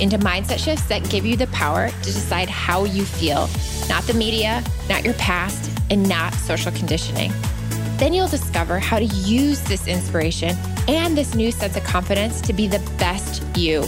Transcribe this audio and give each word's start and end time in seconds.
into 0.00 0.18
mindset 0.18 0.58
shifts 0.58 0.84
that 0.86 1.08
give 1.10 1.26
you 1.26 1.36
the 1.36 1.46
power 1.48 1.88
to 1.88 2.04
decide 2.04 2.48
how 2.48 2.84
you 2.84 3.04
feel, 3.04 3.48
not 3.88 4.04
the 4.04 4.14
media, 4.14 4.62
not 4.88 5.04
your 5.04 5.14
past, 5.14 5.70
and 5.90 6.08
not 6.08 6.32
social 6.34 6.72
conditioning. 6.72 7.32
Then 7.98 8.14
you'll 8.14 8.28
discover 8.28 8.78
how 8.78 8.98
to 8.98 9.04
use 9.04 9.60
this 9.62 9.86
inspiration 9.86 10.56
and 10.88 11.16
this 11.16 11.34
new 11.34 11.52
sense 11.52 11.76
of 11.76 11.84
confidence 11.84 12.40
to 12.42 12.52
be 12.52 12.66
the 12.66 12.78
best 12.98 13.42
you, 13.56 13.82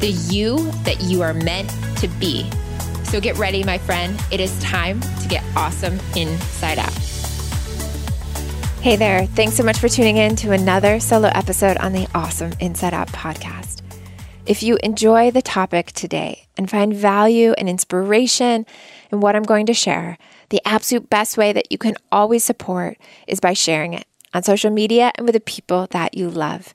the 0.00 0.10
you 0.28 0.70
that 0.82 1.00
you 1.02 1.22
are 1.22 1.32
meant 1.32 1.70
to 1.96 2.08
be. 2.20 2.50
So 3.04 3.20
get 3.20 3.38
ready, 3.38 3.64
my 3.64 3.78
friend. 3.78 4.20
It 4.30 4.40
is 4.40 4.58
time 4.60 5.00
to 5.00 5.28
get 5.28 5.42
awesome 5.56 5.98
inside 6.16 6.78
out. 6.78 6.92
Hey 8.82 8.96
there. 8.96 9.24
Thanks 9.28 9.54
so 9.54 9.62
much 9.62 9.78
for 9.78 9.88
tuning 9.88 10.18
in 10.18 10.36
to 10.36 10.52
another 10.52 11.00
solo 11.00 11.28
episode 11.28 11.78
on 11.78 11.92
the 11.92 12.06
Awesome 12.14 12.52
Inside 12.60 12.92
Out 12.92 13.08
podcast. 13.08 13.83
If 14.46 14.62
you 14.62 14.76
enjoy 14.82 15.30
the 15.30 15.40
topic 15.40 15.92
today 15.92 16.48
and 16.58 16.68
find 16.68 16.92
value 16.92 17.54
and 17.56 17.66
inspiration 17.66 18.66
in 19.10 19.20
what 19.20 19.34
I'm 19.34 19.42
going 19.42 19.64
to 19.64 19.72
share, 19.72 20.18
the 20.50 20.60
absolute 20.66 21.08
best 21.08 21.38
way 21.38 21.54
that 21.54 21.72
you 21.72 21.78
can 21.78 21.94
always 22.12 22.44
support 22.44 22.98
is 23.26 23.40
by 23.40 23.54
sharing 23.54 23.94
it 23.94 24.06
on 24.34 24.42
social 24.42 24.70
media 24.70 25.12
and 25.14 25.24
with 25.24 25.32
the 25.32 25.40
people 25.40 25.86
that 25.92 26.14
you 26.14 26.28
love. 26.28 26.74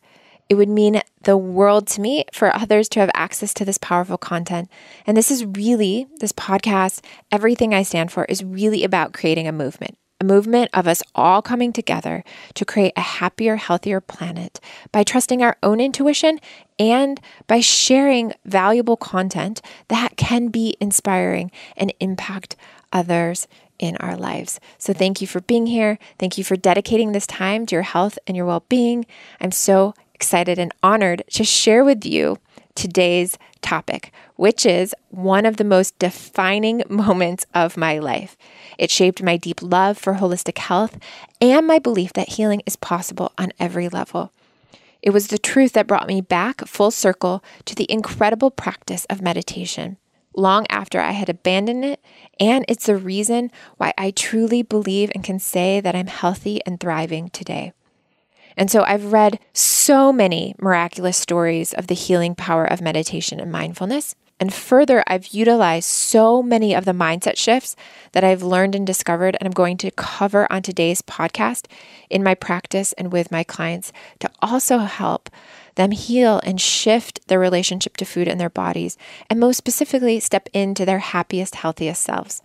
It 0.49 0.55
would 0.55 0.67
mean 0.67 1.02
the 1.21 1.38
world 1.38 1.85
to 1.89 2.02
me 2.02 2.25
for 2.33 2.55
others 2.55 2.89
to 2.89 3.02
have 3.02 3.11
access 3.13 3.53
to 3.53 3.66
this 3.66 3.77
powerful 3.77 4.17
content. 4.17 4.67
And 5.05 5.15
this 5.15 5.30
is 5.30 5.45
really, 5.45 6.08
this 6.21 6.31
podcast, 6.31 7.05
everything 7.31 7.75
I 7.75 7.83
stand 7.83 8.11
for 8.11 8.25
is 8.25 8.43
really 8.43 8.83
about 8.83 9.13
creating 9.13 9.47
a 9.47 9.52
movement 9.52 9.95
a 10.19 10.25
movement 10.25 10.69
of 10.73 10.87
us 10.87 11.01
all 11.15 11.41
coming 11.41 11.71
together 11.71 12.23
to 12.53 12.65
create 12.65 12.93
a 12.95 13.01
happier, 13.01 13.55
healthier 13.55 14.01
planet 14.01 14.59
by 14.91 15.03
trusting 15.03 15.41
our 15.41 15.57
own 15.63 15.79
intuition 15.79 16.39
and 16.77 17.21
by 17.47 17.59
sharing 17.59 18.33
valuable 18.45 18.97
content 18.97 19.61
that 19.87 20.17
can 20.17 20.49
be 20.49 20.75
inspiring 20.79 21.51
and 21.77 21.93
impact 21.99 22.55
others 22.91 23.47
in 23.77 23.95
our 23.97 24.17
lives. 24.17 24.59
So, 24.77 24.93
thank 24.93 25.21
you 25.21 25.27
for 25.27 25.39
being 25.39 25.65
here. 25.65 25.97
Thank 26.17 26.37
you 26.37 26.43
for 26.43 26.57
dedicating 26.57 27.13
this 27.13 27.25
time 27.25 27.65
to 27.67 27.75
your 27.75 27.83
health 27.83 28.19
and 28.27 28.35
your 28.35 28.45
well 28.45 28.65
being. 28.67 29.05
I'm 29.39 29.51
so 29.51 29.93
excited 30.13 30.59
and 30.59 30.73
honored 30.83 31.23
to 31.31 31.45
share 31.45 31.85
with 31.85 32.05
you 32.05 32.37
today's 32.80 33.38
topic, 33.61 34.13
which 34.38 34.66
is 34.66 34.95
one 35.09 35.45
of 35.45 35.58
the 35.58 35.63
most 35.63 35.99
defining 35.99 36.81
moments 36.89 37.45
of 37.53 37.75
my 37.75 37.99
life. 37.99 38.38
It 38.77 38.89
shaped 38.89 39.21
my 39.21 39.36
deep 39.36 39.61
love 39.61 39.97
for 39.97 40.16
holistic 40.16 40.58
health 40.58 40.97
and 41.41 41.67
my 41.67 41.77
belief 41.77 42.13
that 42.13 42.30
healing 42.30 42.61
is 42.66 42.77
possible 42.77 43.33
on 43.38 43.52
every 43.59 43.89
level. 43.89 44.31
It 45.02 45.11
was 45.11 45.27
the 45.27 45.38
truth 45.38 45.73
that 45.73 45.88
brought 45.88 46.08
me 46.08 46.21
back 46.21 46.66
full 46.67 46.91
circle 46.91 47.44
to 47.66 47.75
the 47.75 47.89
incredible 47.91 48.49
practice 48.49 49.05
of 49.05 49.21
meditation 49.21 49.97
long 50.36 50.66
after 50.69 51.02
I 51.02 51.11
had 51.11 51.27
abandoned 51.27 51.83
it, 51.83 51.99
and 52.39 52.64
it's 52.67 52.86
the 52.86 52.95
reason 52.95 53.52
why 53.77 53.93
I 53.98 54.11
truly 54.11 54.61
believe 54.61 55.11
and 55.14 55.23
can 55.23 55.39
say 55.39 55.82
that 55.82 55.95
I'm 55.95 56.08
healthy 56.08 56.61
and 56.65 56.80
thriving 56.80 57.30
today. 57.30 57.73
And 58.59 58.70
so 58.70 58.83
I've 58.83 59.14
read 59.14 59.39
so 59.53 60.11
many 60.11 60.53
miraculous 60.59 61.15
stories 61.15 61.73
of 61.73 61.87
the 61.87 61.95
healing 61.95 62.36
power 62.36 62.65
of 62.65 62.81
meditation 62.81 63.39
and 63.39 63.49
mindfulness. 63.49 64.15
And 64.37 64.53
further, 64.53 65.02
I've 65.08 65.27
utilized 65.27 65.86
so 65.86 66.43
many 66.43 66.75
of 66.75 66.83
the 66.83 66.92
mindset 66.92 67.37
shifts 67.37 67.77
that 68.11 68.25
I've 68.25 68.43
learned 68.43 68.75
and 68.75 68.86
discovered, 68.86 69.37
and 69.39 69.47
I'm 69.47 69.53
going 69.53 69.77
to 69.77 69.92
cover 69.92 70.45
on 70.52 70.61
today's 70.61 71.02
podcast 71.02 71.67
in 72.09 72.21
my 72.21 72.36
practice 72.36 72.92
and 72.93 73.14
with 73.14 73.31
my 73.31 73.45
clients 73.45 73.93
to 74.20 74.30
also 74.42 74.80
help 74.80 75.30
them 75.76 75.91
heal 75.91 76.41
and 76.43 76.59
shift 76.59 77.26
their 77.30 77.39
relationship 77.39 77.95
to 77.97 78.05
food 78.05 78.27
and 78.27 78.41
their 78.41 78.49
bodies, 78.49 78.97
and 79.30 79.39
most 79.39 79.55
specifically, 79.55 80.20
step 80.20 80.49
into 80.53 80.86
their 80.86 80.99
happiest, 80.99 81.55
healthiest 81.55 82.03
selves. 82.03 82.41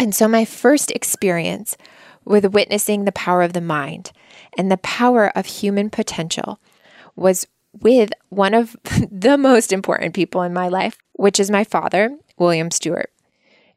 And 0.00 0.12
so, 0.14 0.26
my 0.26 0.44
first 0.44 0.90
experience 0.90 1.76
with 2.24 2.52
witnessing 2.52 3.04
the 3.04 3.12
power 3.12 3.42
of 3.42 3.52
the 3.52 3.60
mind 3.60 4.12
and 4.56 4.70
the 4.70 4.76
power 4.78 5.30
of 5.36 5.46
human 5.46 5.90
potential 5.90 6.60
was 7.16 7.46
with 7.80 8.10
one 8.28 8.54
of 8.54 8.76
the 9.10 9.36
most 9.36 9.72
important 9.72 10.14
people 10.14 10.42
in 10.42 10.52
my 10.52 10.68
life, 10.68 10.98
which 11.12 11.40
is 11.40 11.50
my 11.50 11.64
father, 11.64 12.16
William 12.38 12.70
Stewart. 12.70 13.10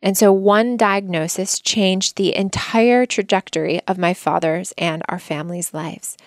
And 0.01 0.15
so, 0.15 0.31
one 0.31 0.77
diagnosis 0.77 1.59
changed 1.59 2.15
the 2.15 2.35
entire 2.35 3.05
trajectory 3.05 3.81
of 3.87 3.97
my 3.97 4.13
father's 4.13 4.71
and 4.77 5.01
our 5.09 5.17
family's 5.17 5.73
lives. 5.73 6.17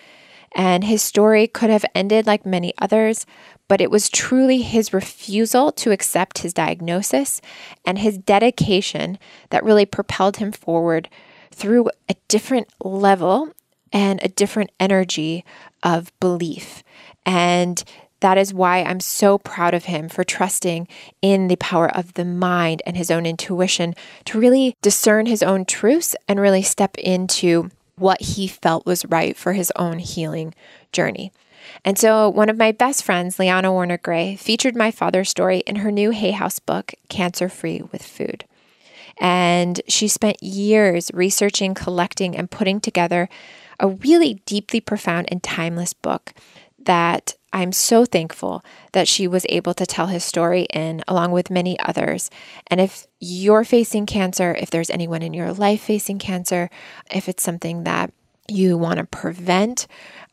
And 0.57 0.83
his 0.83 1.03
story 1.03 1.47
could 1.47 1.71
have 1.71 1.85
ended 1.95 2.27
like 2.27 2.45
many 2.45 2.75
others, 2.79 3.25
but 3.69 3.81
it 3.81 3.89
was 3.89 4.09
truly 4.09 4.63
his 4.63 4.93
refusal 4.93 5.71
to 5.73 5.93
accept 5.93 6.39
his 6.39 6.53
diagnosis 6.53 7.41
and 7.85 8.01
his 8.01 8.19
dedication 8.19 9.17
that 9.51 9.63
really 9.63 9.87
propelled 9.87 10.39
him 10.39 10.51
forward 10.51 11.09
through 11.51 11.91
a 12.09 12.15
different 12.29 12.69
level 12.83 13.51
and 13.93 14.21
a 14.23 14.29
different 14.29 14.71
energy 14.79 15.45
of 15.83 16.13
belief. 16.21 16.83
And 17.27 17.83
that 18.21 18.39
is 18.39 18.55
why 18.55 18.83
I'm 18.83 19.01
so 19.01 19.39
proud 19.39 19.75
of 19.75 19.87
him 19.87 20.09
for 20.09 20.25
trusting 20.25 20.87
in 21.23 21.49
the 21.49 21.57
power 21.57 21.91
of 21.95 22.15
the 22.15 22.25
mind 22.25 22.83
and 22.87 22.97
his 22.97 23.11
own 23.11 23.27
intuition 23.27 23.95
to 24.27 24.39
really 24.39 24.77
discern 24.83 25.27
his 25.27 25.43
own 25.43 25.65
truths 25.65 26.15
and 26.29 26.39
really 26.39 26.63
step 26.63 26.97
into 26.99 27.71
what 27.97 28.21
he 28.21 28.47
felt 28.47 28.87
was 28.87 29.05
right 29.07 29.37
for 29.37 29.55
his 29.55 29.73
own 29.77 29.99
healing 29.99 30.55
journey. 30.93 31.33
And 31.85 31.99
so, 31.99 32.29
one 32.29 32.49
of 32.49 32.57
my 32.57 32.73
best 32.73 33.05
friends, 33.05 33.39
Liana 33.39 33.73
Werner-Gray, 33.73 34.37
featured 34.37 34.75
my 34.75 34.91
father's 34.91 35.29
story 35.29 35.59
in 35.61 35.77
her 35.77 35.91
new 35.91 36.11
Hay 36.11 36.31
House 36.31 36.59
book, 36.59 36.95
Cancer 37.09 37.49
Free 37.49 37.83
with 37.93 38.03
Food. 38.03 38.45
And 39.21 39.81
she 39.87 40.09
spent 40.09 40.43
years 40.43 41.11
researching, 41.15 41.75
collecting, 41.75 42.35
and 42.35 42.51
putting 42.51 42.81
together 42.81 43.29
a 43.79 43.89
really 43.89 44.35
deeply 44.47 44.81
profound 44.81 45.29
and 45.31 45.43
timeless 45.43 45.93
book 45.93 46.33
that 46.85 47.35
I'm 47.53 47.73
so 47.73 48.05
thankful 48.05 48.65
that 48.93 49.07
she 49.07 49.29
was 49.29 49.45
able 49.49 49.75
to 49.75 49.85
tell 49.85 50.07
his 50.07 50.25
story 50.25 50.63
in, 50.71 51.03
along 51.07 51.33
with 51.33 51.51
many 51.51 51.79
others. 51.81 52.31
And 52.69 52.81
if 52.81 53.07
you're 53.19 53.65
facing 53.65 54.07
cancer, 54.07 54.55
if 54.55 54.71
there's 54.71 54.91
anyone 54.91 55.23
in 55.23 55.35
your 55.35 55.53
life 55.53 55.83
facing 55.83 56.19
cancer, 56.19 56.71
if 57.13 57.29
it's 57.29 57.43
something 57.43 57.85
that 57.85 58.13
you 58.49 58.79
want 58.79 58.99
to 58.99 59.05
prevent, 59.05 59.87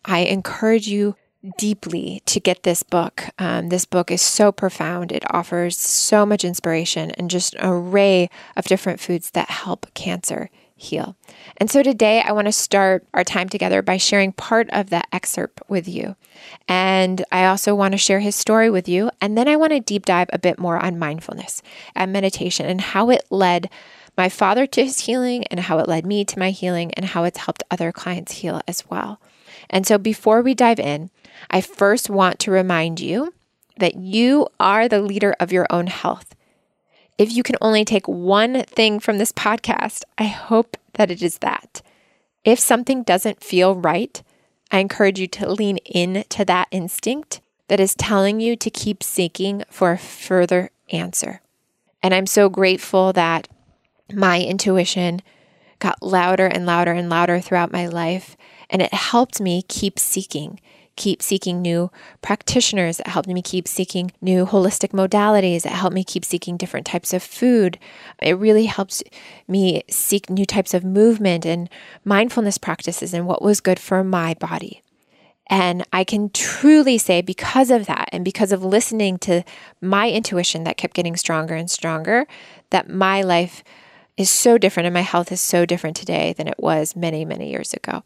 I 0.05 0.19
encourage 0.19 0.87
you 0.87 1.15
deeply 1.57 2.21
to 2.25 2.39
get 2.39 2.63
this 2.63 2.83
book. 2.83 3.23
Um, 3.39 3.69
this 3.69 3.85
book 3.85 4.11
is 4.11 4.21
so 4.21 4.51
profound. 4.51 5.11
It 5.11 5.23
offers 5.33 5.77
so 5.77 6.25
much 6.25 6.43
inspiration 6.43 7.11
and 7.11 7.29
just 7.29 7.55
an 7.55 7.67
array 7.67 8.29
of 8.55 8.65
different 8.65 8.99
foods 8.99 9.31
that 9.31 9.49
help 9.49 9.93
cancer 9.93 10.49
heal. 10.77 11.15
And 11.57 11.71
so 11.71 11.81
today 11.81 12.21
I 12.21 12.31
want 12.31 12.45
to 12.45 12.51
start 12.51 13.05
our 13.13 13.23
time 13.23 13.49
together 13.49 13.81
by 13.81 13.97
sharing 13.97 14.31
part 14.31 14.69
of 14.71 14.91
that 14.91 15.07
excerpt 15.11 15.61
with 15.67 15.87
you. 15.87 16.15
And 16.67 17.25
I 17.31 17.45
also 17.45 17.73
want 17.73 17.93
to 17.93 17.97
share 17.97 18.19
his 18.19 18.35
story 18.35 18.69
with 18.69 18.87
you. 18.87 19.09
And 19.19 19.37
then 19.37 19.47
I 19.47 19.55
want 19.55 19.73
to 19.73 19.79
deep 19.79 20.05
dive 20.05 20.29
a 20.31 20.39
bit 20.39 20.59
more 20.59 20.77
on 20.77 20.99
mindfulness 20.99 21.63
and 21.95 22.13
meditation 22.13 22.67
and 22.67 22.79
how 22.79 23.09
it 23.09 23.25
led 23.31 23.69
my 24.15 24.29
father 24.29 24.65
to 24.67 24.85
his 24.85 25.01
healing 25.01 25.45
and 25.45 25.59
how 25.61 25.79
it 25.79 25.87
led 25.87 26.05
me 26.05 26.23
to 26.25 26.39
my 26.39 26.51
healing 26.51 26.93
and 26.93 27.05
how 27.05 27.23
it's 27.23 27.39
helped 27.39 27.63
other 27.69 27.91
clients 27.91 28.33
heal 28.33 28.61
as 28.67 28.87
well. 28.89 29.19
And 29.69 29.85
so 29.85 29.97
before 29.97 30.41
we 30.41 30.53
dive 30.53 30.79
in, 30.79 31.09
I 31.49 31.61
first 31.61 32.09
want 32.09 32.39
to 32.39 32.51
remind 32.51 32.99
you 32.99 33.33
that 33.77 33.95
you 33.95 34.47
are 34.59 34.87
the 34.87 35.01
leader 35.01 35.35
of 35.39 35.51
your 35.51 35.67
own 35.69 35.87
health. 35.87 36.35
If 37.17 37.31
you 37.31 37.43
can 37.43 37.55
only 37.61 37.83
take 37.85 38.07
one 38.07 38.63
thing 38.63 38.99
from 38.99 39.17
this 39.17 39.31
podcast, 39.31 40.03
I 40.17 40.25
hope 40.25 40.77
that 40.93 41.11
it 41.11 41.21
is 41.21 41.39
that. 41.39 41.81
If 42.43 42.59
something 42.59 43.03
doesn't 43.03 43.43
feel 43.43 43.75
right, 43.75 44.21
I 44.71 44.79
encourage 44.79 45.19
you 45.19 45.27
to 45.27 45.49
lean 45.51 45.77
in 45.77 46.23
to 46.29 46.45
that 46.45 46.67
instinct 46.71 47.41
that 47.67 47.79
is 47.79 47.95
telling 47.95 48.39
you 48.39 48.55
to 48.55 48.69
keep 48.69 49.03
seeking 49.03 49.63
for 49.69 49.91
a 49.91 49.97
further 49.97 50.71
answer. 50.91 51.41
And 52.01 52.13
I'm 52.13 52.27
so 52.27 52.49
grateful 52.49 53.13
that 53.13 53.47
my 54.13 54.41
intuition 54.41 55.21
got 55.79 56.01
louder 56.01 56.47
and 56.47 56.65
louder 56.65 56.91
and 56.91 57.09
louder 57.09 57.39
throughout 57.39 57.71
my 57.71 57.87
life, 57.87 58.37
and 58.69 58.81
it 58.81 58.93
helped 58.93 59.41
me 59.41 59.63
keep 59.67 59.99
seeking, 59.99 60.59
keep 60.97 61.21
seeking 61.21 61.61
new 61.61 61.89
practitioners. 62.21 62.99
It 62.99 63.07
helped 63.07 63.29
me 63.29 63.41
keep 63.41 63.67
seeking 63.67 64.11
new 64.19 64.45
holistic 64.45 64.89
modalities. 64.89 65.65
It 65.65 65.71
helped 65.71 65.93
me 65.93 66.03
keep 66.03 66.25
seeking 66.25 66.57
different 66.57 66.85
types 66.85 67.13
of 67.13 67.23
food. 67.23 67.79
It 68.21 68.37
really 68.37 68.65
helped 68.65 69.01
me 69.47 69.83
seek 69.89 70.29
new 70.29 70.45
types 70.45 70.73
of 70.73 70.83
movement 70.83 71.45
and 71.45 71.69
mindfulness 72.03 72.57
practices 72.57 73.13
and 73.13 73.25
what 73.25 73.41
was 73.41 73.61
good 73.61 73.79
for 73.79 74.03
my 74.03 74.33
body. 74.33 74.81
And 75.49 75.85
I 75.93 76.03
can 76.03 76.29
truly 76.31 76.97
say, 76.97 77.21
because 77.21 77.71
of 77.71 77.85
that, 77.85 78.09
and 78.11 78.25
because 78.25 78.51
of 78.51 78.65
listening 78.65 79.17
to 79.19 79.43
my 79.79 80.09
intuition 80.09 80.65
that 80.65 80.75
kept 80.75 80.93
getting 80.93 81.15
stronger 81.15 81.55
and 81.55 81.71
stronger, 81.71 82.27
that 82.71 82.89
my 82.89 83.21
life 83.21 83.63
is 84.17 84.29
so 84.29 84.57
different 84.57 84.87
and 84.87 84.93
my 84.93 85.01
health 85.01 85.31
is 85.31 85.39
so 85.39 85.65
different 85.65 85.95
today 85.95 86.33
than 86.33 86.47
it 86.47 86.59
was 86.59 86.95
many, 86.95 87.23
many 87.23 87.49
years 87.49 87.73
ago. 87.73 88.03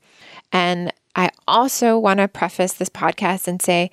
And 0.51 0.93
I 1.15 1.31
also 1.47 1.97
want 1.97 2.19
to 2.19 2.27
preface 2.27 2.73
this 2.73 2.89
podcast 2.89 3.47
and 3.47 3.61
say, 3.61 3.91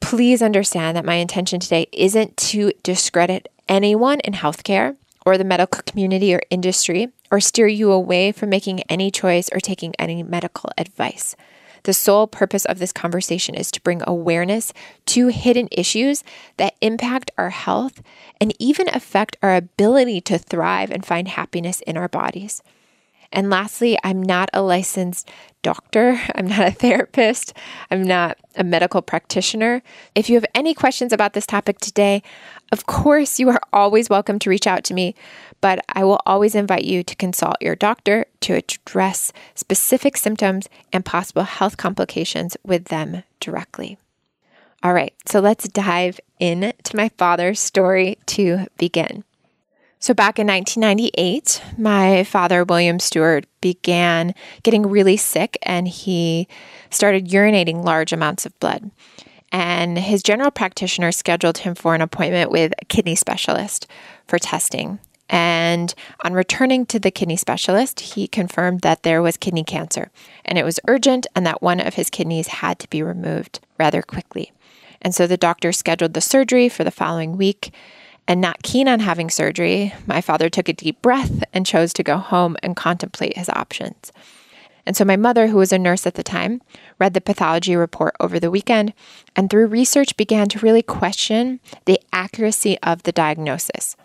please 0.00 0.42
understand 0.42 0.96
that 0.96 1.04
my 1.04 1.14
intention 1.14 1.60
today 1.60 1.86
isn't 1.92 2.36
to 2.36 2.72
discredit 2.82 3.50
anyone 3.68 4.20
in 4.20 4.34
healthcare 4.34 4.96
or 5.24 5.36
the 5.36 5.44
medical 5.44 5.82
community 5.82 6.32
or 6.34 6.40
industry 6.50 7.08
or 7.30 7.40
steer 7.40 7.66
you 7.66 7.90
away 7.90 8.32
from 8.32 8.48
making 8.48 8.82
any 8.82 9.10
choice 9.10 9.48
or 9.52 9.60
taking 9.60 9.94
any 9.98 10.22
medical 10.22 10.70
advice. 10.78 11.34
The 11.82 11.94
sole 11.94 12.26
purpose 12.26 12.64
of 12.64 12.78
this 12.78 12.92
conversation 12.92 13.54
is 13.54 13.70
to 13.70 13.80
bring 13.80 14.02
awareness 14.06 14.72
to 15.06 15.28
hidden 15.28 15.68
issues 15.70 16.24
that 16.56 16.74
impact 16.80 17.30
our 17.38 17.50
health 17.50 18.02
and 18.40 18.54
even 18.58 18.88
affect 18.88 19.36
our 19.42 19.54
ability 19.54 20.20
to 20.22 20.38
thrive 20.38 20.90
and 20.90 21.06
find 21.06 21.28
happiness 21.28 21.80
in 21.82 21.96
our 21.96 22.08
bodies. 22.08 22.60
And 23.32 23.50
lastly, 23.50 23.98
I'm 24.04 24.22
not 24.22 24.48
a 24.52 24.62
licensed 24.62 25.28
doctor. 25.62 26.20
I'm 26.34 26.46
not 26.46 26.66
a 26.66 26.70
therapist. 26.70 27.52
I'm 27.90 28.02
not 28.02 28.38
a 28.56 28.64
medical 28.64 29.02
practitioner. 29.02 29.82
If 30.14 30.28
you 30.28 30.36
have 30.36 30.46
any 30.54 30.74
questions 30.74 31.12
about 31.12 31.32
this 31.32 31.46
topic 31.46 31.78
today, 31.78 32.22
of 32.72 32.86
course, 32.86 33.38
you 33.38 33.48
are 33.50 33.60
always 33.72 34.10
welcome 34.10 34.38
to 34.40 34.50
reach 34.50 34.66
out 34.66 34.84
to 34.84 34.94
me 34.94 35.14
but 35.60 35.84
I 35.88 36.04
will 36.04 36.20
always 36.26 36.54
invite 36.54 36.84
you 36.84 37.02
to 37.02 37.16
consult 37.16 37.56
your 37.60 37.76
doctor 37.76 38.26
to 38.40 38.54
address 38.54 39.32
specific 39.54 40.16
symptoms 40.16 40.68
and 40.92 41.04
possible 41.04 41.42
health 41.44 41.76
complications 41.76 42.56
with 42.64 42.86
them 42.86 43.22
directly. 43.40 43.98
All 44.82 44.92
right, 44.92 45.14
so 45.26 45.40
let's 45.40 45.68
dive 45.68 46.20
into 46.38 46.74
my 46.94 47.08
father's 47.10 47.58
story 47.58 48.18
to 48.26 48.66
begin. 48.78 49.24
So, 50.06 50.14
back 50.14 50.38
in 50.38 50.46
1998, 50.46 51.60
my 51.76 52.22
father, 52.22 52.62
William 52.62 53.00
Stewart, 53.00 53.44
began 53.60 54.36
getting 54.62 54.86
really 54.86 55.16
sick 55.16 55.58
and 55.64 55.88
he 55.88 56.46
started 56.90 57.26
urinating 57.26 57.84
large 57.84 58.12
amounts 58.12 58.46
of 58.46 58.56
blood. 58.60 58.92
And 59.50 59.98
his 59.98 60.22
general 60.22 60.52
practitioner 60.52 61.10
scheduled 61.10 61.58
him 61.58 61.74
for 61.74 61.96
an 61.96 62.02
appointment 62.02 62.52
with 62.52 62.72
a 62.80 62.84
kidney 62.84 63.16
specialist 63.16 63.88
for 64.28 64.38
testing. 64.38 65.00
And 65.28 65.92
on 66.22 66.34
returning 66.34 66.86
to 66.86 67.00
the 67.00 67.10
kidney 67.10 67.34
specialist, 67.34 67.98
he 67.98 68.28
confirmed 68.28 68.82
that 68.82 69.02
there 69.02 69.22
was 69.22 69.36
kidney 69.36 69.64
cancer 69.64 70.12
and 70.44 70.56
it 70.56 70.64
was 70.64 70.78
urgent 70.86 71.26
and 71.34 71.44
that 71.46 71.62
one 71.62 71.80
of 71.80 71.94
his 71.94 72.10
kidneys 72.10 72.46
had 72.46 72.78
to 72.78 72.88
be 72.90 73.02
removed 73.02 73.58
rather 73.76 74.02
quickly. 74.02 74.52
And 75.02 75.16
so 75.16 75.26
the 75.26 75.36
doctor 75.36 75.72
scheduled 75.72 76.14
the 76.14 76.20
surgery 76.20 76.68
for 76.68 76.84
the 76.84 76.92
following 76.92 77.36
week. 77.36 77.72
And 78.28 78.40
not 78.40 78.62
keen 78.62 78.88
on 78.88 79.00
having 79.00 79.30
surgery, 79.30 79.94
my 80.06 80.20
father 80.20 80.48
took 80.48 80.68
a 80.68 80.72
deep 80.72 81.00
breath 81.00 81.44
and 81.52 81.64
chose 81.64 81.92
to 81.92 82.02
go 82.02 82.16
home 82.16 82.56
and 82.62 82.74
contemplate 82.74 83.36
his 83.36 83.48
options. 83.50 84.12
And 84.84 84.96
so 84.96 85.04
my 85.04 85.16
mother, 85.16 85.48
who 85.48 85.58
was 85.58 85.72
a 85.72 85.78
nurse 85.78 86.06
at 86.06 86.14
the 86.14 86.22
time, 86.22 86.62
read 86.98 87.12
the 87.12 87.20
pathology 87.20 87.74
report 87.74 88.14
over 88.20 88.38
the 88.38 88.50
weekend 88.50 88.94
and 89.34 89.50
through 89.50 89.66
research 89.66 90.16
began 90.16 90.48
to 90.50 90.60
really 90.60 90.82
question 90.82 91.60
the 91.86 92.00
accuracy 92.12 92.78
of 92.82 93.02
the 93.02 93.12
diagnosis. 93.12 93.96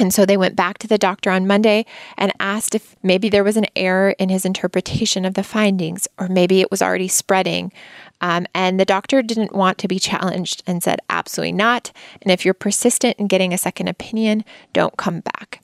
And 0.00 0.12
so 0.12 0.26
they 0.26 0.36
went 0.36 0.56
back 0.56 0.78
to 0.78 0.88
the 0.88 0.98
doctor 0.98 1.30
on 1.30 1.46
Monday 1.46 1.86
and 2.18 2.32
asked 2.40 2.74
if 2.74 2.96
maybe 3.02 3.28
there 3.28 3.44
was 3.44 3.56
an 3.56 3.66
error 3.76 4.10
in 4.18 4.28
his 4.28 4.44
interpretation 4.44 5.24
of 5.24 5.34
the 5.34 5.44
findings, 5.44 6.08
or 6.18 6.26
maybe 6.26 6.60
it 6.60 6.70
was 6.70 6.82
already 6.82 7.06
spreading. 7.06 7.70
Um, 8.24 8.46
and 8.54 8.80
the 8.80 8.86
doctor 8.86 9.20
didn't 9.20 9.54
want 9.54 9.76
to 9.76 9.86
be 9.86 9.98
challenged 9.98 10.62
and 10.66 10.82
said, 10.82 11.00
absolutely 11.10 11.52
not. 11.52 11.92
And 12.22 12.32
if 12.32 12.42
you're 12.42 12.54
persistent 12.54 13.18
in 13.18 13.26
getting 13.26 13.52
a 13.52 13.58
second 13.58 13.88
opinion, 13.88 14.46
don't 14.72 14.96
come 14.96 15.20
back. 15.20 15.62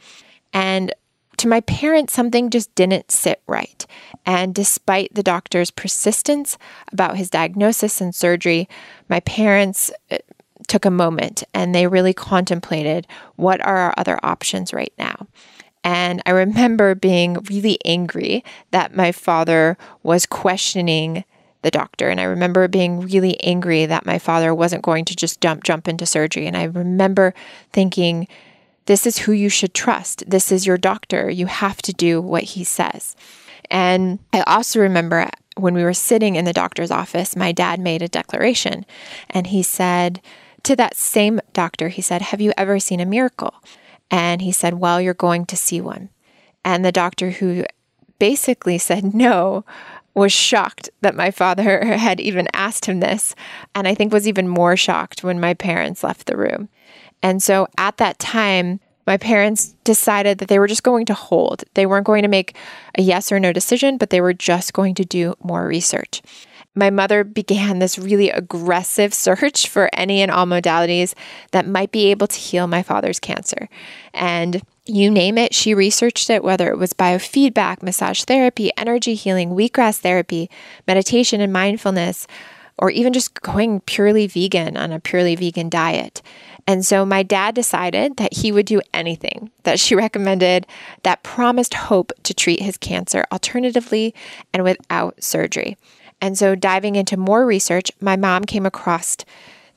And 0.52 0.92
to 1.38 1.48
my 1.48 1.62
parents, 1.62 2.12
something 2.12 2.50
just 2.50 2.74
didn't 2.74 3.10
sit 3.10 3.40
right. 3.46 3.86
And 4.26 4.54
despite 4.54 5.14
the 5.14 5.22
doctor's 5.22 5.70
persistence 5.70 6.58
about 6.92 7.16
his 7.16 7.30
diagnosis 7.30 7.98
and 7.98 8.14
surgery, 8.14 8.68
my 9.08 9.20
parents 9.20 9.90
uh, 10.10 10.18
took 10.68 10.84
a 10.84 10.90
moment 10.90 11.42
and 11.54 11.74
they 11.74 11.86
really 11.86 12.12
contemplated 12.12 13.06
what 13.36 13.62
are 13.62 13.78
our 13.78 13.94
other 13.96 14.20
options 14.22 14.74
right 14.74 14.92
now. 14.98 15.26
And 15.82 16.20
I 16.26 16.32
remember 16.32 16.94
being 16.94 17.38
really 17.48 17.78
angry 17.86 18.44
that 18.70 18.94
my 18.94 19.12
father 19.12 19.78
was 20.02 20.26
questioning 20.26 21.24
the 21.62 21.70
doctor. 21.70 22.08
And 22.08 22.20
I 22.20 22.24
remember 22.24 22.68
being 22.68 23.00
really 23.00 23.40
angry 23.42 23.86
that 23.86 24.06
my 24.06 24.18
father 24.18 24.54
wasn't 24.54 24.82
going 24.82 25.04
to 25.06 25.16
just 25.16 25.40
jump 25.40 25.64
jump 25.64 25.88
into 25.88 26.06
surgery. 26.06 26.46
And 26.46 26.56
I 26.56 26.64
remember 26.64 27.34
thinking, 27.72 28.28
this 28.86 29.06
is 29.06 29.18
who 29.18 29.32
you 29.32 29.48
should 29.48 29.74
trust. 29.74 30.28
This 30.28 30.50
is 30.50 30.66
your 30.66 30.78
doctor. 30.78 31.30
You 31.30 31.46
have 31.46 31.82
to 31.82 31.92
do 31.92 32.20
what 32.20 32.42
he 32.42 32.64
says. 32.64 33.14
And 33.70 34.18
I 34.32 34.40
also 34.42 34.80
remember 34.80 35.28
when 35.56 35.74
we 35.74 35.84
were 35.84 35.94
sitting 35.94 36.36
in 36.36 36.44
the 36.44 36.52
doctor's 36.52 36.90
office, 36.90 37.36
my 37.36 37.52
dad 37.52 37.78
made 37.78 38.02
a 38.02 38.08
declaration 38.08 38.86
and 39.28 39.48
he 39.48 39.62
said, 39.62 40.20
to 40.64 40.76
that 40.76 40.96
same 40.96 41.40
doctor, 41.52 41.88
he 41.88 42.02
said, 42.02 42.22
Have 42.22 42.40
you 42.40 42.52
ever 42.56 42.78
seen 42.78 43.00
a 43.00 43.06
miracle? 43.06 43.54
And 44.10 44.42
he 44.42 44.52
said, 44.52 44.74
Well, 44.74 45.00
you're 45.00 45.14
going 45.14 45.46
to 45.46 45.56
see 45.56 45.80
one. 45.80 46.10
And 46.64 46.84
the 46.84 46.92
doctor, 46.92 47.30
who 47.30 47.64
basically 48.18 48.78
said 48.78 49.14
no, 49.14 49.64
was 50.14 50.32
shocked 50.32 50.90
that 51.00 51.14
my 51.14 51.30
father 51.30 51.84
had 51.96 52.20
even 52.20 52.48
asked 52.52 52.86
him 52.86 53.00
this. 53.00 53.34
And 53.74 53.86
I 53.86 53.94
think 53.94 54.12
was 54.12 54.28
even 54.28 54.48
more 54.48 54.76
shocked 54.76 55.22
when 55.22 55.40
my 55.40 55.54
parents 55.54 56.02
left 56.02 56.26
the 56.26 56.36
room. 56.36 56.68
And 57.22 57.42
so 57.42 57.68
at 57.78 57.98
that 57.98 58.18
time, 58.18 58.80
my 59.06 59.16
parents 59.16 59.74
decided 59.84 60.38
that 60.38 60.48
they 60.48 60.58
were 60.58 60.66
just 60.66 60.82
going 60.82 61.06
to 61.06 61.14
hold. 61.14 61.64
They 61.74 61.86
weren't 61.86 62.06
going 62.06 62.22
to 62.22 62.28
make 62.28 62.56
a 62.96 63.02
yes 63.02 63.32
or 63.32 63.40
no 63.40 63.52
decision, 63.52 63.98
but 63.98 64.10
they 64.10 64.20
were 64.20 64.34
just 64.34 64.72
going 64.72 64.94
to 64.96 65.04
do 65.04 65.34
more 65.42 65.66
research 65.66 66.22
my 66.74 66.90
mother 66.90 67.24
began 67.24 67.78
this 67.78 67.98
really 67.98 68.30
aggressive 68.30 69.12
search 69.26 69.68
for 69.68 69.90
any 69.92 70.22
and 70.22 70.30
all 70.30 70.46
modalities 70.46 71.14
that 71.52 71.66
might 71.66 71.92
be 71.92 72.10
able 72.10 72.26
to 72.26 72.38
heal 72.38 72.66
my 72.66 72.82
father's 72.82 73.20
cancer. 73.20 73.68
And 74.14 74.62
you 74.90 75.10
name 75.10 75.38
it, 75.38 75.54
she 75.54 75.74
researched 75.74 76.30
it, 76.30 76.44
whether 76.44 76.70
it 76.70 76.78
was 76.78 76.92
biofeedback, 76.92 77.82
massage 77.82 78.24
therapy, 78.24 78.70
energy 78.76 79.14
healing, 79.14 79.50
wheatgrass 79.50 79.98
therapy, 79.98 80.50
meditation, 80.86 81.40
and 81.40 81.52
mindfulness, 81.52 82.26
or 82.78 82.90
even 82.90 83.12
just 83.12 83.40
going 83.42 83.80
purely 83.80 84.26
vegan 84.26 84.76
on 84.76 84.90
a 84.90 85.00
purely 85.00 85.36
vegan 85.36 85.68
diet. 85.68 86.22
And 86.66 86.84
so 86.84 87.04
my 87.04 87.22
dad 87.22 87.54
decided 87.54 88.16
that 88.16 88.34
he 88.34 88.52
would 88.52 88.66
do 88.66 88.80
anything 88.94 89.50
that 89.64 89.80
she 89.80 89.94
recommended 90.06 90.66
that 91.02 91.22
promised 91.22 91.74
hope 91.74 92.12
to 92.22 92.34
treat 92.34 92.62
his 92.62 92.76
cancer 92.76 93.24
alternatively 93.32 94.14
and 94.52 94.64
without 94.64 95.22
surgery. 95.22 95.76
And 96.22 96.36
so, 96.36 96.54
diving 96.54 96.96
into 96.96 97.16
more 97.16 97.46
research, 97.46 97.90
my 97.98 98.14
mom 98.14 98.44
came 98.44 98.66
across 98.66 99.16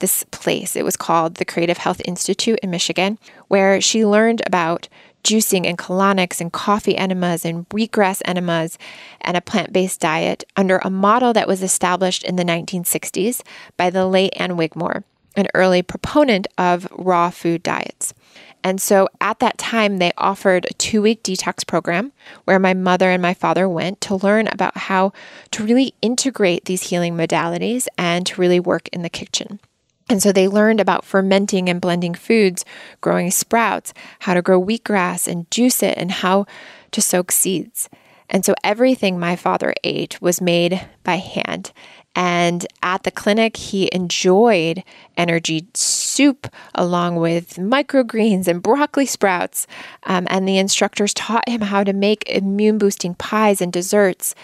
this 0.04 0.26
place. 0.32 0.76
It 0.76 0.84
was 0.84 0.98
called 0.98 1.36
the 1.36 1.46
Creative 1.46 1.78
Health 1.78 2.02
Institute 2.04 2.60
in 2.62 2.70
Michigan, 2.70 3.18
where 3.48 3.80
she 3.80 4.06
learned 4.06 4.42
about 4.46 4.90
juicing 5.24 5.66
and 5.66 5.78
colonics 5.78 6.42
and 6.42 6.52
coffee 6.52 6.98
enemas 6.98 7.46
and 7.46 7.70
wheatgrass 7.70 8.22
enemas 8.26 8.78
and 9.22 9.38
a 9.38 9.42
plant 9.42 9.72
based 9.72 10.02
diet 10.02 10.44
under 10.58 10.80
a 10.80 10.90
model 10.90 11.32
that 11.32 11.48
was 11.48 11.64
established 11.64 12.26
in 12.26 12.36
the 12.36 12.44
1960s 12.44 13.44
by 13.78 13.90
the 13.90 14.06
late 14.06 14.34
Ann 14.36 14.58
Wigmore, 14.58 15.06
an 15.38 15.48
early 15.54 15.82
proponent 15.82 16.48
of 16.58 16.86
raw 16.92 17.30
food 17.30 17.64
diets. 17.64 18.14
And 18.62 18.82
so 18.82 19.08
at 19.22 19.40
that 19.40 19.58
time, 19.58 20.00
they 20.00 20.12
offered 20.18 20.66
a 20.66 20.74
two 20.74 21.02
week 21.02 21.24
detox 21.24 21.66
program 21.66 22.12
where 22.44 22.60
my 22.60 22.74
mother 22.74 23.10
and 23.10 23.22
my 23.22 23.34
father 23.34 23.70
went 23.70 24.02
to 24.02 24.16
learn 24.16 24.50
about 24.50 24.76
how 24.76 25.14
to 25.52 25.64
really 25.64 25.96
integrate 26.02 26.66
these 26.66 26.90
healing 26.90 27.16
modalities 27.16 27.88
and 27.98 28.26
to 28.26 28.42
really 28.42 28.60
work 28.60 28.90
in 28.90 29.02
the 29.02 29.10
kitchen. 29.10 29.62
And 30.10 30.22
so 30.22 30.32
they 30.32 30.48
learned 30.48 30.80
about 30.80 31.06
fermenting 31.06 31.70
and 31.70 31.80
blending 31.80 32.14
foods, 32.14 32.66
growing 33.02 33.32
sprouts, 33.32 33.94
how 34.20 34.34
to 34.34 34.42
grow 34.42 34.62
wheatgrass 34.62 35.28
and 35.28 35.50
juice 35.50 35.82
it, 35.82 35.98
and 35.98 36.12
how 36.12 36.46
to 36.92 37.02
soak 37.02 37.32
seeds. 37.32 37.90
And 38.30 38.44
so 38.44 38.54
everything 38.64 39.20
my 39.20 39.36
father 39.36 39.74
ate 39.84 40.22
was 40.22 40.42
made 40.42 40.88
by 41.04 41.16
hand. 41.16 41.72
And 42.16 42.66
at 42.84 43.04
the 43.04 43.12
clinic, 43.12 43.58
he 43.58 43.90
enjoyed 43.92 44.84
energy 45.18 45.68
soup 45.74 46.48
along 46.76 47.16
with 47.16 47.56
microgreens 47.56 48.48
and 48.48 48.62
broccoli 48.62 49.06
sprouts. 49.06 49.66
Um, 50.04 50.28
and 50.30 50.48
the 50.48 50.58
instructors 50.58 51.14
taught 51.14 51.48
him 51.48 51.62
how 51.62 51.84
to 51.84 51.94
make 51.94 52.30
immune 52.30 52.78
boosting 52.78 53.16
pies 53.16 53.62
and 53.62 53.74
desserts. 53.74 54.36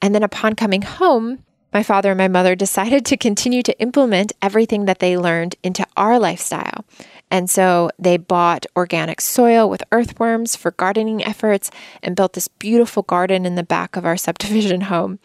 And 0.00 0.14
then 0.14 0.24
upon 0.24 0.54
coming 0.54 0.82
home, 0.82 1.44
my 1.72 1.82
father 1.82 2.10
and 2.10 2.18
my 2.18 2.28
mother 2.28 2.54
decided 2.54 3.04
to 3.06 3.16
continue 3.16 3.62
to 3.62 3.78
implement 3.80 4.32
everything 4.42 4.84
that 4.84 4.98
they 4.98 5.16
learned 5.16 5.56
into 5.62 5.86
our 5.96 6.18
lifestyle. 6.18 6.84
And 7.30 7.48
so 7.48 7.90
they 7.98 8.18
bought 8.18 8.66
organic 8.76 9.22
soil 9.22 9.70
with 9.70 9.82
earthworms 9.90 10.54
for 10.54 10.72
gardening 10.72 11.24
efforts 11.24 11.70
and 12.02 12.14
built 12.14 12.34
this 12.34 12.46
beautiful 12.46 13.02
garden 13.02 13.46
in 13.46 13.54
the 13.54 13.62
back 13.62 13.96
of 13.96 14.04
our 14.04 14.16
subdivision 14.18 14.82
home. 14.82 15.18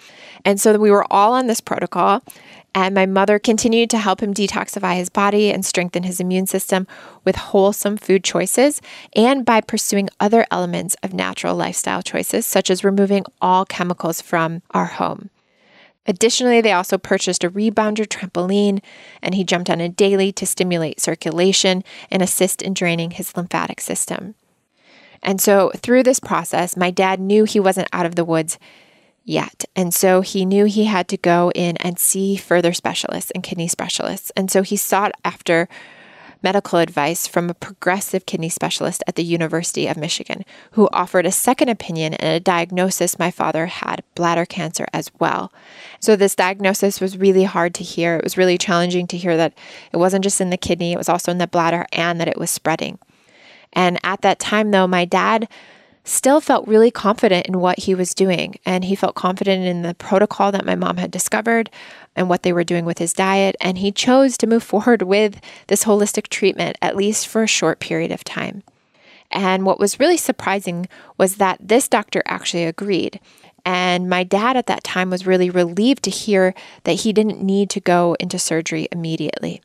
And 0.45 0.59
so 0.59 0.77
we 0.77 0.89
were 0.89 1.11
all 1.11 1.33
on 1.33 1.47
this 1.47 1.59
protocol. 1.59 2.23
And 2.73 2.93
my 2.93 3.07
mother 3.07 3.39
continued 3.39 3.89
to 3.89 3.97
help 3.97 4.21
him 4.21 4.33
detoxify 4.33 4.95
his 4.95 5.09
body 5.09 5.51
and 5.51 5.65
strengthen 5.65 6.03
his 6.03 6.19
immune 6.19 6.45
system 6.45 6.85
with 7.25 7.35
wholesome 7.35 7.97
food 7.97 8.23
choices 8.23 8.81
and 9.15 9.43
by 9.43 9.61
pursuing 9.61 10.09
other 10.19 10.45
elements 10.51 10.95
of 11.01 11.13
natural 11.13 11.55
lifestyle 11.55 12.03
choices, 12.03 12.45
such 12.45 12.69
as 12.69 12.83
removing 12.83 13.25
all 13.41 13.65
chemicals 13.65 14.21
from 14.21 14.61
our 14.71 14.85
home. 14.85 15.29
Additionally, 16.07 16.61
they 16.61 16.71
also 16.71 16.97
purchased 16.97 17.43
a 17.43 17.49
rebounder 17.49 18.07
trampoline, 18.07 18.81
and 19.21 19.35
he 19.35 19.43
jumped 19.43 19.69
on 19.69 19.81
it 19.81 19.97
daily 19.97 20.31
to 20.31 20.45
stimulate 20.45 21.01
circulation 21.01 21.83
and 22.09 22.21
assist 22.21 22.61
in 22.61 22.73
draining 22.73 23.11
his 23.11 23.35
lymphatic 23.35 23.81
system. 23.81 24.35
And 25.21 25.41
so, 25.41 25.71
through 25.75 26.03
this 26.03 26.19
process, 26.19 26.77
my 26.77 26.91
dad 26.91 27.19
knew 27.19 27.43
he 27.43 27.59
wasn't 27.59 27.89
out 27.91 28.05
of 28.05 28.15
the 28.15 28.23
woods 28.23 28.57
yet. 29.25 29.65
And 29.75 29.93
so, 29.93 30.21
he 30.21 30.45
knew 30.45 30.65
he 30.65 30.85
had 30.85 31.09
to 31.09 31.17
go 31.17 31.51
in 31.53 31.75
and 31.77 31.99
see 31.99 32.37
further 32.37 32.71
specialists 32.71 33.31
and 33.31 33.43
kidney 33.43 33.67
specialists. 33.67 34.31
And 34.37 34.49
so, 34.49 34.61
he 34.61 34.77
sought 34.77 35.11
after 35.25 35.67
medical 36.47 36.79
advice 36.79 37.27
from 37.27 37.49
a 37.49 37.53
progressive 37.53 38.25
kidney 38.25 38.47
specialist 38.47 39.03
at 39.05 39.15
the 39.15 39.23
University 39.37 39.85
of 39.85 39.97
Michigan, 39.97 40.45
who 40.71 40.87
offered 40.93 41.25
a 41.25 41.31
second 41.31 41.67
opinion 41.67 42.13
and 42.13 42.29
a 42.33 42.39
diagnosis 42.39 43.19
my 43.19 43.29
father 43.29 43.65
had 43.65 44.01
bladder 44.15 44.45
cancer 44.45 44.85
as 44.93 45.11
well. 45.19 45.51
So, 45.99 46.15
this 46.15 46.35
diagnosis 46.35 47.01
was 47.01 47.17
really 47.17 47.43
hard 47.43 47.73
to 47.75 47.83
hear. 47.83 48.15
It 48.15 48.23
was 48.23 48.37
really 48.37 48.57
challenging 48.57 49.07
to 49.07 49.17
hear 49.17 49.35
that 49.35 49.57
it 49.91 49.97
wasn't 49.97 50.23
just 50.23 50.39
in 50.39 50.49
the 50.49 50.55
kidney, 50.55 50.93
it 50.93 50.97
was 50.97 51.09
also 51.09 51.33
in 51.33 51.37
the 51.37 51.47
bladder 51.47 51.85
and 51.91 52.17
that 52.21 52.29
it 52.29 52.37
was 52.37 52.49
spreading. 52.49 52.97
And 53.73 53.99
at 54.05 54.21
that 54.21 54.39
time, 54.39 54.71
though, 54.71 54.87
my 54.87 55.03
dad 55.03 55.49
still 56.05 56.39
felt 56.39 56.65
really 56.65 56.89
confident 56.89 57.45
in 57.45 57.59
what 57.59 57.79
he 57.79 57.93
was 57.93 58.13
doing. 58.13 58.55
And 58.65 58.85
he 58.85 58.95
felt 58.95 59.15
confident 59.15 59.65
in 59.65 59.81
the 59.81 59.93
protocol 59.95 60.53
that 60.53 60.65
my 60.65 60.75
mom 60.75 60.95
had 60.95 61.11
discovered 61.11 61.69
and 62.17 62.27
what 62.27 62.43
they 62.43 62.51
were 62.51 62.63
doing 62.65 62.83
with 62.83 62.97
his 62.97 63.13
diet. 63.13 63.55
And 63.61 63.77
he 63.77 63.91
chose 63.91 64.37
to 64.37 64.47
move 64.47 64.63
forward 64.71 65.03
with 65.03 65.39
this 65.67 65.85
holistic 65.85 66.27
treatment, 66.27 66.77
at 66.81 66.97
least 66.97 67.27
for 67.27 67.43
a 67.43 67.47
short 67.47 67.79
period 67.79 68.11
of 68.11 68.23
time. 68.23 68.63
And 69.31 69.65
what 69.65 69.79
was 69.79 69.99
really 69.99 70.17
surprising 70.17 70.87
was 71.17 71.35
that 71.35 71.59
this 71.61 71.87
doctor 71.87 72.23
actually 72.25 72.63
agreed. 72.63 73.19
And 73.65 74.09
my 74.09 74.23
dad 74.23 74.55
at 74.55 74.67
that 74.67 74.83
time 74.83 75.09
was 75.09 75.27
really 75.27 75.49
relieved 75.49 76.03
to 76.03 76.09
hear 76.09 76.53
that 76.83 77.01
he 77.01 77.11
didn't 77.11 77.43
need 77.43 77.69
to 77.71 77.81
go 77.81 78.15
into 78.19 78.39
surgery 78.39 78.87
immediately. 78.91 79.61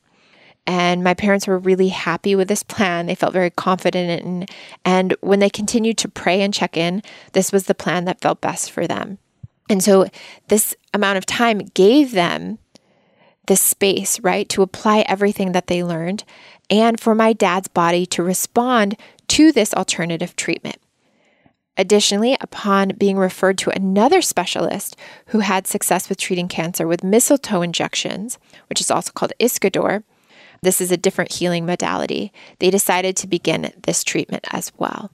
And 0.66 1.02
my 1.02 1.14
parents 1.14 1.46
were 1.46 1.58
really 1.58 1.88
happy 1.88 2.34
with 2.34 2.48
this 2.48 2.62
plan. 2.62 3.06
They 3.06 3.14
felt 3.14 3.32
very 3.32 3.50
confident 3.50 4.22
in 4.22 4.46
and 4.84 5.14
when 5.20 5.38
they 5.38 5.50
continued 5.50 5.98
to 5.98 6.08
pray 6.08 6.40
and 6.40 6.54
check 6.54 6.76
in, 6.76 7.02
this 7.32 7.52
was 7.52 7.66
the 7.66 7.74
plan 7.74 8.04
that 8.04 8.20
felt 8.20 8.40
best 8.40 8.70
for 8.70 8.86
them. 8.86 9.18
And 9.68 9.82
so 9.82 10.06
this 10.48 10.74
amount 10.92 11.18
of 11.18 11.26
time 11.26 11.58
gave 11.74 12.12
them 12.12 12.58
the 13.46 13.56
space, 13.56 14.20
right, 14.20 14.48
to 14.50 14.62
apply 14.62 15.00
everything 15.08 15.52
that 15.52 15.66
they 15.66 15.82
learned 15.82 16.24
and 16.70 17.00
for 17.00 17.14
my 17.14 17.32
dad's 17.32 17.68
body 17.68 18.06
to 18.06 18.22
respond 18.22 18.96
to 19.28 19.52
this 19.52 19.74
alternative 19.74 20.36
treatment. 20.36 20.76
Additionally, 21.76 22.36
upon 22.40 22.90
being 22.98 23.16
referred 23.16 23.56
to 23.58 23.70
another 23.70 24.20
specialist 24.20 24.94
who 25.28 25.40
had 25.40 25.66
success 25.66 26.08
with 26.08 26.18
treating 26.18 26.46
cancer 26.46 26.86
with 26.86 27.02
mistletoe 27.02 27.62
injections, 27.62 28.38
which 28.68 28.80
is 28.80 28.90
also 28.90 29.10
called 29.12 29.32
Iscador, 29.40 30.04
this 30.62 30.80
is 30.80 30.92
a 30.92 30.96
different 30.96 31.32
healing 31.32 31.66
modality, 31.66 32.32
they 32.58 32.70
decided 32.70 33.16
to 33.16 33.26
begin 33.26 33.72
this 33.82 34.04
treatment 34.04 34.44
as 34.50 34.70
well. 34.76 35.10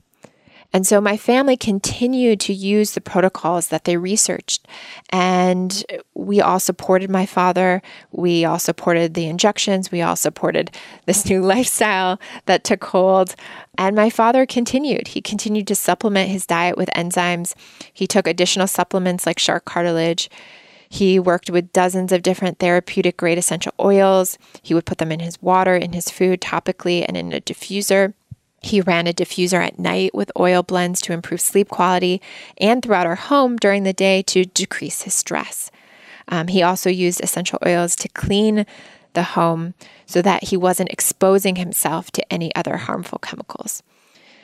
And 0.72 0.86
so 0.86 1.00
my 1.00 1.16
family 1.16 1.56
continued 1.56 2.40
to 2.40 2.52
use 2.52 2.92
the 2.92 3.00
protocols 3.00 3.68
that 3.68 3.84
they 3.84 3.96
researched. 3.96 4.66
And 5.10 5.84
we 6.14 6.42
all 6.42 6.60
supported 6.60 7.10
my 7.10 7.24
father. 7.24 7.80
We 8.12 8.44
all 8.44 8.58
supported 8.58 9.14
the 9.14 9.26
injections. 9.26 9.90
We 9.90 10.02
all 10.02 10.16
supported 10.16 10.70
this 11.06 11.24
new 11.26 11.40
lifestyle 11.44 12.20
that 12.44 12.64
took 12.64 12.84
hold. 12.84 13.34
And 13.78 13.96
my 13.96 14.10
father 14.10 14.44
continued. 14.44 15.08
He 15.08 15.22
continued 15.22 15.66
to 15.68 15.74
supplement 15.74 16.30
his 16.30 16.46
diet 16.46 16.76
with 16.76 16.90
enzymes. 16.94 17.54
He 17.92 18.06
took 18.06 18.26
additional 18.26 18.66
supplements 18.66 19.24
like 19.24 19.38
shark 19.38 19.64
cartilage. 19.64 20.28
He 20.90 21.18
worked 21.18 21.50
with 21.50 21.72
dozens 21.72 22.12
of 22.12 22.22
different 22.22 22.58
therapeutic 22.58 23.16
grade 23.16 23.38
essential 23.38 23.74
oils. 23.80 24.38
He 24.62 24.74
would 24.74 24.86
put 24.86 24.98
them 24.98 25.12
in 25.12 25.20
his 25.20 25.40
water, 25.40 25.76
in 25.76 25.92
his 25.92 26.10
food, 26.10 26.40
topically, 26.40 27.04
and 27.06 27.16
in 27.16 27.32
a 27.32 27.40
diffuser. 27.40 28.14
He 28.60 28.80
ran 28.80 29.06
a 29.06 29.12
diffuser 29.12 29.64
at 29.64 29.78
night 29.78 30.14
with 30.14 30.32
oil 30.38 30.62
blends 30.62 31.00
to 31.02 31.12
improve 31.12 31.40
sleep 31.40 31.68
quality 31.68 32.20
and 32.58 32.82
throughout 32.82 33.06
our 33.06 33.14
home 33.14 33.56
during 33.56 33.84
the 33.84 33.92
day 33.92 34.22
to 34.22 34.44
decrease 34.44 35.02
his 35.02 35.14
stress. 35.14 35.70
Um, 36.28 36.48
he 36.48 36.62
also 36.62 36.90
used 36.90 37.22
essential 37.22 37.58
oils 37.64 37.96
to 37.96 38.08
clean 38.08 38.66
the 39.14 39.22
home 39.22 39.74
so 40.06 40.20
that 40.22 40.44
he 40.44 40.56
wasn't 40.56 40.90
exposing 40.90 41.56
himself 41.56 42.10
to 42.12 42.32
any 42.32 42.54
other 42.54 42.76
harmful 42.76 43.18
chemicals. 43.18 43.82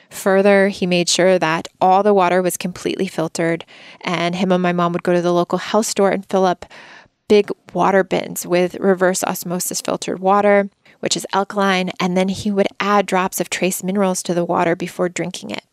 Further, 0.09 0.69
he 0.69 0.85
made 0.85 1.09
sure 1.09 1.37
that 1.37 1.67
all 1.81 2.03
the 2.03 2.13
water 2.13 2.41
was 2.41 2.57
completely 2.57 3.07
filtered, 3.07 3.65
and 4.01 4.35
him 4.35 4.51
and 4.51 4.63
my 4.63 4.71
mom 4.71 4.93
would 4.93 5.03
go 5.03 5.13
to 5.13 5.21
the 5.21 5.33
local 5.33 5.57
health 5.57 5.87
store 5.87 6.11
and 6.11 6.25
fill 6.25 6.45
up 6.45 6.65
big 7.27 7.49
water 7.73 8.03
bins 8.03 8.45
with 8.45 8.75
reverse 8.75 9.23
osmosis 9.23 9.81
filtered 9.81 10.19
water 10.19 10.69
which 10.99 11.17
is 11.17 11.27
alkaline, 11.33 11.91
and 11.99 12.15
then 12.15 12.29
he 12.29 12.51
would 12.51 12.67
add 12.79 13.05
drops 13.05 13.39
of 13.39 13.49
trace 13.49 13.83
minerals 13.83 14.23
to 14.23 14.33
the 14.33 14.45
water 14.45 14.75
before 14.75 15.09
drinking 15.09 15.51
it. 15.51 15.63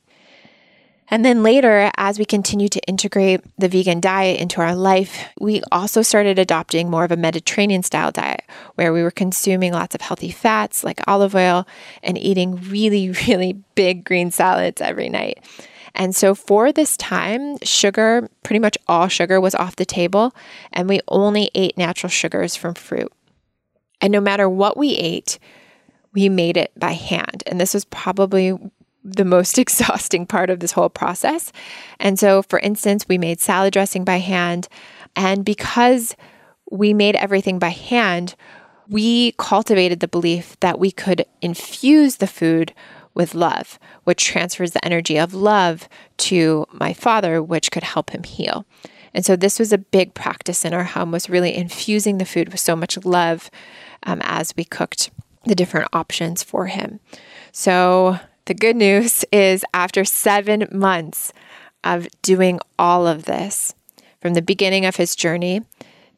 And 1.13 1.27
then 1.27 1.43
later, 1.43 1.91
as 1.99 2.19
we 2.19 2.25
continued 2.25 2.73
to 2.73 2.81
integrate 2.89 3.43
the 3.59 3.69
vegan 3.69 4.01
diet 4.01 4.41
into 4.41 4.63
our 4.63 4.75
life, 4.75 5.29
we 5.39 5.61
also 5.71 6.01
started 6.01 6.39
adopting 6.39 6.89
more 6.89 7.05
of 7.05 7.13
a 7.13 7.19
Mediterranean 7.19 7.83
style 7.83 8.11
diet 8.11 8.45
where 8.77 8.95
we 8.95 9.03
were 9.03 9.11
consuming 9.11 9.75
lots 9.75 9.95
of 9.95 10.01
healthy 10.01 10.31
fats 10.31 10.83
like 10.83 11.03
olive 11.07 11.35
oil 11.35 11.67
and 12.03 12.17
eating 12.17 12.57
really, 12.63 13.11
really 13.29 13.53
big 13.75 14.05
green 14.05 14.31
salads 14.31 14.81
every 14.81 15.11
night. 15.11 15.45
And 15.95 16.17
so 16.17 16.35
for 16.35 16.73
this 16.73 16.97
time, 16.97 17.59
sugar, 17.63 18.31
pretty 18.43 18.61
much 18.61 18.79
all 18.89 19.09
sugar 19.09 19.39
was 19.39 19.55
off 19.55 19.77
the 19.77 19.85
table, 19.85 20.35
and 20.73 20.89
we 20.89 21.01
only 21.09 21.51
ate 21.55 21.77
natural 21.77 22.09
sugars 22.09 22.57
from 22.57 22.73
fruit. 22.73 23.13
And 24.03 24.13
no 24.13 24.21
matter 24.21 24.49
what 24.49 24.77
we 24.77 24.91
ate, 24.97 25.39
we 26.13 26.29
made 26.29 26.59
it 26.59 26.73
by 26.77 26.93
hand. 26.93 27.43
And 27.47 27.59
this 27.59 27.73
was 27.73 27.87
probably 27.87 28.59
the 29.03 29.25
most 29.25 29.59
exhausting 29.59 30.27
part 30.27 30.51
of 30.51 30.61
this 30.61 30.73
whole 30.73 30.91
process. 30.91 31.53
And 31.99 32.19
so, 32.19 32.43
for 32.43 32.59
instance, 32.59 33.07
we 33.09 33.17
made 33.17 33.41
salad 33.41 33.73
dressing 33.73 34.05
by 34.05 34.19
hand. 34.19 34.69
And 35.17 35.45
because 35.45 36.17
we 36.71 36.93
made 36.93 37.17
everything 37.17 37.59
by 37.59 37.69
hand, 37.69 38.35
we 38.89 39.33
cultivated 39.33 40.01
the 40.01 40.09
belief 40.09 40.59
that 40.61 40.79
we 40.79 40.91
could 40.91 41.25
infuse 41.41 42.17
the 42.17 42.27
food 42.27 42.75
with 43.15 43.35
love, 43.35 43.79
which 44.05 44.25
transfers 44.25 44.73
the 44.73 44.85
energy 44.85 45.19
of 45.19 45.35
love 45.35 45.89
to 46.17 46.67
my 46.73 46.93
father, 46.93 47.43
which 47.43 47.71
could 47.71 47.83
help 47.83 48.11
him 48.11 48.23
heal. 48.23 48.67
And 49.15 49.25
so 49.25 49.37
this 49.37 49.59
was 49.59 49.73
a 49.73 49.79
big 49.79 50.15
practice 50.15 50.65
in 50.65 50.73
our 50.73 50.85
home 50.85 51.11
was 51.11 51.29
really 51.29 51.55
infusing 51.55 52.19
the 52.19 52.25
food 52.25 52.51
with 52.51 52.61
so 52.61 52.75
much 52.75 53.03
love 53.05 53.51
um, 54.05 54.21
as 54.25 54.55
we 54.57 54.65
cooked 54.65 55.11
the 55.45 55.55
different 55.55 55.89
options 55.93 56.43
for 56.43 56.67
him. 56.67 57.01
So, 57.51 58.19
the 58.47 58.55
good 58.55 58.77
news 58.77 59.25
is 59.33 59.65
after 59.75 60.05
seven 60.05 60.69
months 60.73 61.33
of 61.85 62.09
doing 62.23 62.61
all 62.79 63.07
of 63.07 63.25
this, 63.25 63.75
from 64.21 64.35
the 64.35 64.43
beginning 64.43 64.87
of 64.87 64.97
his 64.97 65.17
journey 65.17 65.63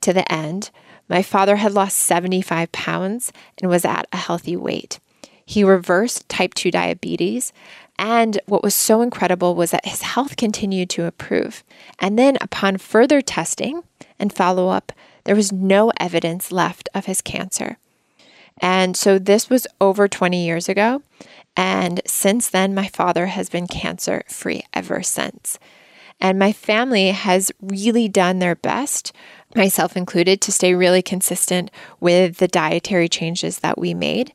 to 0.03 0.13
the 0.13 0.31
end, 0.31 0.71
my 1.09 1.23
father 1.23 1.57
had 1.57 1.73
lost 1.73 1.99
75 1.99 2.71
pounds 2.73 3.33
and 3.59 3.71
was 3.71 3.85
at 3.85 4.07
a 4.13 4.17
healthy 4.17 4.57
weight. 4.57 5.01
He 5.47 5.65
reversed 5.65 6.29
type 6.29 6.55
2 6.55 6.71
diabetes. 6.71 7.53
And 7.99 8.41
what 8.47 8.63
was 8.63 8.75
so 8.75 9.03
incredible 9.03 9.55
was 9.55 9.71
that 9.71 9.87
his 9.87 10.03
health 10.03 10.37
continued 10.37 10.91
to 10.91 11.05
improve. 11.05 11.63
And 11.99 12.19
then, 12.19 12.37
upon 12.41 12.79
further 12.79 13.21
testing 13.21 13.83
and 14.19 14.33
follow 14.33 14.69
up, 14.69 14.93
there 15.25 15.37
was 15.37 15.53
no 15.53 15.93
evidence 15.99 16.53
left 16.53 16.89
of 16.95 17.07
his 17.07 17.23
cancer. 17.23 17.79
And 18.59 18.97
so 18.97 19.19
this 19.19 19.51
was 19.51 19.67
over 19.81 20.09
20 20.09 20.45
years 20.45 20.69
ago. 20.69 21.03
And 21.57 22.01
since 22.07 22.49
then, 22.49 22.75
my 22.75 22.89
father 22.89 23.27
has 23.27 23.49
been 23.49 23.67
cancer 23.67 24.23
free 24.29 24.65
ever 24.73 25.03
since. 25.03 25.59
And 26.21 26.39
my 26.39 26.53
family 26.53 27.11
has 27.11 27.53
really 27.61 28.09
done 28.09 28.39
their 28.39 28.55
best, 28.55 29.13
myself 29.55 29.97
included, 29.97 30.41
to 30.43 30.53
stay 30.53 30.75
really 30.75 31.03
consistent 31.03 31.71
with 32.01 32.39
the 32.39 32.49
dietary 32.49 33.09
changes 33.09 33.59
that 33.59 33.79
we 33.79 33.95
made. 33.95 34.33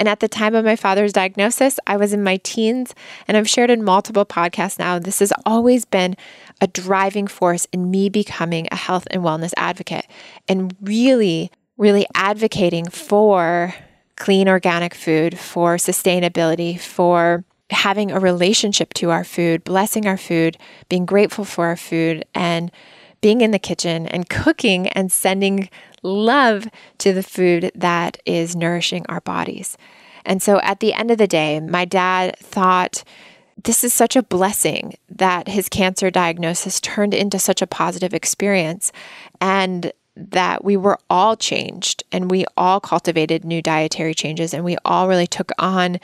And 0.00 0.08
at 0.08 0.20
the 0.20 0.28
time 0.28 0.54
of 0.54 0.64
my 0.64 0.76
father's 0.76 1.12
diagnosis, 1.12 1.78
I 1.86 1.98
was 1.98 2.14
in 2.14 2.22
my 2.22 2.38
teens, 2.38 2.94
and 3.28 3.36
I've 3.36 3.48
shared 3.48 3.68
in 3.68 3.84
multiple 3.84 4.24
podcasts 4.24 4.78
now. 4.78 4.98
This 4.98 5.18
has 5.18 5.30
always 5.44 5.84
been 5.84 6.16
a 6.62 6.66
driving 6.66 7.26
force 7.26 7.66
in 7.70 7.90
me 7.90 8.08
becoming 8.08 8.66
a 8.72 8.76
health 8.76 9.06
and 9.10 9.22
wellness 9.22 9.52
advocate 9.58 10.06
and 10.48 10.74
really, 10.80 11.50
really 11.76 12.06
advocating 12.14 12.88
for 12.88 13.74
clean 14.16 14.48
organic 14.48 14.94
food, 14.94 15.38
for 15.38 15.76
sustainability, 15.76 16.80
for 16.80 17.44
having 17.68 18.10
a 18.10 18.18
relationship 18.18 18.94
to 18.94 19.10
our 19.10 19.22
food, 19.22 19.64
blessing 19.64 20.06
our 20.06 20.16
food, 20.16 20.56
being 20.88 21.04
grateful 21.04 21.44
for 21.44 21.66
our 21.66 21.76
food, 21.76 22.24
and 22.34 22.72
being 23.20 23.42
in 23.42 23.50
the 23.50 23.58
kitchen 23.58 24.06
and 24.06 24.30
cooking 24.30 24.88
and 24.88 25.12
sending 25.12 25.68
love 26.02 26.68
to 26.98 27.12
the 27.12 27.22
food 27.22 27.70
that 27.74 28.18
is 28.24 28.56
nourishing 28.56 29.04
our 29.08 29.20
bodies. 29.20 29.76
And 30.24 30.42
so 30.42 30.60
at 30.60 30.80
the 30.80 30.92
end 30.92 31.10
of 31.10 31.18
the 31.18 31.26
day, 31.26 31.60
my 31.60 31.84
dad 31.84 32.36
thought 32.38 33.04
this 33.64 33.84
is 33.84 33.92
such 33.92 34.16
a 34.16 34.22
blessing 34.22 34.96
that 35.08 35.48
his 35.48 35.68
cancer 35.68 36.10
diagnosis 36.10 36.80
turned 36.80 37.14
into 37.14 37.38
such 37.38 37.60
a 37.60 37.66
positive 37.66 38.14
experience 38.14 38.92
and 39.40 39.92
that 40.16 40.64
we 40.64 40.76
were 40.76 40.98
all 41.08 41.36
changed 41.36 42.02
and 42.12 42.30
we 42.30 42.44
all 42.56 42.80
cultivated 42.80 43.44
new 43.44 43.62
dietary 43.62 44.14
changes 44.14 44.52
and 44.52 44.64
we 44.64 44.76
all 44.84 45.08
really 45.08 45.26
took 45.26 45.50
on 45.58 45.98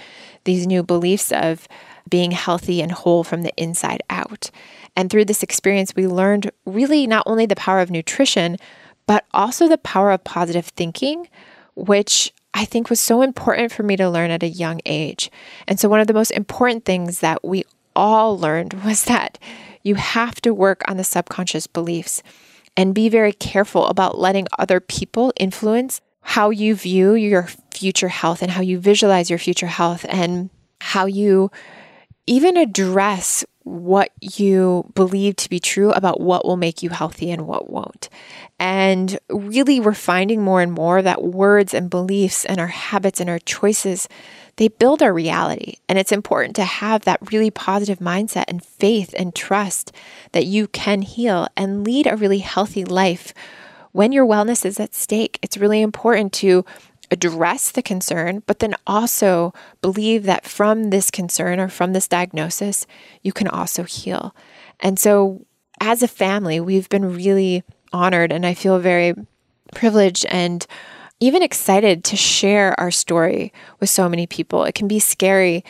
these 0.44 0.66
new 0.66 0.82
beliefs 0.82 1.32
of 1.32 1.66
being 2.08 2.30
healthy 2.30 2.80
and 2.80 2.92
whole 2.92 3.24
from 3.24 3.42
the 3.42 3.52
inside 3.56 4.02
out. 4.08 4.50
And 4.94 5.10
through 5.10 5.26
this 5.26 5.42
experience, 5.42 5.94
we 5.94 6.06
learned 6.06 6.50
really 6.64 7.06
not 7.06 7.24
only 7.26 7.46
the 7.46 7.56
power 7.56 7.80
of 7.80 7.90
nutrition, 7.90 8.56
but 9.06 9.24
also 9.32 9.68
the 9.68 9.78
power 9.78 10.10
of 10.10 10.24
positive 10.24 10.66
thinking, 10.66 11.28
which 11.74 12.32
I 12.54 12.64
think 12.64 12.88
was 12.90 13.00
so 13.00 13.22
important 13.22 13.72
for 13.72 13.82
me 13.82 13.96
to 13.96 14.08
learn 14.08 14.30
at 14.30 14.42
a 14.42 14.48
young 14.48 14.80
age. 14.86 15.30
And 15.68 15.78
so, 15.78 15.88
one 15.88 16.00
of 16.00 16.06
the 16.06 16.14
most 16.14 16.30
important 16.30 16.84
things 16.84 17.20
that 17.20 17.44
we 17.44 17.64
all 17.94 18.38
learned 18.38 18.72
was 18.84 19.04
that 19.04 19.38
you 19.82 19.94
have 19.94 20.40
to 20.42 20.52
work 20.52 20.82
on 20.88 20.96
the 20.96 21.04
subconscious 21.04 21.66
beliefs 21.66 22.22
and 22.76 22.94
be 22.94 23.08
very 23.08 23.32
careful 23.32 23.86
about 23.86 24.18
letting 24.18 24.46
other 24.58 24.80
people 24.80 25.32
influence 25.36 26.00
how 26.20 26.50
you 26.50 26.74
view 26.74 27.14
your 27.14 27.48
future 27.70 28.08
health 28.08 28.42
and 28.42 28.50
how 28.50 28.60
you 28.60 28.78
visualize 28.78 29.30
your 29.30 29.38
future 29.38 29.68
health 29.68 30.04
and 30.08 30.50
how 30.80 31.06
you 31.06 31.50
even 32.26 32.56
address 32.56 33.44
what 33.66 34.12
you 34.20 34.88
believe 34.94 35.34
to 35.34 35.50
be 35.50 35.58
true 35.58 35.90
about 35.90 36.20
what 36.20 36.44
will 36.44 36.56
make 36.56 36.84
you 36.84 36.90
healthy 36.90 37.32
and 37.32 37.48
what 37.48 37.68
won't. 37.68 38.08
And 38.60 39.18
really, 39.28 39.80
we're 39.80 39.92
finding 39.92 40.40
more 40.40 40.60
and 40.60 40.72
more 40.72 41.02
that 41.02 41.24
words 41.24 41.74
and 41.74 41.90
beliefs 41.90 42.44
and 42.44 42.60
our 42.60 42.68
habits 42.68 43.20
and 43.20 43.28
our 43.28 43.40
choices. 43.40 44.08
They 44.54 44.68
build 44.68 45.02
our 45.02 45.12
reality. 45.12 45.78
And 45.88 45.98
it's 45.98 46.12
important 46.12 46.54
to 46.56 46.64
have 46.64 47.02
that 47.02 47.32
really 47.32 47.50
positive 47.50 47.98
mindset 47.98 48.44
and 48.46 48.64
faith 48.64 49.12
and 49.18 49.34
trust 49.34 49.90
that 50.30 50.46
you 50.46 50.68
can 50.68 51.02
heal 51.02 51.48
and 51.56 51.82
lead 51.84 52.06
a 52.06 52.16
really 52.16 52.38
healthy 52.38 52.84
life 52.84 53.34
when 53.90 54.12
your 54.12 54.26
wellness 54.26 54.64
is 54.64 54.78
at 54.78 54.94
stake. 54.94 55.40
It's 55.42 55.56
really 55.56 55.82
important 55.82 56.32
to 56.34 56.64
address 57.10 57.70
the 57.70 57.82
concern, 57.82 58.42
but 58.46 58.58
then 58.58 58.74
also 58.86 59.52
believe 59.80 60.24
that 60.24 60.44
from 60.44 60.90
this 60.90 61.10
concern 61.10 61.60
or 61.60 61.68
from 61.68 61.92
this 61.92 62.08
diagnosis, 62.08 62.86
you 63.22 63.32
can 63.32 63.48
also 63.48 63.84
heal. 63.84 64.34
And 64.80 64.98
so, 64.98 65.46
as 65.80 66.02
a 66.02 66.08
family, 66.08 66.58
we've 66.58 66.88
been 66.88 67.14
really 67.14 67.62
honored, 67.92 68.32
and 68.32 68.46
I 68.46 68.54
feel 68.54 68.78
very 68.78 69.14
privileged 69.74 70.24
and 70.26 70.66
even 71.20 71.42
excited 71.42 72.04
to 72.04 72.16
share 72.16 72.78
our 72.78 72.90
story 72.90 73.52
with 73.80 73.90
so 73.90 74.08
many 74.08 74.26
people. 74.26 74.64
It 74.64 74.74
can 74.74 74.88
be 74.88 74.98
scary, 74.98 75.64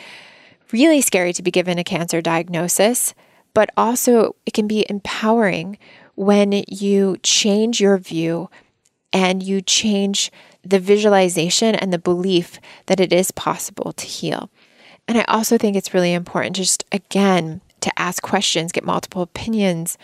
really 0.71 1.01
scary 1.01 1.33
to 1.33 1.43
be 1.43 1.51
given 1.51 1.77
a 1.77 1.83
cancer 1.83 2.21
diagnosis, 2.21 3.13
but 3.53 3.69
also 3.77 4.35
it 4.45 4.53
can 4.53 4.67
be 4.67 4.85
empowering 4.89 5.77
when 6.15 6.63
you 6.67 7.17
change 7.23 7.79
your 7.79 7.97
view 7.97 8.49
and 9.13 9.41
you 9.41 9.61
change 9.61 10.31
the 10.69 10.79
visualization 10.79 11.75
and 11.75 11.91
the 11.91 11.99
belief 11.99 12.59
that 12.87 12.99
it 12.99 13.13
is 13.13 13.31
possible 13.31 13.93
to 13.93 14.05
heal. 14.05 14.49
And 15.07 15.17
I 15.17 15.23
also 15.27 15.57
think 15.57 15.75
it's 15.75 15.93
really 15.93 16.13
important 16.13 16.55
just 16.55 16.83
again 16.91 17.61
to 17.81 17.91
ask 17.99 18.21
questions, 18.21 18.71
get 18.71 18.83
multiple 18.83 19.21
opinions, 19.21 19.97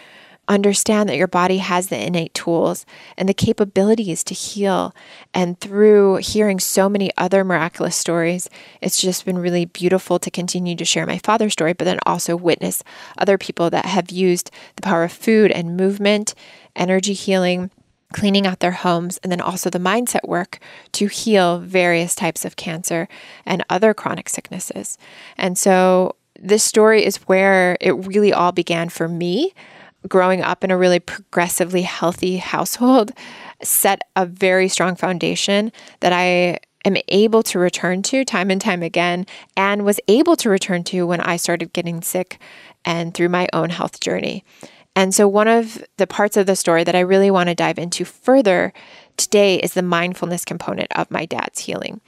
understand 0.47 1.07
that 1.07 1.17
your 1.17 1.27
body 1.27 1.57
has 1.57 1.87
the 1.87 1.97
innate 1.97 2.33
tools 2.33 2.85
and 3.17 3.29
the 3.29 3.33
capabilities 3.33 4.23
to 4.25 4.33
heal. 4.33 4.93
And 5.33 5.59
through 5.59 6.17
hearing 6.17 6.59
so 6.59 6.89
many 6.89 7.11
other 7.17 7.43
miraculous 7.43 7.95
stories, 7.95 8.49
it's 8.81 9.01
just 9.01 9.25
been 9.25 9.37
really 9.37 9.65
beautiful 9.65 10.19
to 10.19 10.31
continue 10.31 10.75
to 10.75 10.85
share 10.85 11.05
my 11.05 11.17
father's 11.17 11.53
story, 11.53 11.73
but 11.73 11.85
then 11.85 11.99
also 12.05 12.35
witness 12.35 12.83
other 13.17 13.37
people 13.37 13.69
that 13.69 13.85
have 13.85 14.11
used 14.11 14.51
the 14.75 14.81
power 14.81 15.03
of 15.03 15.11
food 15.11 15.51
and 15.51 15.77
movement, 15.77 16.35
energy 16.75 17.13
healing 17.13 17.71
cleaning 18.13 18.47
out 18.47 18.59
their 18.59 18.71
homes, 18.71 19.19
and 19.23 19.31
then 19.31 19.41
also 19.41 19.69
the 19.69 19.79
mindset 19.79 20.27
work 20.27 20.59
to 20.93 21.07
heal 21.07 21.59
various 21.59 22.15
types 22.15 22.45
of 22.45 22.55
cancer 22.55 23.07
and 23.45 23.65
other 23.69 23.93
chronic 23.93 24.29
sicknesses. 24.29 24.97
And 25.37 25.57
so, 25.57 26.15
this 26.39 26.63
story 26.63 27.05
is 27.05 27.17
where 27.27 27.77
it 27.79 27.91
really 27.91 28.33
all 28.33 28.51
began 28.51 28.89
for 28.89 29.07
me. 29.07 29.53
Growing 30.07 30.41
up 30.41 30.63
in 30.63 30.71
a 30.71 30.77
really 30.77 30.99
progressively 30.99 31.83
healthy 31.83 32.37
household 32.37 33.13
set 33.61 34.01
a 34.15 34.25
very 34.25 34.67
strong 34.67 34.95
foundation 34.95 35.71
that 36.01 36.11
I 36.11 36.59
am 36.85 36.97
able 37.07 37.43
to 37.43 37.59
return 37.59 38.01
to 38.03 38.25
time 38.25 38.51
and 38.51 38.59
time 38.59 38.83
again, 38.83 39.25
and 39.55 39.85
was 39.85 39.99
able 40.07 40.35
to 40.37 40.49
return 40.49 40.83
to 40.85 41.07
when 41.07 41.21
I 41.21 41.37
started 41.37 41.73
getting 41.73 42.01
sick 42.01 42.39
and 42.85 43.13
through 43.13 43.29
my 43.29 43.47
own 43.53 43.69
health 43.69 43.99
journey. 43.99 44.43
And 44.95 45.13
so, 45.13 45.27
one 45.27 45.47
of 45.47 45.83
the 45.97 46.07
parts 46.07 46.37
of 46.37 46.45
the 46.45 46.55
story 46.55 46.83
that 46.83 46.95
I 46.95 46.99
really 46.99 47.31
want 47.31 47.49
to 47.49 47.55
dive 47.55 47.79
into 47.79 48.05
further 48.05 48.73
today 49.17 49.57
is 49.57 49.73
the 49.73 49.81
mindfulness 49.81 50.45
component 50.45 50.91
of 50.93 51.11
my 51.11 51.25
dad's 51.25 51.61
healing. 51.61 52.01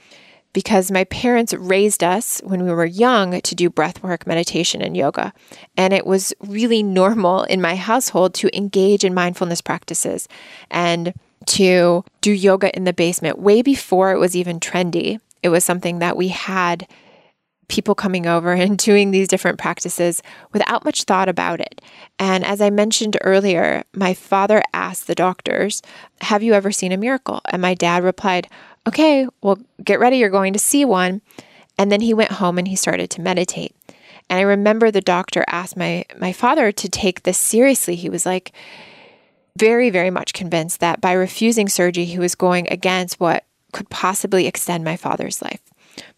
Because 0.52 0.90
my 0.90 1.04
parents 1.04 1.52
raised 1.52 2.02
us 2.02 2.40
when 2.42 2.64
we 2.64 2.72
were 2.72 2.86
young 2.86 3.42
to 3.42 3.54
do 3.54 3.68
breath 3.68 4.02
work, 4.02 4.26
meditation, 4.26 4.80
and 4.80 4.96
yoga. 4.96 5.34
And 5.76 5.92
it 5.92 6.06
was 6.06 6.32
really 6.40 6.82
normal 6.82 7.42
in 7.44 7.60
my 7.60 7.76
household 7.76 8.32
to 8.34 8.56
engage 8.56 9.04
in 9.04 9.12
mindfulness 9.12 9.60
practices 9.60 10.28
and 10.70 11.12
to 11.46 12.04
do 12.22 12.32
yoga 12.32 12.74
in 12.74 12.84
the 12.84 12.94
basement 12.94 13.38
way 13.38 13.60
before 13.60 14.12
it 14.12 14.18
was 14.18 14.34
even 14.34 14.58
trendy. 14.58 15.20
It 15.42 15.50
was 15.50 15.64
something 15.64 15.98
that 15.98 16.16
we 16.16 16.28
had 16.28 16.88
people 17.68 17.94
coming 17.94 18.26
over 18.26 18.52
and 18.54 18.78
doing 18.78 19.10
these 19.10 19.28
different 19.28 19.58
practices 19.58 20.22
without 20.52 20.84
much 20.84 21.04
thought 21.04 21.28
about 21.28 21.60
it. 21.60 21.80
And 22.18 22.44
as 22.44 22.60
I 22.60 22.70
mentioned 22.70 23.16
earlier, 23.22 23.84
my 23.94 24.14
father 24.14 24.62
asked 24.72 25.06
the 25.06 25.14
doctors, 25.14 25.82
Have 26.22 26.42
you 26.42 26.54
ever 26.54 26.72
seen 26.72 26.92
a 26.92 26.96
miracle? 26.96 27.40
And 27.50 27.62
my 27.62 27.74
dad 27.74 28.02
replied, 28.02 28.48
Okay, 28.86 29.26
well, 29.42 29.58
get 29.82 30.00
ready, 30.00 30.18
you're 30.18 30.28
going 30.30 30.52
to 30.52 30.58
see 30.58 30.84
one. 30.84 31.20
And 31.78 31.92
then 31.92 32.00
he 32.00 32.14
went 32.14 32.32
home 32.32 32.58
and 32.58 32.68
he 32.68 32.76
started 32.76 33.10
to 33.10 33.20
meditate. 33.20 33.74
And 34.28 34.38
I 34.38 34.42
remember 34.42 34.90
the 34.90 35.00
doctor 35.00 35.44
asked 35.46 35.76
my, 35.76 36.04
my 36.18 36.32
father 36.32 36.72
to 36.72 36.88
take 36.88 37.22
this 37.22 37.38
seriously. 37.38 37.94
He 37.94 38.08
was 38.08 38.26
like, 38.26 38.52
very, 39.56 39.90
very 39.90 40.10
much 40.10 40.32
convinced 40.32 40.80
that 40.80 41.00
by 41.00 41.12
refusing 41.12 41.68
surgery, 41.68 42.04
he 42.04 42.18
was 42.18 42.34
going 42.34 42.70
against 42.70 43.20
what 43.20 43.44
could 43.72 43.88
possibly 43.88 44.46
extend 44.46 44.84
my 44.84 44.96
father's 44.96 45.40
life. 45.42 45.60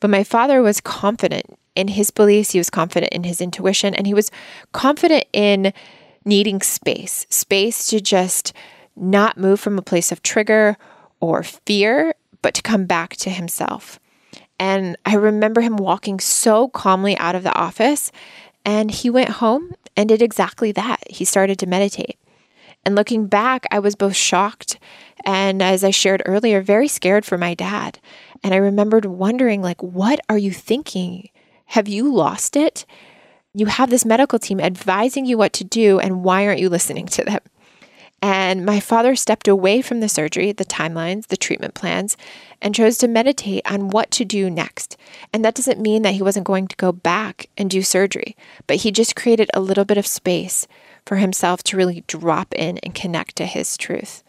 But 0.00 0.10
my 0.10 0.24
father 0.24 0.62
was 0.62 0.80
confident 0.80 1.46
in 1.74 1.88
his 1.88 2.10
beliefs, 2.10 2.50
he 2.50 2.58
was 2.58 2.70
confident 2.70 3.12
in 3.12 3.22
his 3.22 3.40
intuition, 3.40 3.94
and 3.94 4.06
he 4.06 4.14
was 4.14 4.30
confident 4.72 5.26
in 5.32 5.72
needing 6.24 6.60
space 6.60 7.26
space 7.30 7.86
to 7.86 8.00
just 8.00 8.52
not 8.96 9.38
move 9.38 9.60
from 9.60 9.78
a 9.78 9.82
place 9.82 10.10
of 10.10 10.22
trigger 10.22 10.76
or 11.20 11.42
fear, 11.42 12.14
but 12.42 12.54
to 12.54 12.62
come 12.62 12.84
back 12.84 13.16
to 13.16 13.30
himself. 13.30 14.00
And 14.58 14.96
I 15.06 15.14
remember 15.14 15.60
him 15.60 15.76
walking 15.76 16.18
so 16.18 16.68
calmly 16.68 17.16
out 17.18 17.36
of 17.36 17.44
the 17.44 17.56
office, 17.56 18.10
and 18.64 18.90
he 18.90 19.08
went 19.08 19.30
home 19.30 19.72
and 19.96 20.08
did 20.08 20.20
exactly 20.20 20.72
that. 20.72 21.00
He 21.08 21.24
started 21.24 21.58
to 21.60 21.66
meditate. 21.66 22.18
And 22.84 22.94
looking 22.94 23.26
back, 23.26 23.66
I 23.70 23.78
was 23.78 23.94
both 23.94 24.16
shocked 24.16 24.78
and, 25.24 25.62
as 25.62 25.84
I 25.84 25.90
shared 25.90 26.22
earlier, 26.24 26.62
very 26.62 26.88
scared 26.88 27.24
for 27.24 27.36
my 27.36 27.54
dad. 27.54 27.98
And 28.42 28.54
I 28.54 28.58
remembered 28.58 29.04
wondering, 29.04 29.62
like, 29.62 29.82
what 29.82 30.20
are 30.28 30.38
you 30.38 30.52
thinking? 30.52 31.30
Have 31.66 31.88
you 31.88 32.12
lost 32.12 32.56
it? 32.56 32.86
You 33.54 33.66
have 33.66 33.90
this 33.90 34.04
medical 34.04 34.38
team 34.38 34.60
advising 34.60 35.26
you 35.26 35.36
what 35.36 35.52
to 35.54 35.64
do, 35.64 35.98
and 35.98 36.22
why 36.22 36.46
aren't 36.46 36.60
you 36.60 36.68
listening 36.68 37.06
to 37.06 37.24
them? 37.24 37.40
And 38.20 38.66
my 38.66 38.80
father 38.80 39.14
stepped 39.14 39.46
away 39.46 39.80
from 39.80 40.00
the 40.00 40.08
surgery, 40.08 40.50
the 40.50 40.64
timelines, 40.64 41.28
the 41.28 41.36
treatment 41.36 41.74
plans, 41.74 42.16
and 42.60 42.74
chose 42.74 42.98
to 42.98 43.08
meditate 43.08 43.62
on 43.70 43.90
what 43.90 44.10
to 44.12 44.24
do 44.24 44.50
next. 44.50 44.96
And 45.32 45.44
that 45.44 45.54
doesn't 45.54 45.80
mean 45.80 46.02
that 46.02 46.14
he 46.14 46.22
wasn't 46.22 46.46
going 46.46 46.66
to 46.66 46.76
go 46.76 46.90
back 46.90 47.48
and 47.56 47.70
do 47.70 47.80
surgery, 47.82 48.36
but 48.66 48.78
he 48.78 48.90
just 48.90 49.14
created 49.14 49.50
a 49.54 49.60
little 49.60 49.84
bit 49.84 49.98
of 49.98 50.06
space 50.06 50.66
for 51.06 51.16
himself 51.16 51.62
to 51.64 51.76
really 51.76 52.02
drop 52.08 52.52
in 52.54 52.78
and 52.78 52.94
connect 52.94 53.36
to 53.36 53.46
his 53.46 53.76
truth. 53.76 54.24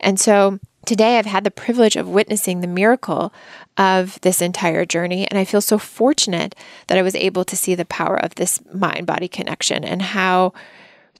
And 0.00 0.18
so 0.18 0.58
today 0.88 1.18
I've 1.18 1.26
had 1.26 1.44
the 1.44 1.50
privilege 1.50 1.96
of 1.96 2.08
witnessing 2.08 2.62
the 2.62 2.66
miracle 2.66 3.30
of 3.76 4.18
this 4.22 4.40
entire 4.40 4.86
journey. 4.86 5.28
And 5.28 5.38
I 5.38 5.44
feel 5.44 5.60
so 5.60 5.76
fortunate 5.76 6.54
that 6.86 6.96
I 6.96 7.02
was 7.02 7.14
able 7.14 7.44
to 7.44 7.56
see 7.56 7.74
the 7.74 7.84
power 7.84 8.16
of 8.16 8.36
this 8.36 8.58
mind 8.72 9.06
body 9.06 9.28
connection 9.28 9.84
and 9.84 10.00
how 10.00 10.54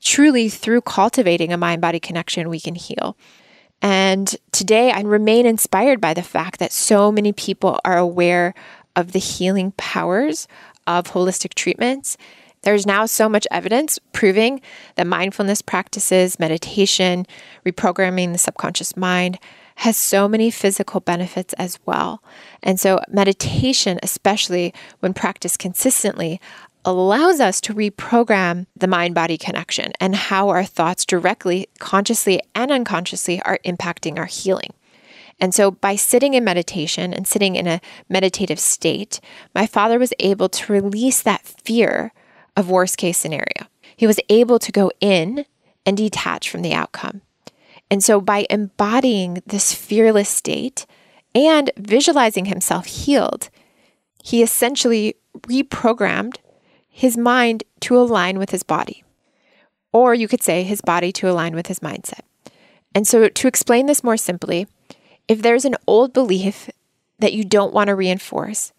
truly 0.01 0.49
through 0.49 0.81
cultivating 0.81 1.53
a 1.53 1.59
mind 1.59 1.83
body 1.83 2.01
connection, 2.01 2.49
we 2.49 2.61
can 2.61 2.77
heal. 2.77 3.15
And 3.83 4.35
today 4.53 4.91
I 4.91 5.03
remain 5.03 5.45
inspired 5.45 6.01
by 6.01 6.15
the 6.15 6.23
fact 6.23 6.61
that 6.61 6.73
so 6.73 7.13
many 7.13 7.35
people 7.35 7.79
are 7.85 7.99
aware 7.99 8.55
of 8.97 9.13
the 9.13 9.19
healing 9.19 9.73
powers 9.77 10.49
of 10.87 11.09
holistic 11.09 11.53
treatments. 11.53 12.17
There's 12.69 12.85
now 12.85 13.07
so 13.07 13.31
much 13.31 13.47
evidence 13.51 13.99
proving 14.13 14.61
that 14.97 15.07
mindfulness 15.07 15.63
practices, 15.63 16.39
meditation, 16.39 17.27
reprogramming 17.65 18.33
the 18.33 18.39
subconscious 18.39 18.95
mind 18.95 19.39
has 19.77 19.97
so 19.97 20.29
many 20.29 20.51
physical 20.51 21.01
benefits 21.01 21.55
as 21.55 21.79
well. 21.87 22.23
And 22.63 22.79
so, 22.79 23.01
meditation, 23.09 23.99
especially 24.03 24.75
when 25.01 25.15
practiced 25.15 25.59
consistently, 25.59 26.43
allows 26.85 27.41
us 27.41 27.63
to 27.63 27.73
reprogram 27.73 28.67
the 28.77 28.87
mind 28.87 29.15
body 29.15 29.39
connection 29.39 29.93
and 29.99 30.15
how 30.15 30.51
our 30.51 30.65
thoughts 30.65 31.07
directly, 31.07 31.71
consciously, 31.79 32.39
and 32.55 32.71
unconsciously 32.71 33.41
are 33.45 33.61
impacting 33.65 34.19
our 34.19 34.27
healing. 34.27 34.75
And 35.41 35.55
so, 35.55 35.71
by 35.71 35.97
sitting 35.97 36.35
in 36.35 36.45
meditation 36.45 37.15
and 37.15 37.27
sitting 37.27 37.57
in 37.57 37.67
a 37.67 37.81
meditative 38.11 38.61
state, 38.61 39.23
my 39.55 39.67
father 39.67 39.99
was 39.99 40.13
able 40.19 40.51
to 40.51 40.71
release 40.71 41.23
that 41.23 41.47
fear 41.47 42.13
of 42.59 42.69
worst 42.69 42.99
case 42.99 43.17
scenario. 43.17 43.69
He 43.97 44.07
was 44.07 44.19
able 44.29 44.59
to 44.59 44.73
go 44.73 44.91
in 45.01 45.47
and 45.87 45.97
detach 45.97 46.51
from 46.51 46.63
the 46.63 46.75
outcome. 46.75 47.23
And 47.91 48.03
so, 48.03 48.21
by 48.21 48.47
embodying 48.51 49.43
this 49.47 49.73
fearless 49.73 50.29
state 50.29 50.85
and 51.35 51.71
visualizing 51.77 52.47
himself 52.47 52.87
healed, 52.87 53.49
he 54.23 54.43
essentially 54.43 55.15
reprogrammed 55.43 56.37
his 56.89 57.17
mind 57.17 57.63
to 57.81 57.97
align 57.97 58.39
with 58.39 58.51
his 58.51 58.65
body. 58.65 59.05
Or 59.93 60.13
you 60.13 60.29
could 60.29 60.43
say 60.43 60.65
his 60.65 60.81
body 60.81 61.13
to 61.13 61.31
align 61.31 61.55
with 61.55 61.69
his 61.69 61.79
mindset. 61.79 62.23
And 62.95 63.07
so, 63.07 63.29
to 63.29 63.49
explain 63.49 63.87
this 63.87 64.05
more 64.05 64.17
simply, 64.17 64.67
if 65.29 65.41
there's 65.41 65.65
an 65.65 65.77
old 65.87 66.13
belief 66.13 66.69
that 67.21 67.33
you 67.33 67.45
don't 67.45 67.73
want 67.73 67.87
to 67.87 67.95
reinforce, 67.95 68.73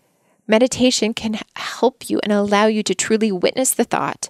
meditation 0.50 1.14
can 1.14 1.40
help 1.56 2.10
you 2.10 2.20
and 2.24 2.34
allow 2.34 2.66
you 2.66 2.84
to 2.84 2.94
truly 2.94 3.32
witness 3.32 3.74
the 3.74 3.86
thought 3.86 4.30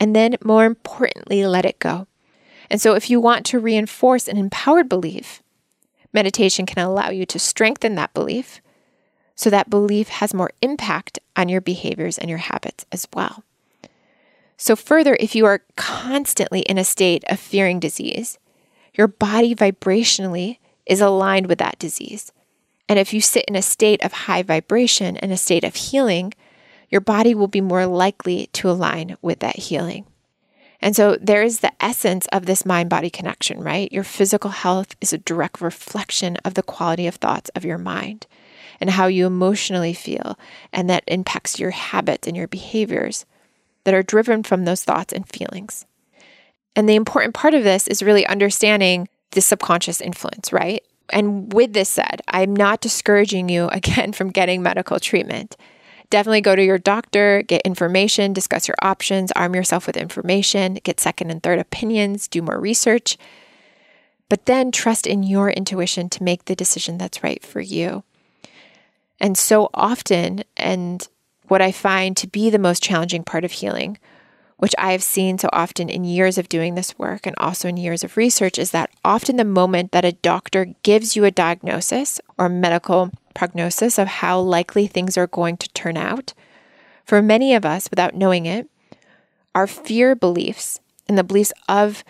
and 0.00 0.16
then, 0.16 0.36
more 0.42 0.64
importantly, 0.64 1.46
let 1.46 1.66
it 1.66 1.78
go. 1.78 2.06
And 2.70 2.80
so, 2.80 2.94
if 2.94 3.10
you 3.10 3.20
want 3.20 3.44
to 3.46 3.58
reinforce 3.58 4.26
an 4.26 4.38
empowered 4.38 4.88
belief, 4.88 5.42
meditation 6.12 6.64
can 6.64 6.82
allow 6.82 7.10
you 7.10 7.26
to 7.26 7.38
strengthen 7.38 7.96
that 7.96 8.14
belief 8.14 8.62
so 9.34 9.50
that 9.50 9.70
belief 9.70 10.08
has 10.08 10.32
more 10.32 10.50
impact 10.62 11.18
on 11.36 11.48
your 11.48 11.60
behaviors 11.60 12.16
and 12.16 12.30
your 12.30 12.38
habits 12.38 12.86
as 12.90 13.06
well. 13.12 13.44
So, 14.56 14.74
further, 14.74 15.16
if 15.20 15.34
you 15.34 15.44
are 15.44 15.62
constantly 15.76 16.60
in 16.60 16.78
a 16.78 16.84
state 16.84 17.24
of 17.28 17.38
fearing 17.38 17.78
disease, 17.78 18.38
your 18.94 19.08
body 19.08 19.54
vibrationally 19.54 20.58
is 20.86 21.00
aligned 21.00 21.46
with 21.46 21.58
that 21.58 21.78
disease. 21.78 22.32
And 22.90 22.98
if 22.98 23.14
you 23.14 23.20
sit 23.20 23.44
in 23.44 23.54
a 23.54 23.62
state 23.62 24.02
of 24.04 24.12
high 24.12 24.42
vibration 24.42 25.16
and 25.18 25.30
a 25.30 25.36
state 25.36 25.62
of 25.62 25.76
healing, 25.76 26.34
your 26.88 27.00
body 27.00 27.36
will 27.36 27.46
be 27.46 27.60
more 27.60 27.86
likely 27.86 28.48
to 28.54 28.68
align 28.68 29.16
with 29.22 29.38
that 29.38 29.54
healing. 29.54 30.06
And 30.80 30.96
so 30.96 31.16
there 31.20 31.44
is 31.44 31.60
the 31.60 31.72
essence 31.80 32.26
of 32.32 32.46
this 32.46 32.66
mind 32.66 32.90
body 32.90 33.08
connection, 33.08 33.60
right? 33.60 33.92
Your 33.92 34.02
physical 34.02 34.50
health 34.50 34.96
is 35.00 35.12
a 35.12 35.18
direct 35.18 35.60
reflection 35.60 36.36
of 36.44 36.54
the 36.54 36.64
quality 36.64 37.06
of 37.06 37.14
thoughts 37.14 37.48
of 37.54 37.64
your 37.64 37.78
mind 37.78 38.26
and 38.80 38.90
how 38.90 39.06
you 39.06 39.24
emotionally 39.24 39.94
feel. 39.94 40.36
And 40.72 40.90
that 40.90 41.04
impacts 41.06 41.60
your 41.60 41.70
habits 41.70 42.26
and 42.26 42.36
your 42.36 42.48
behaviors 42.48 43.24
that 43.84 43.94
are 43.94 44.02
driven 44.02 44.42
from 44.42 44.64
those 44.64 44.82
thoughts 44.82 45.12
and 45.12 45.28
feelings. 45.28 45.86
And 46.74 46.88
the 46.88 46.96
important 46.96 47.34
part 47.34 47.54
of 47.54 47.62
this 47.62 47.86
is 47.86 48.02
really 48.02 48.26
understanding 48.26 49.08
the 49.30 49.40
subconscious 49.40 50.00
influence, 50.00 50.52
right? 50.52 50.82
And 51.12 51.52
with 51.52 51.72
this 51.72 51.88
said, 51.88 52.22
I'm 52.28 52.54
not 52.54 52.80
discouraging 52.80 53.48
you 53.48 53.68
again 53.72 54.12
from 54.12 54.30
getting 54.30 54.62
medical 54.62 54.98
treatment. 55.00 55.56
Definitely 56.10 56.40
go 56.40 56.56
to 56.56 56.64
your 56.64 56.78
doctor, 56.78 57.42
get 57.42 57.62
information, 57.62 58.32
discuss 58.32 58.66
your 58.66 58.74
options, 58.82 59.30
arm 59.32 59.54
yourself 59.54 59.86
with 59.86 59.96
information, 59.96 60.74
get 60.82 60.98
second 60.98 61.30
and 61.30 61.40
third 61.40 61.60
opinions, 61.60 62.26
do 62.26 62.42
more 62.42 62.58
research. 62.58 63.16
But 64.28 64.46
then 64.46 64.72
trust 64.72 65.06
in 65.06 65.22
your 65.22 65.50
intuition 65.50 66.08
to 66.10 66.22
make 66.24 66.46
the 66.46 66.56
decision 66.56 66.98
that's 66.98 67.22
right 67.22 67.44
for 67.44 67.60
you. 67.60 68.02
And 69.20 69.38
so 69.38 69.70
often, 69.72 70.42
and 70.56 71.06
what 71.46 71.62
I 71.62 71.72
find 71.72 72.16
to 72.16 72.26
be 72.26 72.50
the 72.50 72.58
most 72.58 72.82
challenging 72.82 73.22
part 73.22 73.44
of 73.44 73.52
healing, 73.52 73.98
which 74.60 74.74
I 74.76 74.92
have 74.92 75.02
seen 75.02 75.38
so 75.38 75.48
often 75.54 75.88
in 75.88 76.04
years 76.04 76.36
of 76.36 76.50
doing 76.50 76.74
this 76.74 76.98
work 76.98 77.26
and 77.26 77.34
also 77.38 77.66
in 77.66 77.78
years 77.78 78.04
of 78.04 78.18
research, 78.18 78.58
is 78.58 78.72
that 78.72 78.90
often 79.02 79.36
the 79.36 79.44
moment 79.44 79.92
that 79.92 80.04
a 80.04 80.12
doctor 80.12 80.74
gives 80.82 81.16
you 81.16 81.24
a 81.24 81.30
diagnosis 81.30 82.20
or 82.36 82.50
medical 82.50 83.10
prognosis 83.34 83.98
of 83.98 84.06
how 84.06 84.38
likely 84.38 84.86
things 84.86 85.16
are 85.16 85.26
going 85.26 85.56
to 85.56 85.68
turn 85.70 85.96
out, 85.96 86.34
for 87.06 87.22
many 87.22 87.54
of 87.54 87.64
us, 87.64 87.88
without 87.90 88.14
knowing 88.14 88.44
it, 88.44 88.68
our 89.54 89.66
fear 89.66 90.14
beliefs 90.14 90.78
and 91.08 91.16
the 91.16 91.24
beliefs 91.24 91.54
of 91.66 92.04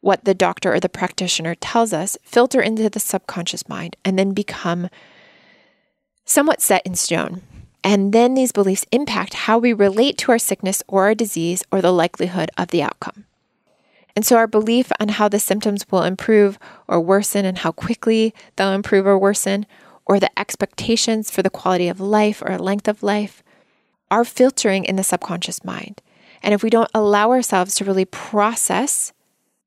what 0.00 0.24
the 0.24 0.34
doctor 0.34 0.72
or 0.72 0.78
the 0.78 0.88
practitioner 0.88 1.56
tells 1.56 1.92
us 1.92 2.16
filter 2.22 2.60
into 2.60 2.88
the 2.88 3.00
subconscious 3.00 3.68
mind 3.68 3.96
and 4.04 4.16
then 4.16 4.32
become 4.32 4.88
somewhat 6.24 6.62
set 6.62 6.86
in 6.86 6.94
stone. 6.94 7.42
And 7.84 8.12
then 8.12 8.34
these 8.34 8.52
beliefs 8.52 8.84
impact 8.90 9.34
how 9.34 9.58
we 9.58 9.72
relate 9.72 10.18
to 10.18 10.32
our 10.32 10.38
sickness 10.38 10.82
or 10.88 11.04
our 11.04 11.14
disease 11.14 11.62
or 11.70 11.80
the 11.80 11.92
likelihood 11.92 12.50
of 12.58 12.68
the 12.68 12.82
outcome. 12.82 13.24
And 14.16 14.26
so, 14.26 14.36
our 14.36 14.48
belief 14.48 14.90
on 14.98 15.10
how 15.10 15.28
the 15.28 15.38
symptoms 15.38 15.86
will 15.90 16.02
improve 16.02 16.58
or 16.88 17.00
worsen 17.00 17.44
and 17.44 17.58
how 17.58 17.70
quickly 17.70 18.34
they'll 18.56 18.72
improve 18.72 19.06
or 19.06 19.16
worsen, 19.16 19.64
or 20.06 20.18
the 20.18 20.36
expectations 20.36 21.30
for 21.30 21.42
the 21.42 21.50
quality 21.50 21.86
of 21.86 22.00
life 22.00 22.42
or 22.44 22.58
length 22.58 22.88
of 22.88 23.02
life, 23.02 23.44
are 24.10 24.24
filtering 24.24 24.84
in 24.84 24.96
the 24.96 25.04
subconscious 25.04 25.64
mind. 25.64 26.02
And 26.42 26.52
if 26.52 26.64
we 26.64 26.70
don't 26.70 26.90
allow 26.94 27.30
ourselves 27.30 27.76
to 27.76 27.84
really 27.84 28.06
process 28.06 29.12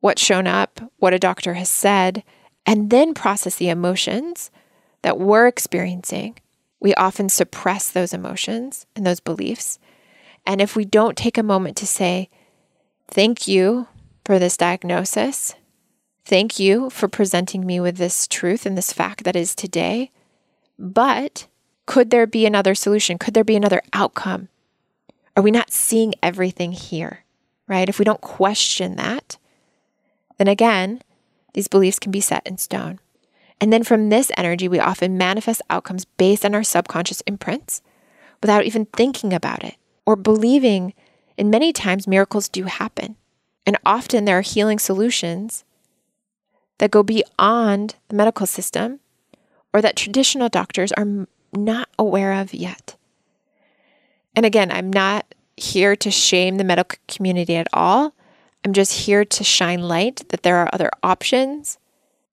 what's 0.01 0.21
shown 0.21 0.47
up, 0.47 0.81
what 0.97 1.13
a 1.13 1.19
doctor 1.19 1.53
has 1.53 1.69
said, 1.69 2.23
and 2.65 2.89
then 2.89 3.13
process 3.13 3.55
the 3.55 3.69
emotions 3.69 4.51
that 5.01 5.17
we're 5.17 5.47
experiencing, 5.47 6.37
we 6.81 6.93
often 6.95 7.29
suppress 7.29 7.89
those 7.89 8.13
emotions 8.13 8.85
and 8.95 9.05
those 9.05 9.21
beliefs. 9.21 9.79
And 10.45 10.59
if 10.59 10.75
we 10.75 10.83
don't 10.83 11.15
take 11.15 11.37
a 11.37 11.43
moment 11.43 11.77
to 11.77 11.87
say, 11.87 12.29
Thank 13.07 13.45
you 13.45 13.87
for 14.25 14.39
this 14.39 14.55
diagnosis. 14.55 15.55
Thank 16.23 16.59
you 16.59 16.89
for 16.89 17.09
presenting 17.09 17.65
me 17.65 17.79
with 17.81 17.97
this 17.97 18.25
truth 18.25 18.65
and 18.65 18.77
this 18.77 18.93
fact 18.93 19.25
that 19.25 19.35
is 19.35 19.53
today. 19.53 20.11
But 20.79 21.47
could 21.85 22.09
there 22.09 22.25
be 22.25 22.45
another 22.45 22.73
solution? 22.73 23.17
Could 23.17 23.33
there 23.33 23.43
be 23.43 23.57
another 23.57 23.81
outcome? 23.91 24.47
Are 25.35 25.43
we 25.43 25.51
not 25.51 25.71
seeing 25.71 26.13
everything 26.23 26.71
here? 26.71 27.25
Right? 27.67 27.89
If 27.89 27.99
we 27.99 28.05
don't 28.05 28.21
question 28.21 28.95
that, 28.95 29.37
then 30.37 30.47
again, 30.47 31.01
these 31.53 31.67
beliefs 31.67 31.99
can 31.99 32.11
be 32.11 32.21
set 32.21 32.47
in 32.47 32.57
stone. 32.57 32.99
And 33.61 33.71
then 33.71 33.83
from 33.83 34.09
this 34.09 34.31
energy, 34.35 34.67
we 34.67 34.79
often 34.79 35.19
manifest 35.19 35.61
outcomes 35.69 36.03
based 36.03 36.43
on 36.43 36.55
our 36.55 36.63
subconscious 36.63 37.21
imprints 37.21 37.83
without 38.41 38.65
even 38.65 38.87
thinking 38.87 39.33
about 39.33 39.63
it 39.63 39.75
or 40.05 40.15
believing. 40.15 40.95
And 41.37 41.51
many 41.51 41.71
times, 41.71 42.07
miracles 42.07 42.49
do 42.49 42.63
happen. 42.63 43.15
And 43.67 43.77
often, 43.85 44.25
there 44.25 44.39
are 44.39 44.41
healing 44.41 44.79
solutions 44.79 45.63
that 46.79 46.89
go 46.89 47.03
beyond 47.03 47.95
the 48.09 48.15
medical 48.15 48.47
system 48.47 48.99
or 49.71 49.81
that 49.81 49.95
traditional 49.95 50.49
doctors 50.49 50.91
are 50.93 51.27
not 51.53 51.87
aware 51.99 52.33
of 52.33 52.55
yet. 52.55 52.95
And 54.35 54.45
again, 54.45 54.71
I'm 54.71 54.91
not 54.91 55.35
here 55.55 55.95
to 55.97 56.09
shame 56.09 56.57
the 56.57 56.63
medical 56.63 56.97
community 57.07 57.55
at 57.55 57.67
all. 57.71 58.15
I'm 58.65 58.73
just 58.73 59.05
here 59.05 59.23
to 59.23 59.43
shine 59.43 59.81
light 59.81 60.27
that 60.29 60.41
there 60.41 60.57
are 60.57 60.69
other 60.73 60.89
options 61.03 61.77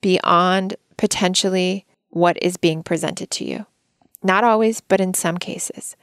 beyond 0.01 0.77
potentially 0.99 1.87
what 2.11 2.37
is 2.43 2.59
being 2.59 2.83
presented 2.83 3.31
to 3.31 3.45
you. 3.45 3.65
Not 4.23 4.45
always, 4.45 4.83
but 4.83 5.01
in 5.01 5.15
some 5.15 5.39
cases. 5.39 5.97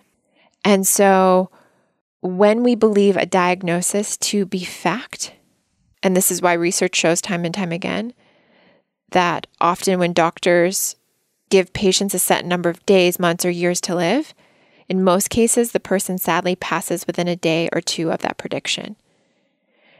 And 0.63 0.88
so 0.88 1.51
when 2.21 2.63
we 2.63 2.73
believe 2.73 3.17
a 3.17 3.25
diagnosis 3.27 4.17
to 4.17 4.45
be 4.45 4.63
fact, 4.63 5.34
and 6.01 6.17
this 6.17 6.31
is 6.31 6.41
why 6.41 6.53
research 6.53 6.95
shows 6.95 7.21
time 7.21 7.45
and 7.45 7.53
time 7.53 7.71
again 7.71 8.13
that 9.12 9.45
often 9.62 9.99
when 9.99 10.13
doctors 10.13 10.95
give 11.49 11.73
patients 11.73 12.15
a 12.15 12.19
set 12.19 12.45
number 12.45 12.69
of 12.69 12.86
days, 12.86 13.19
months, 13.19 13.45
or 13.45 13.51
years 13.51 13.79
to 13.81 13.95
live, 13.95 14.34
in 14.88 15.03
most 15.03 15.29
cases, 15.29 15.71
the 15.71 15.79
person 15.79 16.17
sadly 16.17 16.55
passes 16.55 17.08
within 17.08 17.27
a 17.27 17.36
day 17.36 17.69
or 17.71 17.81
two 17.81 18.12
of 18.12 18.19
that 18.19 18.38
prediction. 18.38 18.95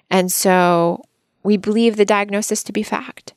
And 0.10 0.32
so 0.32 1.04
we 1.44 1.58
believe 1.58 1.96
the 1.96 2.06
diagnosis 2.06 2.64
to 2.64 2.74
be 2.74 2.84
fact. 2.84 3.34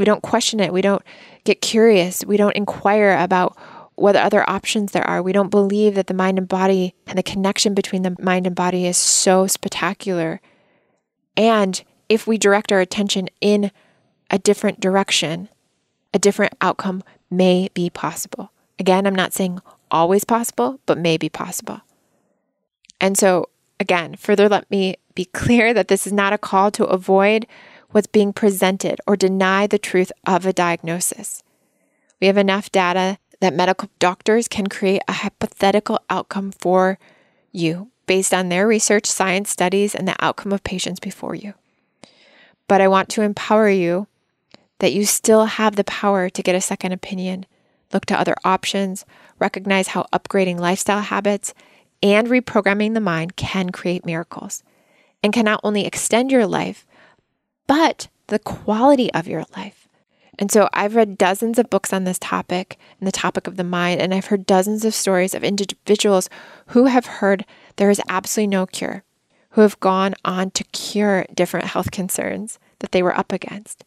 We 0.00 0.06
don't 0.06 0.22
question 0.22 0.60
it. 0.60 0.72
We 0.72 0.80
don't 0.80 1.02
get 1.44 1.60
curious. 1.60 2.24
We 2.24 2.38
don't 2.38 2.56
inquire 2.56 3.14
about 3.20 3.54
what 3.96 4.16
other 4.16 4.48
options 4.48 4.92
there 4.92 5.06
are. 5.06 5.22
We 5.22 5.34
don't 5.34 5.50
believe 5.50 5.94
that 5.94 6.06
the 6.06 6.14
mind 6.14 6.38
and 6.38 6.48
body 6.48 6.94
and 7.06 7.18
the 7.18 7.22
connection 7.22 7.74
between 7.74 8.00
the 8.00 8.16
mind 8.18 8.46
and 8.46 8.56
body 8.56 8.86
is 8.86 8.96
so 8.96 9.46
spectacular. 9.46 10.40
And 11.36 11.82
if 12.08 12.26
we 12.26 12.38
direct 12.38 12.72
our 12.72 12.80
attention 12.80 13.28
in 13.42 13.70
a 14.30 14.38
different 14.38 14.80
direction, 14.80 15.50
a 16.14 16.18
different 16.18 16.54
outcome 16.62 17.02
may 17.30 17.68
be 17.74 17.90
possible. 17.90 18.52
Again, 18.78 19.06
I'm 19.06 19.14
not 19.14 19.34
saying 19.34 19.60
always 19.90 20.24
possible, 20.24 20.80
but 20.86 20.96
may 20.96 21.18
be 21.18 21.28
possible. 21.28 21.82
And 23.02 23.18
so, 23.18 23.50
again, 23.78 24.16
further 24.16 24.48
let 24.48 24.70
me 24.70 24.96
be 25.14 25.26
clear 25.26 25.74
that 25.74 25.88
this 25.88 26.06
is 26.06 26.12
not 26.14 26.32
a 26.32 26.38
call 26.38 26.70
to 26.70 26.86
avoid 26.86 27.46
what's 27.90 28.06
being 28.06 28.32
presented 28.32 29.00
or 29.06 29.16
deny 29.16 29.66
the 29.66 29.78
truth 29.78 30.12
of 30.26 30.46
a 30.46 30.52
diagnosis. 30.52 31.42
We 32.20 32.26
have 32.26 32.36
enough 32.36 32.70
data 32.70 33.18
that 33.40 33.54
medical 33.54 33.88
doctors 33.98 34.48
can 34.48 34.66
create 34.66 35.02
a 35.08 35.12
hypothetical 35.12 36.00
outcome 36.08 36.52
for 36.52 36.98
you 37.52 37.90
based 38.06 38.34
on 38.34 38.48
their 38.48 38.66
research, 38.66 39.06
science 39.06 39.50
studies, 39.50 39.94
and 39.94 40.06
the 40.06 40.16
outcome 40.18 40.52
of 40.52 40.64
patients 40.64 41.00
before 41.00 41.34
you. 41.34 41.54
But 42.68 42.80
I 42.80 42.88
want 42.88 43.08
to 43.10 43.22
empower 43.22 43.68
you 43.68 44.06
that 44.78 44.92
you 44.92 45.04
still 45.04 45.46
have 45.46 45.76
the 45.76 45.84
power 45.84 46.28
to 46.28 46.42
get 46.42 46.54
a 46.54 46.60
second 46.60 46.92
opinion, 46.92 47.46
look 47.92 48.06
to 48.06 48.18
other 48.18 48.34
options, 48.44 49.04
recognize 49.38 49.88
how 49.88 50.06
upgrading 50.12 50.58
lifestyle 50.58 51.00
habits 51.00 51.54
and 52.02 52.28
reprogramming 52.28 52.94
the 52.94 53.00
mind 53.00 53.36
can 53.36 53.70
create 53.70 54.06
miracles 54.06 54.62
and 55.22 55.32
can 55.32 55.44
not 55.44 55.60
only 55.62 55.86
extend 55.86 56.32
your 56.32 56.46
life, 56.46 56.86
but 57.70 58.08
the 58.26 58.40
quality 58.40 59.12
of 59.12 59.28
your 59.28 59.44
life. 59.56 59.86
And 60.40 60.50
so 60.50 60.68
I've 60.72 60.96
read 60.96 61.16
dozens 61.16 61.56
of 61.56 61.70
books 61.70 61.92
on 61.92 62.02
this 62.02 62.18
topic 62.18 62.76
and 62.98 63.06
the 63.06 63.12
topic 63.12 63.46
of 63.46 63.56
the 63.56 63.62
mind, 63.62 64.00
and 64.00 64.12
I've 64.12 64.26
heard 64.26 64.44
dozens 64.44 64.84
of 64.84 64.92
stories 64.92 65.34
of 65.34 65.44
individuals 65.44 66.28
who 66.68 66.86
have 66.86 67.06
heard 67.06 67.44
there 67.76 67.88
is 67.88 68.00
absolutely 68.08 68.48
no 68.48 68.66
cure, 68.66 69.04
who 69.50 69.60
have 69.60 69.78
gone 69.78 70.16
on 70.24 70.50
to 70.50 70.64
cure 70.72 71.26
different 71.32 71.66
health 71.66 71.92
concerns 71.92 72.58
that 72.80 72.90
they 72.90 73.04
were 73.04 73.16
up 73.16 73.32
against. 73.32 73.84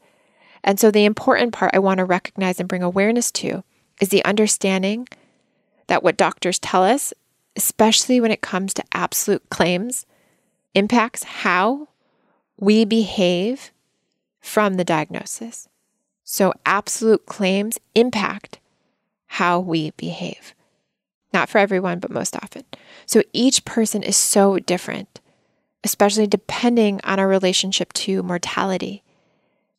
And 0.63 0.79
so 0.79 0.89
the 0.89 1.03
important 1.03 1.51
part 1.51 1.71
I 1.73 1.79
want 1.79 1.97
to 1.97 2.05
recognize 2.05 2.61
and 2.61 2.69
bring 2.69 2.83
awareness 2.83 3.31
to 3.31 3.65
is 3.99 4.07
the 4.09 4.23
understanding 4.23 5.09
that 5.87 6.03
what 6.03 6.15
doctors 6.15 6.57
tell 6.57 6.85
us, 6.85 7.13
especially 7.57 8.21
when 8.21 8.31
it 8.31 8.39
comes 8.39 8.73
to 8.75 8.83
absolute 8.93 9.49
claims, 9.49 10.05
impacts 10.73 11.25
how 11.25 11.89
we 12.57 12.85
behave 12.85 13.71
from 14.39 14.75
the 14.75 14.83
diagnosis. 14.83 15.67
So, 16.23 16.53
absolute 16.65 17.25
claims 17.25 17.79
impact 17.95 18.59
how 19.27 19.59
we 19.59 19.91
behave. 19.91 20.53
Not 21.33 21.49
for 21.49 21.57
everyone, 21.57 21.99
but 21.99 22.11
most 22.11 22.35
often. 22.35 22.63
So, 23.05 23.23
each 23.33 23.65
person 23.65 24.03
is 24.03 24.15
so 24.15 24.59
different, 24.59 25.19
especially 25.83 26.27
depending 26.27 27.01
on 27.03 27.19
our 27.19 27.27
relationship 27.27 27.91
to 27.93 28.23
mortality 28.23 29.03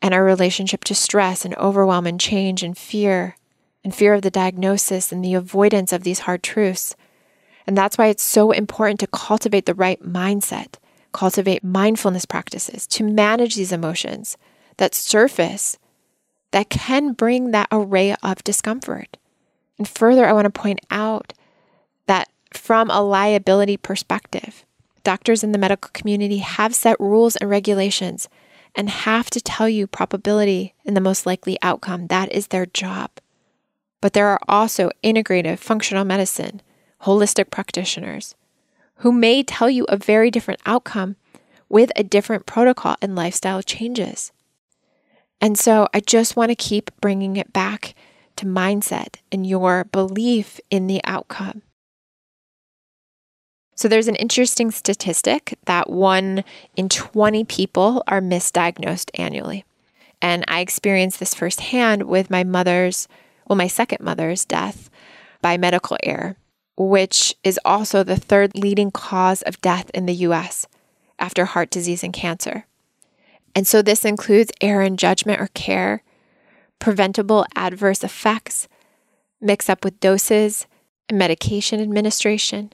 and 0.03 0.13
our 0.13 0.25
relationship 0.25 0.85
to 0.85 0.95
stress 0.95 1.45
and 1.45 1.57
overwhelm 1.57 2.07
and 2.07 2.21
change 2.21 2.63
and 2.63 2.77
fear 2.77 3.37
and 3.83 3.95
fear 3.95 4.15
of 4.15 4.23
the 4.23 4.31
diagnosis 4.31 5.13
and 5.13 5.25
the 5.25 5.35
avoidance 5.35 5.93
of 5.93 6.03
these 6.03 6.21
hard 6.21 6.43
truths. 6.43 6.97
And 7.67 7.77
that's 7.77 7.97
why 7.97 8.09
it's 8.09 8.23
so 8.23 8.51
important 8.51 9.01
to 9.01 9.07
cultivate 9.07 9.67
the 9.67 9.75
right 9.75 10.03
mindset, 10.03 10.75
cultivate 11.15 11.65
mindfulness 11.65 12.27
practices 12.27 12.87
to 12.89 13.05
manage 13.05 13.55
these 13.55 13.73
emotions 13.73 14.37
that 14.77 14.95
surface 14.95 15.79
that 16.51 16.69
can 16.69 17.13
bring 17.13 17.53
that 17.53 17.69
array 17.73 18.15
of 18.23 18.45
discomfort. 18.45 19.17
And 19.79 19.89
further, 19.89 20.27
I 20.27 20.33
want 20.33 20.45
to 20.45 20.51
point 20.51 20.81
out 20.91 21.33
that 22.07 22.29
from 22.53 22.91
a 22.91 23.01
liability 23.01 23.77
perspective, 23.77 24.67
doctors 25.05 25.43
in 25.43 25.53
the 25.53 25.59
medical 25.59 25.91
community 25.93 26.39
have 26.39 26.75
set 26.75 26.99
rules 27.01 27.37
and 27.37 27.49
regulations 27.49 28.29
and 28.75 28.91
have 28.91 29.31
to 29.31 29.41
tell 29.41 29.69
you 29.69 29.87
probability 29.87 30.75
and 30.85 30.97
the 30.97 31.01
most 31.01 31.27
likely 31.27 31.57
outcome. 31.63 32.09
That 32.09 32.31
is 32.33 32.49
their 32.49 32.67
job. 32.67 33.11
But 34.01 34.13
there 34.13 34.29
are 34.29 34.41
also 34.49 34.91
integrative 35.03 35.59
functional 35.59 36.05
medicine, 36.05 36.61
holistic 37.03 37.51
practitioners 37.51 38.35
who 38.97 39.13
may 39.13 39.43
tell 39.43 39.69
you 39.69 39.85
a 39.89 39.97
very 39.97 40.31
different 40.31 40.61
outcome 40.67 41.17
with 41.69 41.91
a 41.97 42.05
different 42.05 42.47
protocol 42.47 42.97
and 43.03 43.17
lifestyle 43.17 43.63
changes. 43.63 44.33
And 45.41 45.59
so 45.59 45.89
I 45.93 46.01
just 46.01 46.37
want 46.37 46.51
to 46.51 46.57
keep 46.57 46.91
bringing 47.01 47.37
it 47.37 47.53
back 47.53 47.95
to 48.37 48.47
mindset 48.47 49.17
and 49.31 49.47
your 49.47 49.85
belief 49.85 50.61
in 50.71 50.87
the 50.87 51.01
outcome. 51.05 51.63
So 53.77 53.89
there's 53.89 54.09
an 54.09 54.15
interesting 54.17 54.71
statistic 54.71 55.59
that 55.65 55.91
one 55.91 56.45
in 56.77 56.89
20 56.89 57.45
people 57.45 58.05
are 58.07 58.21
misdiagnosed 58.21 59.11
annually. 59.19 59.65
And 60.23 60.45
I 60.49 60.61
experienced 60.61 61.19
this 61.19 61.35
firsthand 61.35 62.05
with 62.05 62.31
my 62.31 62.45
mother's, 62.45 63.09
well, 63.49 63.57
my 63.57 63.67
second 63.67 64.01
mother's 64.01 64.45
death 64.45 64.91
by 65.43 65.59
medical 65.59 65.99
error, 66.03 66.37
which 66.77 67.35
is 67.45 67.61
also 67.65 68.03
the 68.03 68.17
third 68.17 68.57
leading 68.57 68.91
cause 68.91 69.43
of 69.43 69.61
death 69.61 69.91
in 69.95 70.07
the 70.07 70.15
US 70.15 70.67
after 71.19 71.45
heart 71.45 71.71
disease 71.71 72.03
and 72.03 72.13
cancer. 72.13 72.67
And 73.55 73.67
so 73.67 73.83
this 73.83 74.05
includes 74.05 74.53
error 74.61 74.83
in 74.83 74.97
judgment 74.97 75.41
or 75.41 75.49
care, 75.55 76.03
preventable 76.79 77.47
adverse 77.55 78.03
effects, 78.03 78.69
mix 79.41 79.69
up 79.69 79.85
with 79.85 80.01
doses 80.01 80.67
and 81.09 81.19
medication 81.19 81.81
administration, 81.81 82.73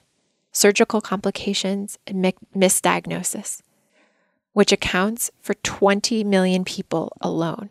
surgical 0.52 1.00
complications, 1.00 1.98
and 2.06 2.22
mi- 2.22 2.34
misdiagnosis, 2.56 3.60
which 4.52 4.72
accounts 4.72 5.30
for 5.40 5.54
20 5.54 6.24
million 6.24 6.64
people 6.64 7.12
alone. 7.20 7.70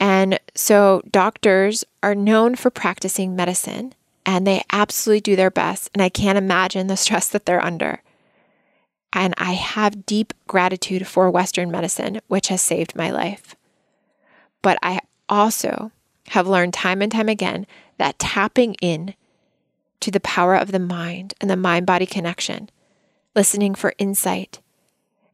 And 0.00 0.38
so 0.54 1.02
doctors 1.10 1.84
are 2.02 2.14
known 2.14 2.54
for 2.54 2.70
practicing 2.70 3.36
medicine 3.36 3.94
and 4.28 4.46
they 4.46 4.62
absolutely 4.70 5.22
do 5.22 5.36
their 5.36 5.50
best. 5.50 5.88
And 5.94 6.02
I 6.02 6.10
can't 6.10 6.36
imagine 6.36 6.86
the 6.86 6.98
stress 6.98 7.28
that 7.28 7.46
they're 7.46 7.64
under. 7.64 8.02
And 9.10 9.32
I 9.38 9.54
have 9.54 10.04
deep 10.04 10.34
gratitude 10.46 11.06
for 11.06 11.30
Western 11.30 11.70
medicine, 11.70 12.20
which 12.28 12.48
has 12.48 12.60
saved 12.60 12.94
my 12.94 13.08
life. 13.08 13.56
But 14.60 14.78
I 14.82 15.00
also 15.30 15.92
have 16.28 16.46
learned 16.46 16.74
time 16.74 17.00
and 17.00 17.10
time 17.10 17.30
again 17.30 17.66
that 17.96 18.18
tapping 18.18 18.74
in 18.82 19.14
to 20.00 20.10
the 20.10 20.20
power 20.20 20.54
of 20.54 20.72
the 20.72 20.78
mind 20.78 21.32
and 21.40 21.48
the 21.48 21.56
mind 21.56 21.86
body 21.86 22.04
connection, 22.04 22.68
listening 23.34 23.74
for 23.74 23.94
insight, 23.96 24.60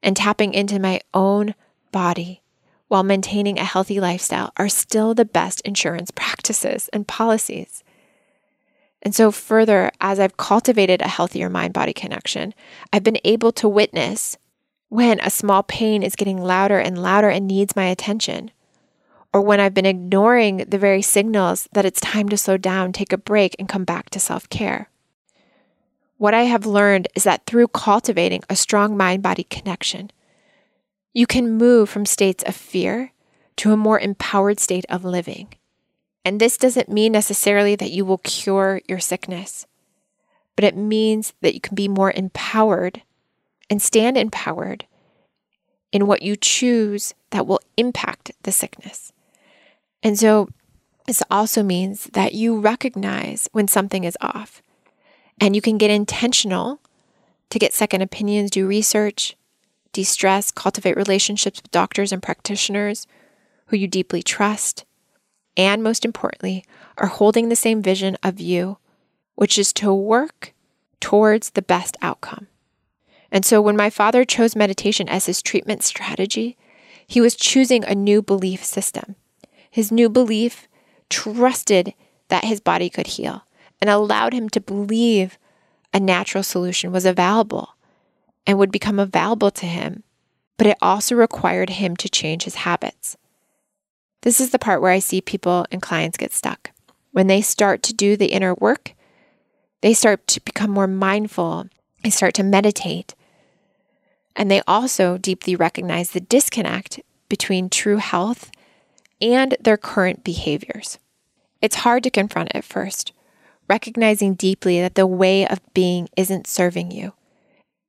and 0.04 0.16
tapping 0.16 0.54
into 0.54 0.78
my 0.78 1.00
own 1.12 1.56
body 1.90 2.42
while 2.86 3.02
maintaining 3.02 3.58
a 3.58 3.64
healthy 3.64 3.98
lifestyle 3.98 4.52
are 4.56 4.68
still 4.68 5.14
the 5.14 5.24
best 5.24 5.60
insurance 5.62 6.12
practices 6.12 6.88
and 6.92 7.08
policies. 7.08 7.82
And 9.04 9.14
so, 9.14 9.30
further, 9.30 9.90
as 10.00 10.18
I've 10.18 10.38
cultivated 10.38 11.02
a 11.02 11.08
healthier 11.08 11.50
mind 11.50 11.74
body 11.74 11.92
connection, 11.92 12.54
I've 12.92 13.04
been 13.04 13.18
able 13.22 13.52
to 13.52 13.68
witness 13.68 14.38
when 14.88 15.20
a 15.20 15.30
small 15.30 15.62
pain 15.62 16.02
is 16.02 16.16
getting 16.16 16.40
louder 16.40 16.78
and 16.78 17.02
louder 17.02 17.28
and 17.28 17.46
needs 17.46 17.76
my 17.76 17.84
attention, 17.84 18.50
or 19.32 19.42
when 19.42 19.60
I've 19.60 19.74
been 19.74 19.84
ignoring 19.84 20.58
the 20.58 20.78
very 20.78 21.02
signals 21.02 21.68
that 21.72 21.84
it's 21.84 22.00
time 22.00 22.28
to 22.30 22.38
slow 22.38 22.56
down, 22.56 22.92
take 22.92 23.12
a 23.12 23.18
break, 23.18 23.54
and 23.58 23.68
come 23.68 23.84
back 23.84 24.08
to 24.10 24.20
self 24.20 24.48
care. 24.48 24.88
What 26.16 26.32
I 26.32 26.44
have 26.44 26.64
learned 26.64 27.08
is 27.14 27.24
that 27.24 27.44
through 27.44 27.68
cultivating 27.68 28.42
a 28.48 28.56
strong 28.56 28.96
mind 28.96 29.22
body 29.22 29.44
connection, 29.44 30.10
you 31.12 31.26
can 31.26 31.58
move 31.58 31.90
from 31.90 32.06
states 32.06 32.42
of 32.44 32.54
fear 32.54 33.12
to 33.56 33.72
a 33.72 33.76
more 33.76 34.00
empowered 34.00 34.60
state 34.60 34.86
of 34.88 35.04
living. 35.04 35.48
And 36.24 36.40
this 36.40 36.56
doesn't 36.56 36.88
mean 36.88 37.12
necessarily 37.12 37.76
that 37.76 37.90
you 37.90 38.04
will 38.04 38.18
cure 38.18 38.80
your 38.88 38.98
sickness, 38.98 39.66
but 40.56 40.64
it 40.64 40.76
means 40.76 41.34
that 41.42 41.54
you 41.54 41.60
can 41.60 41.74
be 41.74 41.88
more 41.88 42.12
empowered 42.12 43.02
and 43.68 43.82
stand 43.82 44.16
empowered 44.16 44.86
in 45.92 46.06
what 46.06 46.22
you 46.22 46.34
choose 46.36 47.14
that 47.30 47.46
will 47.46 47.60
impact 47.76 48.32
the 48.42 48.52
sickness. 48.52 49.12
And 50.02 50.18
so 50.18 50.48
this 51.06 51.22
also 51.30 51.62
means 51.62 52.04
that 52.14 52.34
you 52.34 52.58
recognize 52.58 53.48
when 53.52 53.68
something 53.68 54.04
is 54.04 54.16
off 54.20 54.62
and 55.40 55.54
you 55.54 55.60
can 55.60 55.78
get 55.78 55.90
intentional 55.90 56.80
to 57.50 57.58
get 57.58 57.74
second 57.74 58.00
opinions, 58.00 58.50
do 58.50 58.66
research, 58.66 59.36
de 59.92 60.02
stress, 60.02 60.50
cultivate 60.50 60.96
relationships 60.96 61.60
with 61.62 61.70
doctors 61.70 62.12
and 62.12 62.22
practitioners 62.22 63.06
who 63.66 63.76
you 63.76 63.86
deeply 63.86 64.22
trust 64.22 64.84
and 65.56 65.82
most 65.82 66.04
importantly, 66.04 66.64
are 66.98 67.06
holding 67.06 67.48
the 67.48 67.56
same 67.56 67.82
vision 67.82 68.16
of 68.22 68.40
you, 68.40 68.78
which 69.34 69.58
is 69.58 69.72
to 69.74 69.92
work 69.92 70.52
towards 71.00 71.50
the 71.50 71.62
best 71.62 71.96
outcome. 72.02 72.48
And 73.30 73.44
so 73.44 73.60
when 73.60 73.76
my 73.76 73.90
father 73.90 74.24
chose 74.24 74.54
meditation 74.54 75.08
as 75.08 75.26
his 75.26 75.42
treatment 75.42 75.82
strategy, 75.82 76.56
he 77.06 77.20
was 77.20 77.34
choosing 77.34 77.84
a 77.84 77.94
new 77.94 78.22
belief 78.22 78.64
system. 78.64 79.16
His 79.70 79.90
new 79.90 80.08
belief 80.08 80.68
trusted 81.10 81.94
that 82.28 82.44
his 82.44 82.60
body 82.60 82.88
could 82.88 83.08
heal 83.08 83.44
and 83.80 83.90
allowed 83.90 84.32
him 84.32 84.48
to 84.50 84.60
believe 84.60 85.38
a 85.92 86.00
natural 86.00 86.42
solution 86.42 86.92
was 86.92 87.04
available 87.04 87.76
and 88.46 88.58
would 88.58 88.72
become 88.72 88.98
available 88.98 89.50
to 89.50 89.66
him. 89.66 90.02
But 90.56 90.68
it 90.68 90.78
also 90.80 91.14
required 91.14 91.70
him 91.70 91.96
to 91.96 92.08
change 92.08 92.44
his 92.44 92.54
habits. 92.56 93.16
This 94.24 94.40
is 94.40 94.50
the 94.50 94.58
part 94.58 94.80
where 94.80 94.90
I 94.90 95.00
see 95.00 95.20
people 95.20 95.66
and 95.70 95.82
clients 95.82 96.16
get 96.16 96.32
stuck. 96.32 96.70
When 97.12 97.26
they 97.26 97.42
start 97.42 97.82
to 97.82 97.92
do 97.92 98.16
the 98.16 98.32
inner 98.32 98.54
work, 98.54 98.94
they 99.82 99.92
start 99.92 100.26
to 100.28 100.40
become 100.40 100.70
more 100.70 100.86
mindful, 100.86 101.66
they 102.02 102.08
start 102.08 102.32
to 102.36 102.42
meditate, 102.42 103.14
and 104.34 104.50
they 104.50 104.62
also 104.66 105.18
deeply 105.18 105.54
recognize 105.54 106.10
the 106.10 106.20
disconnect 106.20 107.00
between 107.28 107.68
true 107.68 107.98
health 107.98 108.50
and 109.20 109.58
their 109.60 109.76
current 109.76 110.24
behaviors. 110.24 110.98
It's 111.60 111.76
hard 111.76 112.02
to 112.04 112.10
confront 112.10 112.50
at 112.54 112.64
first, 112.64 113.12
recognizing 113.68 114.32
deeply 114.32 114.80
that 114.80 114.94
the 114.94 115.06
way 115.06 115.46
of 115.46 115.60
being 115.74 116.08
isn't 116.16 116.46
serving 116.46 116.90
you 116.90 117.12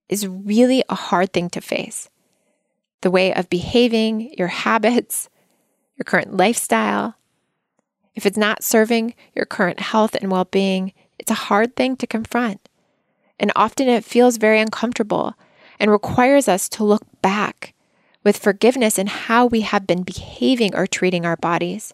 is 0.10 0.28
really 0.28 0.84
a 0.90 0.96
hard 0.96 1.32
thing 1.32 1.50
to 1.52 1.62
face. 1.62 2.10
The 3.04 3.12
way 3.12 3.34
of 3.34 3.50
behaving, 3.50 4.34
your 4.38 4.50
habits, 4.50 5.30
your 5.98 6.04
current 6.04 6.36
lifestyle, 6.36 7.16
if 8.16 8.26
it's 8.26 8.38
not 8.38 8.64
serving 8.64 9.14
your 9.34 9.46
current 9.46 9.80
health 9.80 10.16
and 10.16 10.32
well 10.32 10.46
being, 10.46 10.94
it's 11.20 11.32
a 11.32 11.36
hard 11.36 11.76
thing 11.76 11.96
to 11.98 12.08
confront. 12.08 12.70
And 13.40 13.52
often 13.56 13.88
it 13.88 14.06
feels 14.06 14.38
very 14.38 14.60
uncomfortable 14.60 15.36
and 15.80 15.92
requires 15.92 16.48
us 16.48 16.70
to 16.70 16.84
look 16.84 17.04
back 17.22 17.74
with 18.24 18.38
forgiveness 18.38 18.98
in 18.98 19.08
how 19.08 19.46
we 19.46 19.62
have 19.62 19.86
been 19.86 20.04
behaving 20.04 20.76
or 20.76 20.88
treating 20.88 21.26
our 21.26 21.36
bodies 21.38 21.94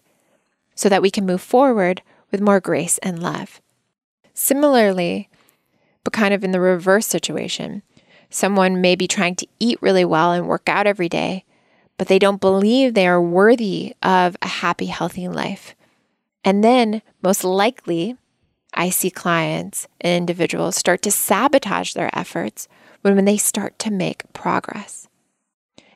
so 0.74 0.88
that 0.88 1.02
we 1.02 1.10
can 1.10 1.26
move 1.26 1.40
forward 1.40 2.02
with 2.30 2.40
more 2.40 2.60
grace 2.60 2.98
and 2.98 3.22
love. 3.22 3.60
Similarly, 4.32 5.28
but 6.04 6.12
kind 6.12 6.32
of 6.32 6.42
in 6.42 6.52
the 6.52 6.60
reverse 6.60 7.06
situation, 7.06 7.82
someone 8.30 8.80
may 8.80 8.96
be 8.96 9.06
trying 9.06 9.36
to 9.36 9.46
eat 9.58 9.78
really 9.82 10.04
well 10.04 10.32
and 10.32 10.48
work 10.48 10.68
out 10.68 10.86
every 10.86 11.08
day, 11.08 11.44
but 12.02 12.08
they 12.08 12.18
don't 12.18 12.40
believe 12.40 12.94
they 12.94 13.06
are 13.06 13.22
worthy 13.22 13.94
of 14.02 14.36
a 14.42 14.48
happy, 14.48 14.86
healthy 14.86 15.28
life. 15.28 15.76
And 16.42 16.64
then, 16.64 17.00
most 17.22 17.44
likely, 17.44 18.16
I 18.74 18.90
see 18.90 19.08
clients 19.08 19.86
and 20.00 20.12
individuals 20.12 20.74
start 20.74 21.00
to 21.02 21.12
sabotage 21.12 21.92
their 21.92 22.10
efforts 22.12 22.66
when, 23.02 23.14
when 23.14 23.24
they 23.24 23.36
start 23.36 23.78
to 23.78 23.92
make 23.92 24.24
progress. 24.32 25.06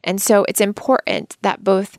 And 0.05 0.23
so 0.23 0.45
it's 0.47 0.61
important 0.61 1.37
that 1.42 1.64
both 1.64 1.99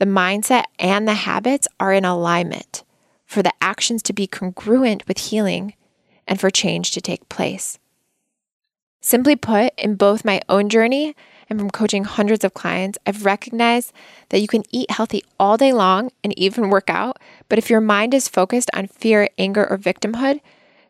the 0.00 0.06
mindset 0.06 0.64
and 0.80 1.06
the 1.06 1.14
habits 1.14 1.68
are 1.78 1.92
in 1.92 2.04
alignment 2.04 2.82
for 3.26 3.44
the 3.44 3.54
actions 3.60 4.02
to 4.02 4.12
be 4.12 4.26
congruent 4.26 5.06
with 5.06 5.18
healing 5.18 5.74
and 6.26 6.40
for 6.40 6.50
change 6.50 6.90
to 6.90 7.00
take 7.00 7.28
place. 7.28 7.78
Simply 9.00 9.36
put, 9.36 9.72
in 9.78 9.94
both 9.94 10.24
my 10.24 10.40
own 10.48 10.68
journey 10.68 11.14
and 11.48 11.58
from 11.58 11.70
coaching 11.70 12.04
hundreds 12.04 12.44
of 12.44 12.54
clients, 12.54 12.98
I've 13.06 13.24
recognized 13.24 13.92
that 14.30 14.40
you 14.40 14.48
can 14.48 14.64
eat 14.70 14.90
healthy 14.90 15.22
all 15.38 15.56
day 15.56 15.72
long 15.72 16.10
and 16.24 16.36
even 16.38 16.70
work 16.70 16.90
out, 16.90 17.18
but 17.48 17.58
if 17.58 17.70
your 17.70 17.80
mind 17.80 18.14
is 18.14 18.28
focused 18.28 18.70
on 18.74 18.88
fear, 18.88 19.28
anger, 19.38 19.66
or 19.68 19.78
victimhood, 19.78 20.40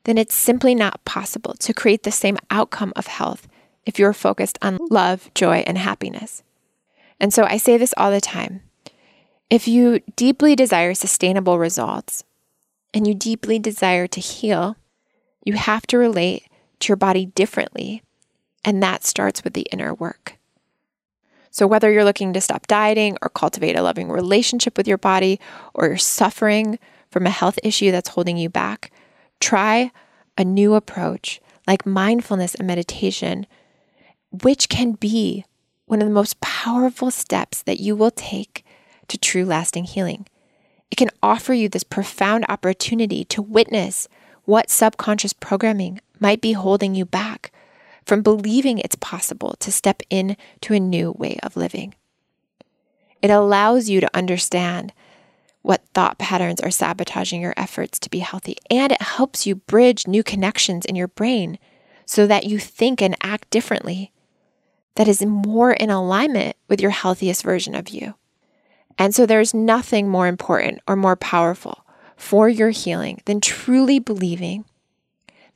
then 0.04 0.16
it's 0.16 0.34
simply 0.34 0.74
not 0.74 1.04
possible 1.04 1.54
to 1.54 1.74
create 1.74 2.04
the 2.04 2.12
same 2.12 2.38
outcome 2.50 2.92
of 2.96 3.06
health 3.08 3.48
if 3.84 3.98
you're 3.98 4.12
focused 4.12 4.58
on 4.62 4.78
love, 4.90 5.30
joy, 5.34 5.64
and 5.66 5.78
happiness. 5.78 6.42
And 7.20 7.32
so 7.32 7.44
I 7.44 7.56
say 7.56 7.76
this 7.76 7.94
all 7.96 8.10
the 8.10 8.20
time. 8.20 8.62
If 9.48 9.68
you 9.68 10.00
deeply 10.16 10.56
desire 10.56 10.94
sustainable 10.94 11.58
results 11.58 12.24
and 12.92 13.06
you 13.06 13.14
deeply 13.14 13.58
desire 13.58 14.06
to 14.08 14.20
heal, 14.20 14.76
you 15.44 15.54
have 15.54 15.86
to 15.88 15.98
relate 15.98 16.48
to 16.80 16.88
your 16.88 16.96
body 16.96 17.26
differently. 17.26 18.02
And 18.64 18.82
that 18.82 19.04
starts 19.04 19.44
with 19.44 19.54
the 19.54 19.68
inner 19.72 19.94
work. 19.94 20.35
So, 21.56 21.66
whether 21.66 21.90
you're 21.90 22.04
looking 22.04 22.34
to 22.34 22.40
stop 22.42 22.66
dieting 22.66 23.16
or 23.22 23.30
cultivate 23.30 23.76
a 23.76 23.82
loving 23.82 24.10
relationship 24.10 24.76
with 24.76 24.86
your 24.86 24.98
body, 24.98 25.40
or 25.72 25.86
you're 25.86 25.96
suffering 25.96 26.78
from 27.10 27.26
a 27.26 27.30
health 27.30 27.58
issue 27.64 27.90
that's 27.90 28.10
holding 28.10 28.36
you 28.36 28.50
back, 28.50 28.92
try 29.40 29.90
a 30.36 30.44
new 30.44 30.74
approach 30.74 31.40
like 31.66 31.86
mindfulness 31.86 32.54
and 32.56 32.66
meditation, 32.66 33.46
which 34.42 34.68
can 34.68 34.92
be 34.92 35.46
one 35.86 36.02
of 36.02 36.06
the 36.06 36.12
most 36.12 36.42
powerful 36.42 37.10
steps 37.10 37.62
that 37.62 37.80
you 37.80 37.96
will 37.96 38.10
take 38.10 38.62
to 39.08 39.16
true 39.16 39.46
lasting 39.46 39.84
healing. 39.84 40.26
It 40.90 40.96
can 40.96 41.08
offer 41.22 41.54
you 41.54 41.70
this 41.70 41.84
profound 41.84 42.44
opportunity 42.50 43.24
to 43.24 43.40
witness 43.40 44.08
what 44.44 44.68
subconscious 44.68 45.32
programming 45.32 46.02
might 46.20 46.42
be 46.42 46.52
holding 46.52 46.94
you 46.94 47.06
back 47.06 47.50
from 48.06 48.22
believing 48.22 48.78
it's 48.78 48.96
possible 48.96 49.56
to 49.58 49.72
step 49.72 50.00
into 50.08 50.72
a 50.72 50.80
new 50.80 51.12
way 51.12 51.36
of 51.42 51.56
living. 51.56 51.94
It 53.20 53.30
allows 53.30 53.88
you 53.88 54.00
to 54.00 54.16
understand 54.16 54.92
what 55.62 55.84
thought 55.92 56.16
patterns 56.16 56.60
are 56.60 56.70
sabotaging 56.70 57.42
your 57.42 57.54
efforts 57.56 57.98
to 57.98 58.08
be 58.08 58.20
healthy, 58.20 58.56
and 58.70 58.92
it 58.92 59.02
helps 59.02 59.46
you 59.46 59.56
bridge 59.56 60.06
new 60.06 60.22
connections 60.22 60.84
in 60.84 60.94
your 60.94 61.08
brain 61.08 61.58
so 62.04 62.26
that 62.28 62.44
you 62.44 62.58
think 62.58 63.02
and 63.02 63.16
act 63.20 63.50
differently 63.50 64.12
that 64.94 65.08
is 65.08 65.26
more 65.26 65.72
in 65.72 65.90
alignment 65.90 66.56
with 66.68 66.80
your 66.80 66.92
healthiest 66.92 67.42
version 67.42 67.74
of 67.74 67.88
you. 67.88 68.14
And 68.96 69.14
so 69.14 69.26
there's 69.26 69.52
nothing 69.52 70.08
more 70.08 70.28
important 70.28 70.80
or 70.86 70.94
more 70.94 71.16
powerful 71.16 71.84
for 72.16 72.48
your 72.48 72.70
healing 72.70 73.20
than 73.26 73.40
truly 73.40 73.98
believing 73.98 74.64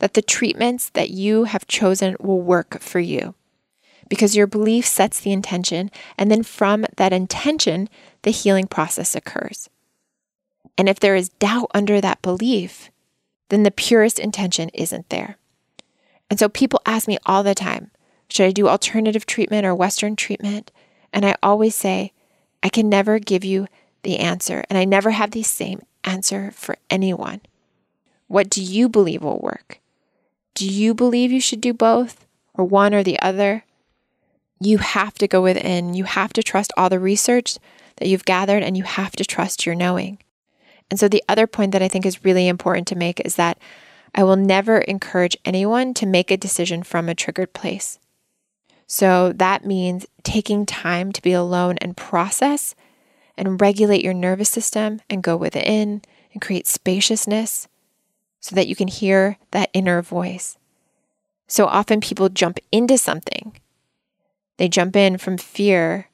that 0.01 0.15
the 0.15 0.23
treatments 0.23 0.91
that 0.91 1.11
you 1.11 1.45
have 1.45 1.67
chosen 1.67 2.17
will 2.21 2.41
work 2.41 2.81
for 2.81 3.01
you. 3.01 3.35
Because 4.09 4.37
your 4.37 4.49
belief 4.49 4.85
sets 4.85 5.21
the 5.21 5.33
intention, 5.33 5.91
and 6.19 6.31
then 6.31 6.43
from 6.43 6.85
that 6.97 7.13
intention, 7.13 7.89
the 8.23 8.33
healing 8.33 8.67
process 8.67 9.15
occurs. 9.15 9.71
And 10.77 10.89
if 10.89 10.99
there 10.99 11.15
is 11.15 11.29
doubt 11.29 11.71
under 11.73 12.01
that 12.01 12.23
belief, 12.23 12.91
then 13.51 13.63
the 13.63 13.71
purest 13.71 14.19
intention 14.19 14.71
isn't 14.71 15.09
there. 15.11 15.37
And 16.29 16.39
so 16.39 16.49
people 16.49 16.81
ask 16.87 17.07
me 17.07 17.19
all 17.27 17.43
the 17.43 17.55
time 17.55 17.91
should 18.29 18.47
I 18.47 18.53
do 18.53 18.69
alternative 18.69 19.27
treatment 19.27 19.67
or 19.67 19.75
Western 19.75 20.15
treatment? 20.15 20.71
And 21.13 21.27
I 21.27 21.35
always 21.43 21.75
say, 21.75 22.13
I 22.63 22.69
can 22.69 22.89
never 22.89 23.19
give 23.19 23.45
you 23.45 23.67
the 24.03 24.19
answer, 24.19 24.65
and 24.71 24.79
I 24.79 24.85
never 24.85 25.11
have 25.11 25.33
the 25.33 25.43
same 25.43 25.83
answer 26.05 26.53
for 26.53 26.77
anyone. 26.89 27.41
What 28.29 28.49
do 28.49 28.63
you 28.63 28.89
believe 28.89 29.23
will 29.23 29.41
work? 29.41 29.80
Do 30.55 30.67
you 30.67 30.95
believe 30.95 31.33
you 31.33 31.41
should 31.41 31.61
do 31.61 31.73
both 31.73 32.27
or 32.55 32.65
one 32.65 32.95
or 32.95 33.03
the 33.03 33.21
other? 33.21 33.65
You 34.61 34.79
have 34.79 35.15
to 35.15 35.29
go 35.29 35.43
within. 35.43 35.95
You 35.95 36.05
have 36.05 36.33
to 36.35 36.43
trust 36.43 36.73
all 36.77 36.89
the 36.89 36.99
research 36.99 37.57
that 37.97 38.09
you've 38.09 38.25
gathered 38.25 38.63
and 38.63 38.77
you 38.77 38.83
have 38.83 39.13
to 39.17 39.25
trust 39.25 39.65
your 39.65 39.75
knowing. 39.75 40.19
And 40.91 40.99
so, 40.99 41.09
the 41.09 41.25
other 41.29 41.47
point 41.47 41.73
that 41.73 41.83
I 41.83 41.89
think 41.89 42.05
is 42.05 42.25
really 42.25 42.49
important 42.49 42.89
to 42.89 42.97
make 42.97 43.21
is 43.21 43.37
that 43.37 43.59
I 44.15 44.25
will 44.25 44.37
never 44.37 44.79
encourage 44.79 45.37
anyone 45.45 45.95
to 45.95 46.07
make 46.07 46.31
a 46.31 46.37
decision 46.37 46.83
from 46.83 47.09
a 47.09 47.15
triggered 47.15 47.53
place. 47.53 47.99
So, 48.87 49.33
that 49.35 49.65
means 49.65 50.07
taking 50.25 50.67
time 50.67 51.13
to 51.13 51.23
be 51.23 51.33
alone 51.33 51.79
and 51.81 51.97
process 51.97 52.75
and 53.37 53.61
regulate 53.61 54.03
your 54.03 54.15
nervous 54.15 54.49
system 54.49 55.01
and 55.09 55.23
go 55.23 55.37
within 55.37 56.03
and 56.33 56.43
create 56.43 56.67
spaciousness 56.67 57.69
so 58.41 58.55
that 58.57 58.67
you 58.67 58.75
can 58.75 58.89
hear 58.89 59.39
that 59.53 59.71
inner 59.73 60.03
voice. 60.03 60.57
So 61.47 61.67
often 61.67 62.01
people 62.01 62.29
jump 62.29 62.59
into 62.73 62.97
something. 62.97 63.59
They 64.57 64.69
jump 64.69 64.97
in 64.97 65.19
from 65.19 65.37
fear 65.37 66.09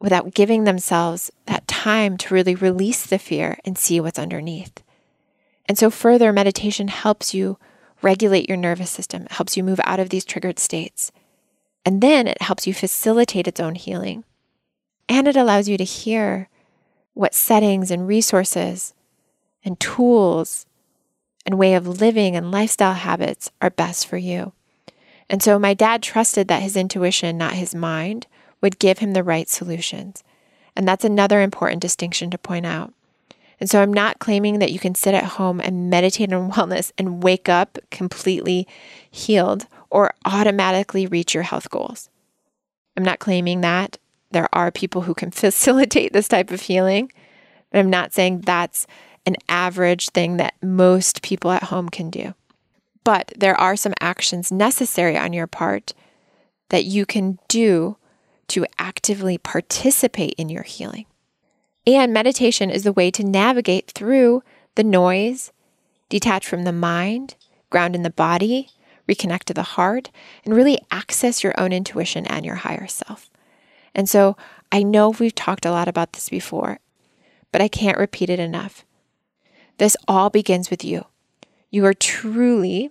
without 0.00 0.34
giving 0.34 0.64
themselves 0.64 1.30
that 1.46 1.66
time 1.66 2.16
to 2.18 2.34
really 2.34 2.54
release 2.54 3.06
the 3.06 3.18
fear 3.18 3.58
and 3.64 3.78
see 3.78 4.00
what's 4.00 4.18
underneath. 4.18 4.82
And 5.66 5.78
so, 5.78 5.90
further, 5.90 6.32
meditation 6.32 6.88
helps 6.88 7.32
you 7.32 7.58
regulate 8.02 8.48
your 8.48 8.58
nervous 8.58 8.90
system, 8.90 9.22
it 9.22 9.32
helps 9.32 9.56
you 9.56 9.64
move 9.64 9.80
out 9.84 10.00
of 10.00 10.10
these 10.10 10.24
triggered 10.24 10.58
states. 10.58 11.10
And 11.86 12.00
then 12.00 12.26
it 12.26 12.42
helps 12.42 12.66
you 12.66 12.74
facilitate 12.74 13.46
its 13.46 13.60
own 13.60 13.74
healing. 13.74 14.24
And 15.08 15.28
it 15.28 15.36
allows 15.36 15.68
you 15.68 15.76
to 15.76 15.84
hear 15.84 16.48
what 17.12 17.34
settings 17.34 17.90
and 17.90 18.06
resources 18.06 18.94
and 19.64 19.78
tools 19.78 20.66
and 21.46 21.58
way 21.58 21.74
of 21.74 21.86
living 21.86 22.36
and 22.36 22.50
lifestyle 22.50 22.94
habits 22.94 23.50
are 23.60 23.70
best 23.70 24.06
for 24.06 24.16
you. 24.16 24.52
And 25.28 25.42
so 25.42 25.58
my 25.58 25.74
dad 25.74 26.02
trusted 26.02 26.48
that 26.48 26.62
his 26.62 26.76
intuition, 26.76 27.38
not 27.38 27.54
his 27.54 27.74
mind, 27.74 28.26
would 28.60 28.78
give 28.78 28.98
him 28.98 29.12
the 29.12 29.22
right 29.22 29.48
solutions. 29.48 30.22
And 30.76 30.86
that's 30.86 31.04
another 31.04 31.40
important 31.40 31.82
distinction 31.82 32.30
to 32.30 32.38
point 32.38 32.66
out. 32.66 32.92
And 33.60 33.70
so 33.70 33.80
I'm 33.80 33.92
not 33.92 34.18
claiming 34.18 34.58
that 34.58 34.72
you 34.72 34.78
can 34.78 34.94
sit 34.94 35.14
at 35.14 35.24
home 35.24 35.60
and 35.60 35.88
meditate 35.88 36.32
on 36.32 36.50
wellness 36.52 36.92
and 36.98 37.22
wake 37.22 37.48
up 37.48 37.78
completely 37.90 38.66
healed 39.10 39.66
or 39.90 40.12
automatically 40.24 41.06
reach 41.06 41.34
your 41.34 41.44
health 41.44 41.70
goals. 41.70 42.10
I'm 42.96 43.04
not 43.04 43.18
claiming 43.18 43.60
that. 43.60 43.98
There 44.30 44.48
are 44.52 44.70
people 44.70 45.02
who 45.02 45.14
can 45.14 45.30
facilitate 45.32 46.12
this 46.12 46.28
type 46.28 46.50
of 46.50 46.62
healing. 46.62 47.12
but 47.70 47.78
I'm 47.78 47.90
not 47.90 48.12
saying 48.12 48.40
that's 48.40 48.86
an 49.26 49.36
average 49.48 50.10
thing 50.10 50.36
that 50.36 50.54
most 50.62 51.22
people 51.22 51.50
at 51.50 51.64
home 51.64 51.88
can 51.88 52.10
do. 52.10 52.34
But 53.04 53.32
there 53.36 53.58
are 53.58 53.76
some 53.76 53.94
actions 54.00 54.50
necessary 54.50 55.16
on 55.16 55.32
your 55.32 55.46
part 55.46 55.92
that 56.70 56.84
you 56.84 57.06
can 57.06 57.38
do 57.48 57.96
to 58.48 58.66
actively 58.78 59.38
participate 59.38 60.34
in 60.36 60.48
your 60.48 60.62
healing. 60.62 61.06
And 61.86 62.12
meditation 62.12 62.70
is 62.70 62.84
the 62.84 62.92
way 62.92 63.10
to 63.10 63.24
navigate 63.24 63.90
through 63.90 64.42
the 64.74 64.84
noise, 64.84 65.52
detach 66.08 66.46
from 66.46 66.64
the 66.64 66.72
mind, 66.72 67.36
ground 67.70 67.94
in 67.94 68.02
the 68.02 68.10
body, 68.10 68.70
reconnect 69.08 69.44
to 69.44 69.54
the 69.54 69.62
heart, 69.62 70.10
and 70.44 70.54
really 70.54 70.78
access 70.90 71.42
your 71.42 71.54
own 71.58 71.72
intuition 71.72 72.26
and 72.26 72.44
your 72.44 72.56
higher 72.56 72.86
self. 72.86 73.30
And 73.94 74.08
so 74.08 74.36
I 74.72 74.82
know 74.82 75.10
we've 75.10 75.34
talked 75.34 75.66
a 75.66 75.70
lot 75.70 75.88
about 75.88 76.14
this 76.14 76.28
before, 76.28 76.78
but 77.52 77.60
I 77.60 77.68
can't 77.68 77.98
repeat 77.98 78.30
it 78.30 78.40
enough. 78.40 78.84
This 79.78 79.96
all 80.06 80.30
begins 80.30 80.70
with 80.70 80.84
you. 80.84 81.06
You 81.70 81.84
are 81.86 81.94
truly 81.94 82.90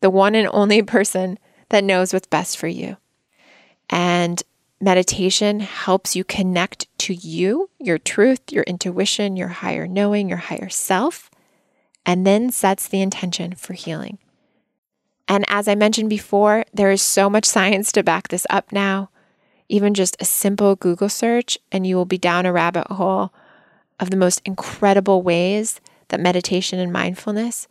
the 0.00 0.10
one 0.10 0.34
and 0.34 0.48
only 0.52 0.82
person 0.82 1.38
that 1.70 1.84
knows 1.84 2.12
what's 2.12 2.26
best 2.26 2.58
for 2.58 2.68
you. 2.68 2.96
And 3.88 4.42
meditation 4.80 5.60
helps 5.60 6.14
you 6.14 6.24
connect 6.24 6.86
to 6.98 7.14
you, 7.14 7.70
your 7.78 7.98
truth, 7.98 8.40
your 8.50 8.62
intuition, 8.64 9.36
your 9.36 9.48
higher 9.48 9.86
knowing, 9.86 10.28
your 10.28 10.38
higher 10.38 10.68
self, 10.68 11.30
and 12.06 12.26
then 12.26 12.50
sets 12.50 12.88
the 12.88 13.02
intention 13.02 13.54
for 13.54 13.74
healing. 13.74 14.18
And 15.28 15.44
as 15.48 15.68
I 15.68 15.74
mentioned 15.74 16.10
before, 16.10 16.64
there 16.72 16.90
is 16.90 17.02
so 17.02 17.28
much 17.28 17.44
science 17.46 17.92
to 17.92 18.02
back 18.02 18.28
this 18.28 18.46
up 18.50 18.72
now. 18.72 19.10
Even 19.68 19.94
just 19.94 20.16
a 20.20 20.24
simple 20.24 20.74
Google 20.74 21.08
search, 21.08 21.56
and 21.70 21.86
you 21.86 21.94
will 21.94 22.04
be 22.04 22.18
down 22.18 22.46
a 22.46 22.52
rabbit 22.52 22.88
hole 22.88 23.32
of 24.00 24.10
the 24.10 24.16
most 24.16 24.42
incredible 24.44 25.22
ways 25.22 25.80
that 26.10 26.20
meditation 26.20 26.78
and 26.78 26.92
mindfulness 26.92 27.66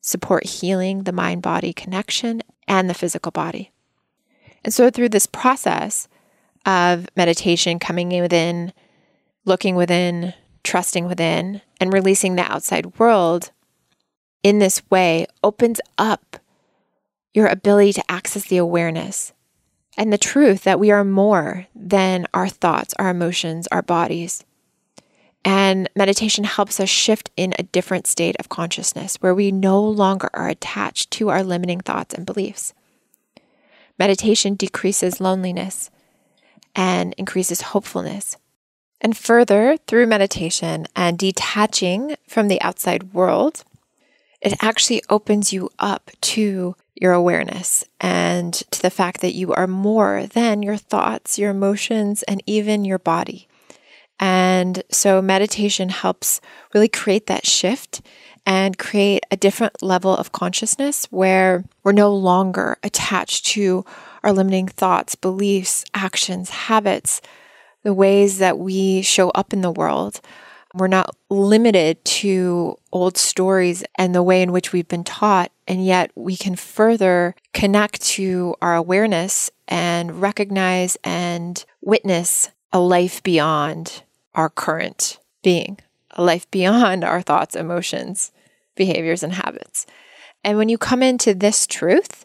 support 0.00 0.46
healing 0.46 1.02
the 1.02 1.12
mind 1.12 1.42
body 1.42 1.72
connection 1.72 2.42
and 2.68 2.88
the 2.88 2.94
physical 2.94 3.32
body. 3.32 3.72
And 4.64 4.72
so, 4.72 4.90
through 4.90 5.10
this 5.10 5.26
process 5.26 6.08
of 6.64 7.08
meditation, 7.16 7.78
coming 7.78 8.08
within, 8.20 8.72
looking 9.44 9.76
within, 9.76 10.34
trusting 10.64 11.06
within, 11.06 11.62
and 11.80 11.92
releasing 11.92 12.34
the 12.34 12.50
outside 12.50 12.98
world 12.98 13.50
in 14.42 14.58
this 14.58 14.82
way 14.90 15.26
opens 15.42 15.80
up 15.98 16.38
your 17.34 17.46
ability 17.46 17.92
to 17.92 18.10
access 18.10 18.44
the 18.46 18.56
awareness 18.56 19.32
and 19.96 20.12
the 20.12 20.18
truth 20.18 20.64
that 20.64 20.80
we 20.80 20.90
are 20.90 21.04
more 21.04 21.66
than 21.74 22.26
our 22.34 22.48
thoughts, 22.48 22.94
our 22.98 23.10
emotions, 23.10 23.66
our 23.68 23.82
bodies. 23.82 24.44
And 25.46 25.88
meditation 25.94 26.42
helps 26.42 26.80
us 26.80 26.88
shift 26.88 27.30
in 27.36 27.54
a 27.56 27.62
different 27.62 28.08
state 28.08 28.34
of 28.40 28.48
consciousness 28.48 29.14
where 29.20 29.32
we 29.32 29.52
no 29.52 29.80
longer 29.80 30.28
are 30.34 30.48
attached 30.48 31.12
to 31.12 31.28
our 31.28 31.44
limiting 31.44 31.80
thoughts 31.80 32.12
and 32.12 32.26
beliefs. 32.26 32.74
Meditation 33.96 34.56
decreases 34.56 35.20
loneliness 35.20 35.88
and 36.74 37.14
increases 37.16 37.60
hopefulness. 37.60 38.36
And 39.00 39.16
further, 39.16 39.76
through 39.86 40.08
meditation 40.08 40.88
and 40.96 41.16
detaching 41.16 42.16
from 42.26 42.48
the 42.48 42.60
outside 42.60 43.14
world, 43.14 43.62
it 44.40 44.60
actually 44.60 45.02
opens 45.08 45.52
you 45.52 45.70
up 45.78 46.10
to 46.22 46.74
your 46.96 47.12
awareness 47.12 47.84
and 48.00 48.52
to 48.52 48.82
the 48.82 48.90
fact 48.90 49.20
that 49.20 49.34
you 49.34 49.52
are 49.52 49.68
more 49.68 50.26
than 50.26 50.64
your 50.64 50.76
thoughts, 50.76 51.38
your 51.38 51.52
emotions, 51.52 52.24
and 52.24 52.42
even 52.46 52.84
your 52.84 52.98
body. 52.98 53.45
And 54.18 54.82
so 54.90 55.20
meditation 55.20 55.88
helps 55.90 56.40
really 56.72 56.88
create 56.88 57.26
that 57.26 57.46
shift 57.46 58.00
and 58.46 58.78
create 58.78 59.24
a 59.30 59.36
different 59.36 59.82
level 59.82 60.16
of 60.16 60.32
consciousness 60.32 61.06
where 61.10 61.64
we're 61.82 61.92
no 61.92 62.14
longer 62.14 62.78
attached 62.82 63.44
to 63.46 63.84
our 64.22 64.32
limiting 64.32 64.68
thoughts, 64.68 65.14
beliefs, 65.16 65.84
actions, 65.94 66.50
habits, 66.50 67.20
the 67.82 67.92
ways 67.92 68.38
that 68.38 68.58
we 68.58 69.02
show 69.02 69.30
up 69.30 69.52
in 69.52 69.60
the 69.60 69.70
world. 69.70 70.20
We're 70.74 70.88
not 70.88 71.14
limited 71.30 72.04
to 72.04 72.76
old 72.92 73.16
stories 73.16 73.82
and 73.96 74.14
the 74.14 74.22
way 74.22 74.42
in 74.42 74.52
which 74.52 74.72
we've 74.72 74.88
been 74.88 75.04
taught, 75.04 75.50
and 75.66 75.84
yet 75.84 76.10
we 76.14 76.36
can 76.36 76.54
further 76.54 77.34
connect 77.52 78.02
to 78.02 78.54
our 78.60 78.74
awareness 78.74 79.50
and 79.66 80.20
recognize 80.20 80.96
and 81.02 81.64
witness 81.80 82.50
a 82.72 82.78
life 82.78 83.22
beyond 83.22 84.02
our 84.36 84.48
current 84.48 85.18
being, 85.42 85.78
a 86.12 86.22
life 86.22 86.48
beyond 86.50 87.02
our 87.02 87.22
thoughts, 87.22 87.56
emotions, 87.56 88.30
behaviors, 88.76 89.22
and 89.22 89.32
habits. 89.32 89.86
And 90.44 90.58
when 90.58 90.68
you 90.68 90.78
come 90.78 91.02
into 91.02 91.34
this 91.34 91.66
truth, 91.66 92.24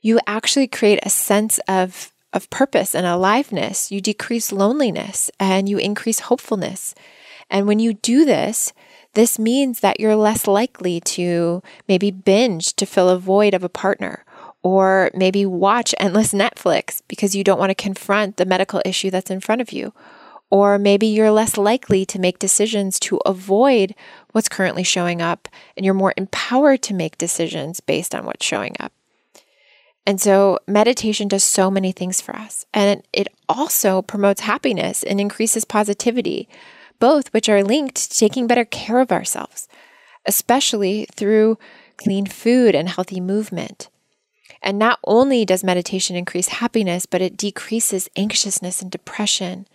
you 0.00 0.20
actually 0.26 0.68
create 0.68 1.00
a 1.02 1.10
sense 1.10 1.58
of, 1.66 2.12
of 2.32 2.48
purpose 2.50 2.94
and 2.94 3.06
aliveness. 3.06 3.90
You 3.90 4.00
decrease 4.00 4.52
loneliness 4.52 5.30
and 5.40 5.68
you 5.68 5.78
increase 5.78 6.20
hopefulness. 6.20 6.94
And 7.50 7.66
when 7.66 7.78
you 7.78 7.94
do 7.94 8.24
this, 8.24 8.72
this 9.14 9.38
means 9.38 9.80
that 9.80 9.98
you're 9.98 10.14
less 10.14 10.46
likely 10.46 11.00
to 11.00 11.62
maybe 11.88 12.10
binge 12.10 12.74
to 12.74 12.86
fill 12.86 13.08
a 13.08 13.18
void 13.18 13.54
of 13.54 13.64
a 13.64 13.68
partner 13.68 14.24
or 14.62 15.10
maybe 15.14 15.46
watch 15.46 15.94
endless 15.98 16.32
Netflix 16.34 17.02
because 17.08 17.34
you 17.34 17.42
don't 17.42 17.58
want 17.58 17.70
to 17.70 17.74
confront 17.74 18.36
the 18.36 18.46
medical 18.46 18.82
issue 18.84 19.10
that's 19.10 19.30
in 19.30 19.40
front 19.40 19.60
of 19.60 19.72
you. 19.72 19.92
Or 20.50 20.78
maybe 20.78 21.06
you're 21.06 21.30
less 21.30 21.58
likely 21.58 22.06
to 22.06 22.18
make 22.18 22.38
decisions 22.38 22.98
to 23.00 23.18
avoid 23.26 23.94
what's 24.32 24.48
currently 24.48 24.82
showing 24.82 25.20
up, 25.20 25.48
and 25.76 25.84
you're 25.84 25.94
more 25.94 26.14
empowered 26.16 26.82
to 26.84 26.94
make 26.94 27.18
decisions 27.18 27.80
based 27.80 28.14
on 28.14 28.24
what's 28.24 28.46
showing 28.46 28.74
up. 28.80 28.92
And 30.06 30.18
so, 30.18 30.58
meditation 30.66 31.28
does 31.28 31.44
so 31.44 31.70
many 31.70 31.92
things 31.92 32.22
for 32.22 32.34
us. 32.34 32.64
And 32.72 33.02
it 33.12 33.28
also 33.46 34.00
promotes 34.00 34.40
happiness 34.40 35.02
and 35.02 35.20
increases 35.20 35.66
positivity, 35.66 36.48
both 36.98 37.30
which 37.34 37.50
are 37.50 37.62
linked 37.62 38.10
to 38.10 38.18
taking 38.18 38.46
better 38.46 38.64
care 38.64 39.00
of 39.00 39.12
ourselves, 39.12 39.68
especially 40.24 41.06
through 41.14 41.58
clean 41.98 42.24
food 42.24 42.74
and 42.74 42.88
healthy 42.88 43.20
movement. 43.20 43.90
And 44.62 44.78
not 44.78 44.98
only 45.04 45.44
does 45.44 45.62
meditation 45.62 46.16
increase 46.16 46.48
happiness, 46.48 47.04
but 47.04 47.20
it 47.20 47.36
decreases 47.36 48.08
anxiousness 48.16 48.80
and 48.80 48.90
depression, 48.90 49.66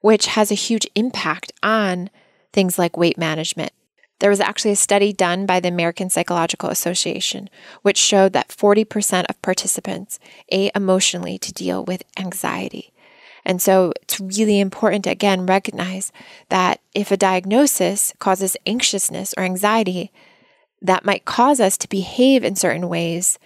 which 0.00 0.26
has 0.26 0.50
a 0.50 0.54
huge 0.54 0.86
impact 0.94 1.52
on 1.62 2.10
things 2.52 2.78
like 2.78 2.96
weight 2.96 3.18
management. 3.18 3.72
There 4.20 4.30
was 4.30 4.40
actually 4.40 4.72
a 4.72 4.76
study 4.76 5.12
done 5.12 5.46
by 5.46 5.60
the 5.60 5.68
American 5.68 6.10
Psychological 6.10 6.70
Association, 6.70 7.48
which 7.82 7.96
showed 7.96 8.32
that 8.32 8.48
40% 8.48 9.26
of 9.28 9.40
participants 9.42 10.18
ate 10.48 10.72
emotionally 10.74 11.38
to 11.38 11.52
deal 11.52 11.84
with 11.84 12.02
anxiety. 12.18 12.92
And 13.44 13.62
so 13.62 13.92
it's 14.02 14.20
really 14.20 14.60
important 14.60 15.04
to 15.04 15.10
again 15.10 15.46
recognize 15.46 16.12
that 16.48 16.80
if 16.94 17.10
a 17.10 17.16
diagnosis 17.16 18.12
causes 18.18 18.56
anxiousness 18.66 19.34
or 19.38 19.44
anxiety, 19.44 20.12
that 20.82 21.04
might 21.04 21.24
cause 21.24 21.60
us 21.60 21.78
to 21.78 21.88
behave 21.88 22.44
in 22.44 22.56
certain 22.56 22.88
ways 22.88 23.38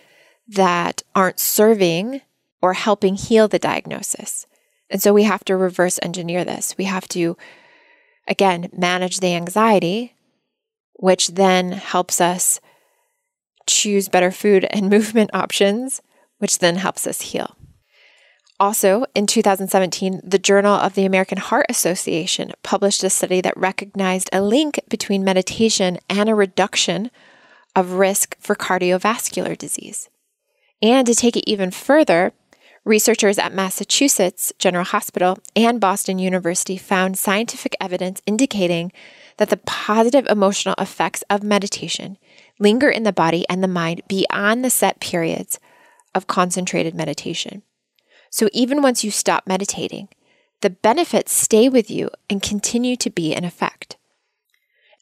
that 0.49 1.03
aren't 1.15 1.39
serving 1.39 2.21
or 2.61 2.73
helping 2.73 3.15
heal 3.15 3.49
the 3.49 3.59
diagnosis. 3.59 4.47
And 4.93 5.03
so 5.03 5.15
we 5.15 5.23
have 5.23 5.43
to 5.47 5.57
reverse 5.57 5.99
engineer 6.03 6.45
this. 6.45 6.77
We 6.77 6.85
have 6.85 7.09
to, 7.09 7.37
again, 8.29 8.69
manage 8.77 9.21
the 9.21 9.35
anxiety, 9.35 10.15
which 10.97 11.29
then 11.29 11.73
helps 11.73 12.21
us 12.21 12.61
choose 13.67 14.11
better 14.11 14.31
food 14.31 14.67
and 14.71 14.91
movement 14.91 15.31
options, 15.33 16.03
which 16.39 16.59
then 16.59 16.77
helps 16.77 17.07
us 17.07 17.23
heal. 17.23 17.57
Also, 18.61 19.07
in 19.15 19.27
2017, 19.27 20.21
the 20.23 20.39
Journal 20.39 20.75
of 20.75 20.95
the 20.95 21.07
American 21.07 21.39
Heart 21.39 21.67
Association 21.71 22.53
published 22.63 23.03
a 23.03 23.11
study 23.11 23.41
that 23.41 23.57
recognized 23.57 24.29
a 24.31 24.43
link 24.43 24.79
between 24.89 25.25
meditation 25.25 25.99
and 26.09 26.29
a 26.29 26.35
reduction 26.35 27.11
of 27.75 27.95
risk 27.95 28.37
for 28.39 28.55
cardiovascular 28.55 29.57
disease. 29.57 30.11
And 30.83 31.07
to 31.07 31.15
take 31.15 31.37
it 31.37 31.49
even 31.51 31.71
further, 31.71 32.35
Researchers 32.85 33.39
at 33.39 33.55
Massachusetts 33.55 34.53
General 34.59 34.85
Hospital 34.85 35.39
and 35.55 35.81
Boston 35.81 36.19
University 36.19 36.77
found 36.77 37.17
scientific 37.17 37.77
evidence 37.81 38.21
indicating 38.27 38.91
that 39.37 39.51
the 39.51 39.57
positive 39.59 40.27
emotional 40.27 40.75
effects 40.79 41.23
of 41.31 41.45
meditation 41.45 42.19
linger 42.59 42.91
in 42.91 43.05
the 43.05 43.13
body 43.13 43.45
and 43.49 43.63
the 43.63 43.69
mind 43.69 44.03
beyond 44.09 44.65
the 44.65 44.71
set 44.71 45.01
periods 45.01 45.61
of 46.13 46.27
concentrated 46.27 46.95
meditation. 46.95 47.63
So 48.31 48.49
even 48.53 48.83
once 48.83 49.05
you 49.05 49.13
stop 49.13 49.47
meditating, 49.47 50.09
the 50.61 50.71
benefits 50.71 51.33
stay 51.33 51.69
with 51.69 51.91
you 51.91 52.11
and 52.29 52.43
continue 52.43 52.97
to 52.97 53.11
be 53.11 53.33
in 53.33 53.45
effect. 53.45 53.97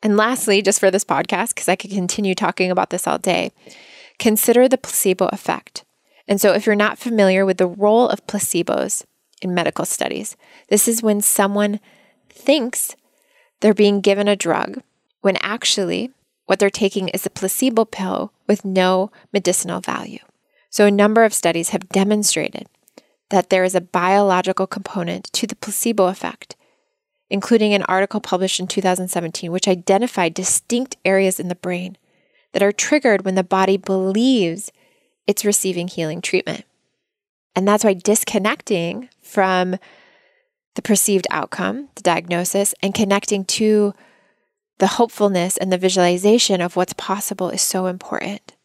And 0.02 0.16
lastly, 0.16 0.60
just 0.62 0.80
for 0.80 0.90
this 0.90 1.04
podcast, 1.04 1.54
because 1.54 1.68
I 1.68 1.76
could 1.76 1.90
continue 1.90 2.34
talking 2.34 2.70
about 2.70 2.90
this 2.90 3.06
all 3.06 3.18
day, 3.18 3.52
consider 4.18 4.68
the 4.68 4.78
placebo 4.78 5.28
effect. 5.32 5.84
And 6.30 6.40
so, 6.40 6.52
if 6.52 6.64
you're 6.64 6.76
not 6.76 6.96
familiar 6.96 7.44
with 7.44 7.58
the 7.58 7.66
role 7.66 8.08
of 8.08 8.24
placebos 8.28 9.04
in 9.42 9.52
medical 9.52 9.84
studies, 9.84 10.36
this 10.68 10.86
is 10.86 11.02
when 11.02 11.20
someone 11.20 11.80
thinks 12.28 12.94
they're 13.58 13.74
being 13.74 14.00
given 14.00 14.28
a 14.28 14.36
drug 14.36 14.80
when 15.22 15.36
actually 15.42 16.12
what 16.46 16.60
they're 16.60 16.70
taking 16.70 17.08
is 17.08 17.26
a 17.26 17.30
placebo 17.30 17.84
pill 17.84 18.32
with 18.46 18.64
no 18.64 19.10
medicinal 19.32 19.80
value. 19.80 20.20
So, 20.70 20.86
a 20.86 20.90
number 20.92 21.24
of 21.24 21.34
studies 21.34 21.70
have 21.70 21.88
demonstrated 21.88 22.68
that 23.30 23.50
there 23.50 23.64
is 23.64 23.74
a 23.74 23.80
biological 23.80 24.68
component 24.68 25.24
to 25.32 25.48
the 25.48 25.56
placebo 25.56 26.06
effect, 26.06 26.54
including 27.28 27.74
an 27.74 27.82
article 27.84 28.20
published 28.20 28.60
in 28.60 28.68
2017, 28.68 29.50
which 29.50 29.66
identified 29.66 30.34
distinct 30.34 30.96
areas 31.04 31.40
in 31.40 31.48
the 31.48 31.56
brain 31.56 31.96
that 32.52 32.62
are 32.62 32.70
triggered 32.70 33.24
when 33.24 33.34
the 33.34 33.42
body 33.42 33.76
believes 33.76 34.70
it's 35.30 35.44
receiving 35.44 35.86
healing 35.86 36.20
treatment. 36.20 36.64
And 37.54 37.66
that's 37.66 37.84
why 37.84 37.94
disconnecting 37.94 39.08
from 39.22 39.76
the 40.74 40.82
perceived 40.82 41.28
outcome, 41.30 41.88
the 41.94 42.02
diagnosis, 42.02 42.74
and 42.82 42.92
connecting 42.92 43.44
to 43.44 43.94
the 44.78 44.88
hopefulness 44.88 45.56
and 45.56 45.72
the 45.72 45.78
visualization 45.78 46.60
of 46.60 46.74
what's 46.74 46.94
possible 46.94 47.48
is 47.48 47.62
so 47.62 47.86
important. 47.86 48.56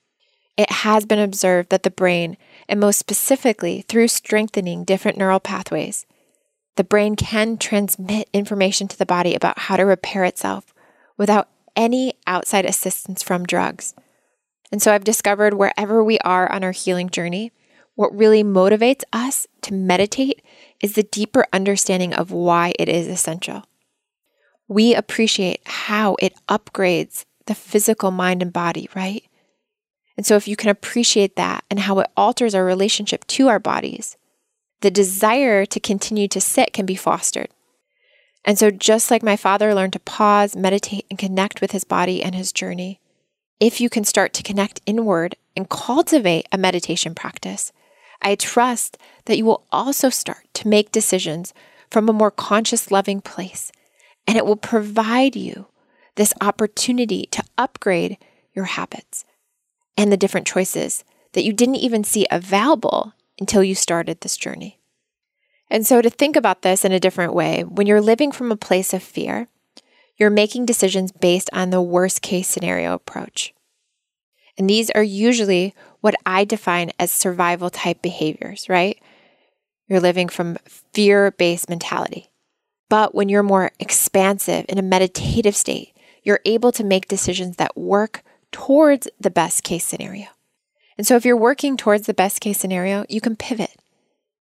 It 0.57 0.71
has 0.71 1.05
been 1.05 1.19
observed 1.19 1.69
that 1.69 1.83
the 1.83 1.91
brain, 1.91 2.35
and 2.67 2.79
most 2.79 2.97
specifically 2.97 3.81
through 3.81 4.07
strengthening 4.07 4.85
different 4.85 5.19
neural 5.19 5.39
pathways, 5.39 6.07
the 6.77 6.83
brain 6.83 7.15
can 7.15 7.57
transmit 7.57 8.27
information 8.33 8.87
to 8.87 8.97
the 8.97 9.05
body 9.05 9.35
about 9.35 9.59
how 9.59 9.77
to 9.77 9.83
repair 9.83 10.23
itself 10.23 10.73
without 11.15 11.47
any 11.75 12.15
outside 12.25 12.65
assistance 12.65 13.21
from 13.21 13.45
drugs. 13.45 13.93
And 14.75 14.81
so 14.81 14.91
I've 14.91 15.05
discovered 15.05 15.53
wherever 15.53 16.03
we 16.03 16.19
are 16.19 16.51
on 16.51 16.61
our 16.61 16.73
healing 16.73 17.09
journey, 17.09 17.53
what 17.93 18.13
really 18.13 18.43
motivates 18.43 19.05
us 19.13 19.47
to 19.61 19.73
meditate 19.73 20.41
is 20.81 20.95
the 20.95 21.03
deeper 21.03 21.45
understanding 21.53 22.13
of 22.13 22.29
why 22.29 22.73
it 22.77 22.89
is 22.89 23.07
essential. 23.07 23.63
We 24.67 24.93
appreciate 24.93 25.61
how 25.63 26.17
it 26.19 26.33
upgrades 26.49 27.23
the 27.45 27.55
physical 27.55 28.11
mind 28.11 28.41
and 28.41 28.51
body, 28.51 28.89
right? 28.93 29.23
And 30.17 30.25
so, 30.25 30.35
if 30.35 30.45
you 30.45 30.57
can 30.57 30.69
appreciate 30.69 31.37
that 31.37 31.63
and 31.71 31.79
how 31.79 31.99
it 31.99 32.11
alters 32.17 32.53
our 32.53 32.65
relationship 32.65 33.25
to 33.27 33.47
our 33.47 33.59
bodies, 33.59 34.17
the 34.81 34.91
desire 34.91 35.65
to 35.67 35.79
continue 35.79 36.27
to 36.27 36.41
sit 36.41 36.73
can 36.73 36.85
be 36.85 36.95
fostered. 36.95 37.47
And 38.43 38.59
so, 38.59 38.71
just 38.71 39.09
like 39.09 39.23
my 39.23 39.37
father 39.37 39.73
learned 39.73 39.93
to 39.93 39.99
pause, 39.99 40.53
meditate, 40.53 41.05
and 41.09 41.17
connect 41.17 41.61
with 41.61 41.71
his 41.71 41.85
body 41.85 42.21
and 42.21 42.35
his 42.35 42.51
journey, 42.51 42.99
if 43.59 43.79
you 43.79 43.89
can 43.89 44.03
start 44.03 44.33
to 44.33 44.43
connect 44.43 44.81
inward 44.85 45.35
and 45.55 45.69
cultivate 45.69 46.47
a 46.51 46.57
meditation 46.57 47.15
practice, 47.15 47.71
I 48.21 48.35
trust 48.35 48.97
that 49.25 49.37
you 49.37 49.45
will 49.45 49.65
also 49.71 50.09
start 50.09 50.47
to 50.55 50.67
make 50.67 50.91
decisions 50.91 51.53
from 51.89 52.09
a 52.09 52.13
more 52.13 52.31
conscious, 52.31 52.91
loving 52.91 53.21
place. 53.21 53.71
And 54.27 54.37
it 54.37 54.45
will 54.45 54.55
provide 54.55 55.35
you 55.35 55.67
this 56.15 56.33
opportunity 56.41 57.27
to 57.31 57.43
upgrade 57.57 58.17
your 58.53 58.65
habits 58.65 59.25
and 59.97 60.11
the 60.11 60.17
different 60.17 60.47
choices 60.47 61.03
that 61.33 61.43
you 61.43 61.53
didn't 61.53 61.75
even 61.75 62.03
see 62.03 62.25
available 62.31 63.13
until 63.39 63.63
you 63.63 63.75
started 63.75 64.21
this 64.21 64.37
journey. 64.37 64.79
And 65.69 65.85
so, 65.85 66.01
to 66.01 66.09
think 66.09 66.35
about 66.35 66.61
this 66.61 66.85
in 66.85 66.91
a 66.91 66.99
different 66.99 67.33
way, 67.33 67.63
when 67.63 67.87
you're 67.87 68.01
living 68.01 68.31
from 68.31 68.51
a 68.51 68.57
place 68.57 68.93
of 68.93 69.01
fear, 69.01 69.47
you're 70.17 70.29
making 70.29 70.65
decisions 70.65 71.11
based 71.11 71.49
on 71.53 71.69
the 71.69 71.81
worst 71.81 72.21
case 72.21 72.47
scenario 72.47 72.93
approach. 72.93 73.53
And 74.57 74.69
these 74.69 74.89
are 74.91 75.03
usually 75.03 75.75
what 76.01 76.15
I 76.25 76.45
define 76.45 76.91
as 76.99 77.11
survival 77.11 77.69
type 77.69 78.01
behaviors, 78.01 78.69
right? 78.69 78.97
You're 79.87 79.99
living 79.99 80.29
from 80.29 80.57
fear 80.93 81.31
based 81.31 81.69
mentality. 81.69 82.29
But 82.89 83.13
when 83.13 83.29
you're 83.29 83.43
more 83.43 83.71
expansive 83.79 84.65
in 84.69 84.77
a 84.77 84.83
meditative 84.83 85.55
state, 85.55 85.93
you're 86.23 86.39
able 86.45 86.71
to 86.71 86.83
make 86.83 87.07
decisions 87.07 87.57
that 87.57 87.75
work 87.75 88.23
towards 88.51 89.07
the 89.19 89.29
best 89.29 89.63
case 89.63 89.85
scenario. 89.85 90.27
And 90.97 91.05
so 91.05 91.15
if 91.15 91.25
you're 91.25 91.35
working 91.35 91.75
towards 91.75 92.07
the 92.07 92.13
best 92.13 92.39
case 92.39 92.57
scenario, 92.57 93.05
you 93.09 93.19
can 93.19 93.35
pivot. 93.35 93.75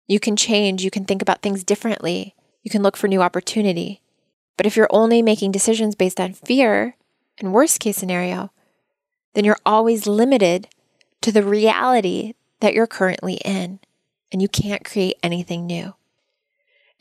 You 0.08 0.20
can 0.20 0.36
change. 0.36 0.84
You 0.84 0.92
can 0.92 1.06
think 1.06 1.22
about 1.22 1.42
things 1.42 1.64
differently. 1.64 2.36
You 2.64 2.72
can 2.72 2.82
look 2.82 2.96
for 2.96 3.08
new 3.08 3.22
opportunity. 3.22 4.02
But 4.60 4.66
if 4.66 4.76
you're 4.76 4.90
only 4.90 5.22
making 5.22 5.54
decisions 5.54 5.96
based 5.96 6.20
on 6.20 6.34
fear 6.34 6.98
and 7.38 7.54
worst 7.54 7.80
case 7.80 7.96
scenario, 7.96 8.52
then 9.34 9.46
you're 9.46 9.56
always 9.66 10.06
limited 10.06 10.68
to 11.22 11.32
the 11.32 11.44
reality 11.44 12.34
that 12.60 12.74
you're 12.74 12.86
currently 12.86 13.36
in, 13.46 13.80
and 14.34 14.42
you 14.42 14.50
can't 14.50 14.84
create 14.84 15.16
anything 15.24 15.66
new. 15.66 15.94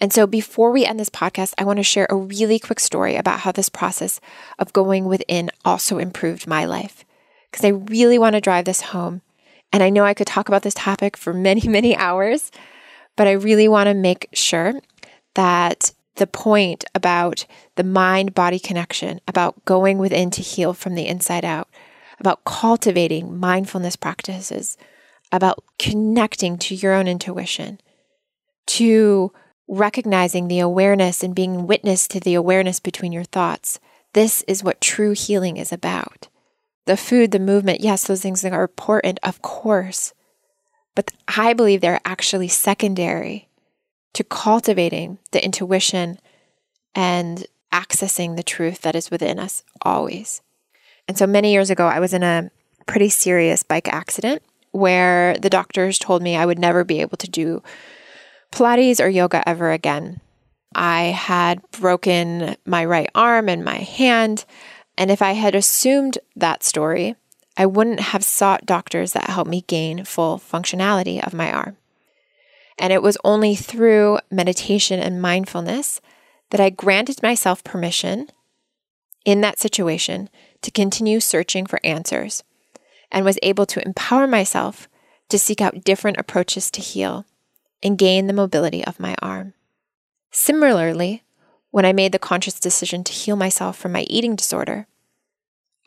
And 0.01 0.13
so, 0.13 0.25
before 0.25 0.71
we 0.71 0.87
end 0.87 1.01
this 1.01 1.11
podcast, 1.11 1.53
I 1.59 1.65
want 1.65 1.79
to 1.79 1.83
share 1.83 2.07
a 2.09 2.15
really 2.15 2.61
quick 2.61 2.79
story 2.79 3.17
about 3.17 3.41
how 3.41 3.51
this 3.51 3.69
process 3.69 4.21
of 4.61 4.73
going 4.73 5.07
within 5.07 5.51
also 5.65 5.99
improved 5.99 6.47
my 6.47 6.65
life. 6.65 7.05
Because 7.51 7.65
I 7.65 7.71
really 7.71 8.21
want 8.21 8.35
to 8.35 8.41
drive 8.41 8.67
this 8.67 8.83
home. 8.83 9.21
And 9.73 9.83
I 9.83 9.91
know 9.91 10.05
I 10.05 10.15
could 10.15 10.29
talk 10.29 10.47
about 10.47 10.63
this 10.63 10.75
topic 10.75 11.17
for 11.17 11.35
many, 11.35 11.63
many 11.69 11.97
hours, 11.97 12.53
but 13.17 13.27
I 13.27 13.33
really 13.33 13.67
want 13.67 13.89
to 13.89 13.95
make 13.95 14.29
sure 14.33 14.75
that 15.35 15.91
the 16.19 16.27
point 16.27 16.85
about 16.95 17.47
the 17.77 17.85
mind 17.85 18.35
body 18.35 18.59
connection, 18.59 19.21
about 19.27 19.65
going 19.65 19.99
within 19.99 20.31
to 20.31 20.43
heal 20.43 20.75
from 20.75 20.95
the 20.95 21.07
inside 21.07 21.45
out, 21.45 21.69
about 22.21 22.45
cultivating 22.45 23.39
mindfulness 23.39 23.97
practices, 23.97 24.77
about 25.33 25.65
connecting 25.79 26.59
to 26.59 26.75
your 26.75 26.93
own 26.93 27.09
intuition, 27.09 27.81
to 28.67 29.33
recognizing 29.69 30.49
the 30.49 30.61
awareness 30.61 31.23
and 31.23 31.35
being 31.35 31.67
witness 31.67 32.09
to 32.09 32.21
the 32.21 32.35
awareness 32.35 32.81
between 32.81 33.13
your 33.13 33.25
thoughts. 33.25 33.79
This 34.15 34.43
is 34.43 34.65
what 34.65 34.81
true 34.81 35.13
healing 35.13 35.57
is 35.57 35.73
about. 35.73 36.29
The 36.87 36.97
food, 36.97 37.33
the 37.33 37.39
movement, 37.39 37.81
yes, 37.81 38.05
those 38.05 38.23
things 38.23 38.45
are 38.45 38.63
important, 38.63 39.19
of 39.23 39.43
course. 39.43 40.15
But 40.95 41.13
I 41.29 41.53
believe 41.53 41.81
they're 41.81 42.01
actually 42.05 42.49
secondary 42.49 43.48
to 44.19 44.25
cultivating 44.25 45.17
the 45.31 45.45
intuition 45.45 46.19
and 46.93 47.47
accessing 47.73 48.35
the 48.35 48.43
truth 48.43 48.81
that 48.81 48.97
is 48.97 49.13
within 49.13 49.39
us 49.39 49.63
always. 49.83 50.43
And 51.07 51.17
so 51.17 51.25
many 51.25 51.53
years 51.53 51.71
ago, 51.71 51.87
I 51.87 52.01
was 52.01 52.13
in 52.13 52.25
a 52.25 52.51
pretty 52.87 53.11
serious 53.11 53.63
bike 53.63 53.87
accident 53.87 54.43
where 54.73 55.37
the 55.39 55.49
doctors 55.49 56.01
told 56.01 56.21
me 56.21 56.35
I 56.35 56.47
would 56.47 56.59
never 56.59 56.83
be 56.83 57.01
able 57.01 57.17
to 57.19 57.31
do 57.31 57.63
Pilates 58.51 58.99
or 58.99 59.09
yoga 59.09 59.49
ever 59.49 59.71
again. 59.71 60.21
I 60.75 61.03
had 61.03 61.63
broken 61.71 62.57
my 62.67 62.85
right 62.85 63.11
arm 63.15 63.49
and 63.49 63.65
my 63.65 63.77
hand. 63.77 64.45
And 64.97 65.13
if 65.13 65.23
I 65.23 65.33
had 65.35 65.55
assumed 65.55 66.19
that 66.35 66.65
story, 66.65 67.15
I 67.57 67.67
wouldn't 67.67 68.01
have 68.01 68.25
sought 68.25 68.67
doctors 68.67 69.13
that 69.13 69.31
helped 69.31 69.49
me 69.49 69.61
gain 69.69 70.05
full 70.05 70.41
functionality 70.41 71.25
of 71.25 71.35
my 71.35 71.53
arm. 71.53 71.77
And 72.79 72.93
it 72.93 73.03
was 73.03 73.19
only 73.25 73.55
through 73.55 74.19
meditation 74.31 75.01
and 75.01 75.21
mindfulness 75.21 76.01
that 76.51 76.61
I 76.61 76.71
granted 76.71 77.23
myself 77.23 77.65
permission 77.65 78.29
in 79.25 79.41
that 79.41 79.59
situation 79.59 80.31
to 80.63 80.71
continue 80.71 81.21
searching 81.21 81.67
for 81.67 81.81
answers 81.85 82.43
and 83.11 83.25
was 83.25 83.39
able 83.43 83.67
to 83.67 83.85
empower 83.85 84.27
myself 84.27 84.89
to 85.29 85.39
seek 85.39 85.61
out 85.61 85.85
different 85.85 86.19
approaches 86.19 86.71
to 86.71 86.81
heal 86.81 87.27
and 87.83 87.99
gain 87.99 88.27
the 88.27 88.33
mobility 88.33 88.85
of 88.85 89.01
my 89.01 89.15
arm. 89.21 89.55
Similarly, 90.31 91.25
when 91.71 91.85
I 91.85 91.93
made 91.93 92.13
the 92.13 92.19
conscious 92.19 92.59
decision 92.59 93.05
to 93.05 93.13
heal 93.13 93.37
myself 93.37 93.77
from 93.77 93.93
my 93.93 94.03
eating 94.09 94.37
disorder, 94.37 94.87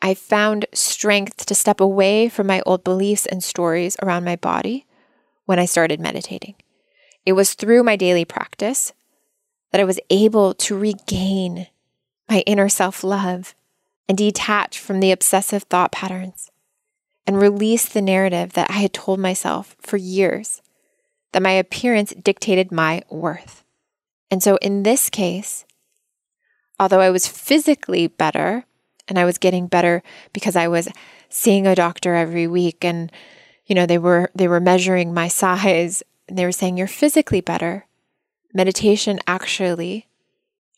I 0.00 0.14
found 0.14 0.66
strength 0.72 1.46
to 1.46 1.54
step 1.54 1.80
away 1.80 2.28
from 2.28 2.46
my 2.46 2.62
old 2.66 2.82
beliefs 2.82 3.26
and 3.26 3.42
stories 3.42 3.96
around 4.02 4.24
my 4.24 4.36
body 4.36 4.86
when 5.44 5.58
I 5.58 5.64
started 5.64 6.00
meditating. 6.00 6.54
It 7.24 7.34
was 7.34 7.54
through 7.54 7.82
my 7.82 7.96
daily 7.96 8.24
practice 8.24 8.92
that 9.70 9.80
I 9.80 9.84
was 9.84 10.00
able 10.10 10.54
to 10.54 10.76
regain 10.76 11.68
my 12.28 12.40
inner 12.46 12.68
self 12.68 13.04
love 13.04 13.54
and 14.08 14.18
detach 14.18 14.78
from 14.78 15.00
the 15.00 15.12
obsessive 15.12 15.64
thought 15.64 15.92
patterns 15.92 16.50
and 17.26 17.40
release 17.40 17.88
the 17.88 18.02
narrative 18.02 18.54
that 18.54 18.70
I 18.70 18.74
had 18.74 18.92
told 18.92 19.20
myself 19.20 19.76
for 19.80 19.96
years 19.96 20.60
that 21.32 21.42
my 21.42 21.52
appearance 21.52 22.12
dictated 22.14 22.72
my 22.72 23.02
worth. 23.08 23.64
And 24.30 24.42
so 24.42 24.56
in 24.56 24.82
this 24.82 25.08
case, 25.08 25.64
although 26.78 27.00
I 27.00 27.10
was 27.10 27.26
physically 27.26 28.06
better 28.06 28.64
and 29.08 29.18
I 29.18 29.24
was 29.24 29.38
getting 29.38 29.66
better 29.66 30.02
because 30.32 30.56
I 30.56 30.68
was 30.68 30.88
seeing 31.28 31.66
a 31.66 31.74
doctor 31.74 32.14
every 32.14 32.46
week 32.46 32.84
and 32.84 33.10
you 33.66 33.74
know 33.74 33.86
they 33.86 33.98
were 33.98 34.30
they 34.34 34.48
were 34.48 34.60
measuring 34.60 35.14
my 35.14 35.28
size 35.42 36.02
and 36.32 36.38
they 36.38 36.46
were 36.46 36.50
saying 36.50 36.78
you're 36.78 36.86
physically 36.86 37.42
better. 37.42 37.84
Meditation 38.54 39.20
actually 39.26 40.06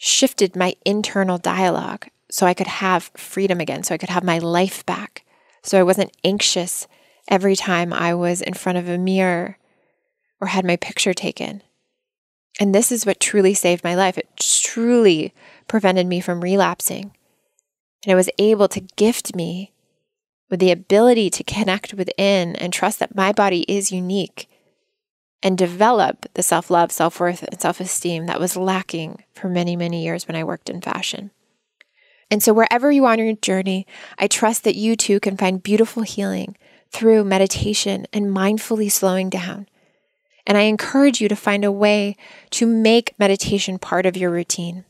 shifted 0.01 0.57
my 0.57 0.75
internal 0.85 1.39
dialogue 1.39 2.09
so 2.29 2.45
I 2.45 2.55
could 2.55 2.67
have 2.67 3.13
freedom 3.17 3.61
again, 3.61 3.85
so 3.85 3.95
I 3.95 3.99
could 3.99 4.09
have 4.09 4.25
my 4.25 4.41
life 4.41 4.85
back. 4.85 5.25
So 5.63 5.79
I 5.79 5.85
wasn't 5.85 6.11
anxious 6.25 6.89
every 7.29 7.55
time 7.55 7.93
I 7.93 8.15
was 8.15 8.43
in 8.43 8.55
front 8.55 8.79
of 8.79 8.89
a 8.89 8.99
mirror 8.99 9.57
or 10.41 10.49
had 10.49 10.65
my 10.65 10.75
picture 10.75 11.15
taken. 11.15 11.63
And 12.59 12.75
this 12.75 12.91
is 12.91 13.07
what 13.07 13.21
truly 13.21 13.55
saved 13.55 13.85
my 13.85 13.95
life. 13.95 14.19
It 14.19 14.37
truly 14.37 15.33
prevented 15.69 16.09
me 16.09 16.19
from 16.21 16.41
relapsing. 16.41 17.13
And 18.03 18.11
it 18.11 18.17
was 18.17 18.29
able 18.41 18.67
to 18.67 18.81
gift 18.97 19.37
me 19.37 19.71
with 20.51 20.59
the 20.59 20.73
ability 20.73 21.31
to 21.31 21.45
connect 21.45 21.95
within 21.95 22.57
and 22.57 22.73
trust 22.73 22.99
that 22.99 23.15
my 23.15 23.31
body 23.31 23.65
is 23.69 23.93
unique 23.93 24.49
and 25.45 25.59
develop 25.59 26.27
the 26.33 26.43
self 26.43 26.71
love, 26.71 26.91
self 26.91 27.21
worth, 27.21 27.43
and 27.43 27.61
self 27.61 27.79
esteem 27.79 28.27
that 28.27 28.41
was 28.41 28.57
lacking 28.57 29.23
for 29.35 29.49
many, 29.49 29.77
many 29.77 30.03
years 30.03 30.27
when 30.27 30.35
I 30.35 30.43
worked 30.43 30.71
in 30.71 30.81
fashion. 30.81 31.31
And 32.31 32.43
so, 32.43 32.55
wherever 32.55 32.91
you 32.91 33.05
are 33.05 33.13
on 33.13 33.19
your 33.19 33.35
journey, 33.35 33.87
I 34.19 34.27
trust 34.27 34.65
that 34.65 34.75
you 34.75 34.97
too 34.97 35.21
can 35.21 35.37
find 35.37 35.63
beautiful 35.63 36.03
healing 36.03 36.57
through 36.91 37.25
meditation 37.25 38.07
and 38.13 38.35
mindfully 38.35 38.91
slowing 38.91 39.29
down. 39.29 39.69
And 40.47 40.57
I 40.57 40.63
encourage 40.63 41.21
you 41.21 41.29
to 41.29 41.37
find 41.37 41.65
a 41.65 41.73
way 41.73 42.17
to 42.51 42.67
make 42.67 43.15
meditation 43.19 43.79
part 43.79 44.07
of 44.07 44.17
your 44.17 44.31
routine. 44.31 44.85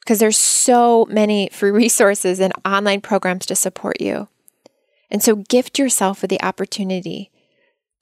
Because 0.00 0.18
there's 0.18 0.38
so 0.38 1.06
many 1.08 1.48
free 1.52 1.70
resources 1.84 2.40
and 2.40 2.52
online 2.64 3.00
programs 3.00 3.46
to 3.46 3.54
support 3.54 4.00
you. 4.00 4.28
And 5.10 5.22
so 5.22 5.36
gift 5.36 5.78
yourself 5.78 6.22
with 6.22 6.30
the 6.30 6.42
opportunity 6.42 7.30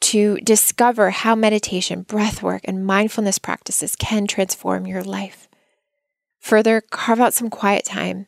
to 0.02 0.36
discover 0.38 1.10
how 1.10 1.34
meditation, 1.34 2.02
breath 2.02 2.42
work, 2.42 2.62
and 2.64 2.84
mindfulness 2.84 3.38
practices 3.38 3.94
can 3.96 4.26
transform 4.26 4.86
your 4.86 5.02
life. 5.02 5.48
Further, 6.40 6.80
carve 6.80 7.20
out 7.20 7.34
some 7.34 7.50
quiet 7.50 7.84
time, 7.84 8.26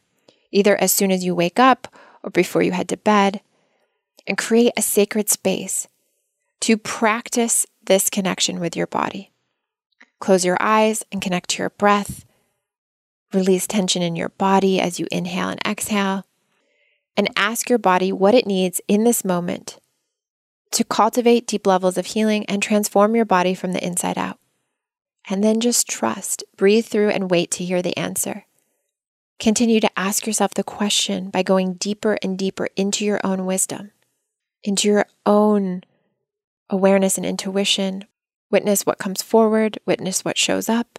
either 0.53 0.77
as 0.81 0.93
soon 0.93 1.11
as 1.11 1.25
you 1.25 1.35
wake 1.35 1.59
up 1.59 1.89
or 2.23 2.31
before 2.31 2.63
you 2.63 2.73
head 2.73 2.89
to 2.89 2.97
bed, 2.97 3.41
and 4.27 4.39
create 4.39 4.73
a 4.77 4.83
sacred 4.83 5.29
space 5.29 5.89
to 6.61 6.77
practice 6.77 7.67
this 7.85 8.09
connection 8.09 8.61
with 8.61 8.77
your 8.77 8.87
body. 8.87 9.33
Close 10.21 10.45
your 10.45 10.57
eyes 10.61 11.05
and 11.11 11.21
connect 11.21 11.51
to 11.51 11.63
your 11.63 11.71
breath. 11.71 12.25
Release 13.33 13.67
tension 13.67 14.01
in 14.01 14.15
your 14.15 14.31
body 14.31 14.81
as 14.81 15.01
you 15.01 15.07
inhale 15.11 15.49
and 15.49 15.61
exhale. 15.67 16.25
And 17.17 17.29
ask 17.37 17.69
your 17.69 17.79
body 17.79 18.13
what 18.13 18.35
it 18.35 18.47
needs 18.47 18.81
in 18.89 19.05
this 19.05 19.25
moment 19.25 19.79
to 20.75 20.85
cultivate 20.85 21.47
deep 21.47 21.67
levels 21.67 21.97
of 21.97 22.07
healing 22.07 22.45
and 22.47 22.63
transform 22.63 23.15
your 23.15 23.25
body 23.25 23.55
from 23.55 23.73
the 23.73 23.85
inside 23.85 24.19
out. 24.19 24.39
And 25.31 25.43
then 25.43 25.61
just 25.61 25.89
trust, 25.89 26.45
breathe 26.57 26.87
through, 26.87 27.11
and 27.11 27.31
wait 27.31 27.51
to 27.53 27.65
hear 27.65 27.81
the 27.81 27.97
answer. 27.97 28.45
Continue 29.39 29.81
to 29.81 29.99
ask 29.99 30.27
yourself 30.27 30.53
the 30.55 30.65
question 30.65 31.31
by 31.31 31.43
going 31.43 31.75
deeper 31.75 32.19
and 32.23 32.37
deeper 32.37 32.69
into 32.77 33.05
your 33.05 33.21
own 33.25 33.47
wisdom, 33.47 33.93
into 34.63 34.89
your 34.89 35.07
own 35.25 35.83
awareness 36.69 37.17
and 37.17 37.27
intuition. 37.27 38.05
Witness 38.51 38.85
what 38.85 38.99
comes 38.99 39.23
forward, 39.23 39.79
witness 39.87 40.25
what 40.25 40.37
shows 40.37 40.69
up. 40.69 40.99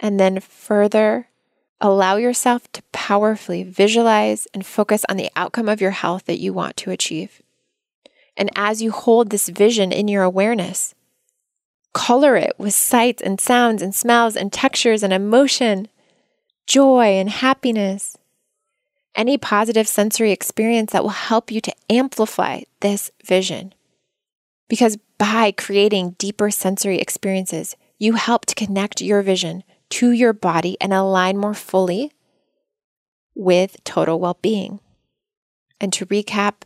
And 0.00 0.18
then 0.18 0.40
further, 0.40 1.28
allow 1.80 2.16
yourself 2.16 2.70
to 2.72 2.82
powerfully 2.92 3.62
visualize 3.62 4.46
and 4.54 4.64
focus 4.64 5.04
on 5.08 5.18
the 5.18 5.30
outcome 5.36 5.68
of 5.68 5.80
your 5.80 5.92
health 5.92 6.24
that 6.24 6.40
you 6.40 6.52
want 6.52 6.76
to 6.78 6.90
achieve. 6.90 7.42
And 8.36 8.50
as 8.54 8.82
you 8.82 8.90
hold 8.90 9.30
this 9.30 9.48
vision 9.48 9.92
in 9.92 10.08
your 10.08 10.22
awareness, 10.22 10.94
color 11.94 12.36
it 12.36 12.52
with 12.58 12.74
sights 12.74 13.22
and 13.22 13.40
sounds 13.40 13.80
and 13.80 13.94
smells 13.94 14.36
and 14.36 14.52
textures 14.52 15.02
and 15.02 15.12
emotion, 15.12 15.88
joy 16.66 17.18
and 17.18 17.30
happiness, 17.30 18.16
any 19.14 19.38
positive 19.38 19.88
sensory 19.88 20.30
experience 20.30 20.92
that 20.92 21.02
will 21.02 21.10
help 21.10 21.50
you 21.50 21.60
to 21.62 21.74
amplify 21.88 22.60
this 22.80 23.10
vision. 23.24 23.72
Because 24.68 24.98
by 25.16 25.52
creating 25.52 26.16
deeper 26.18 26.50
sensory 26.50 26.98
experiences, 26.98 27.76
you 27.98 28.14
help 28.14 28.44
to 28.46 28.54
connect 28.54 29.00
your 29.00 29.22
vision 29.22 29.62
to 29.88 30.10
your 30.10 30.32
body 30.32 30.76
and 30.80 30.92
align 30.92 31.38
more 31.38 31.54
fully 31.54 32.12
with 33.34 33.82
total 33.84 34.20
well 34.20 34.38
being. 34.42 34.80
And 35.80 35.92
to 35.94 36.06
recap, 36.06 36.62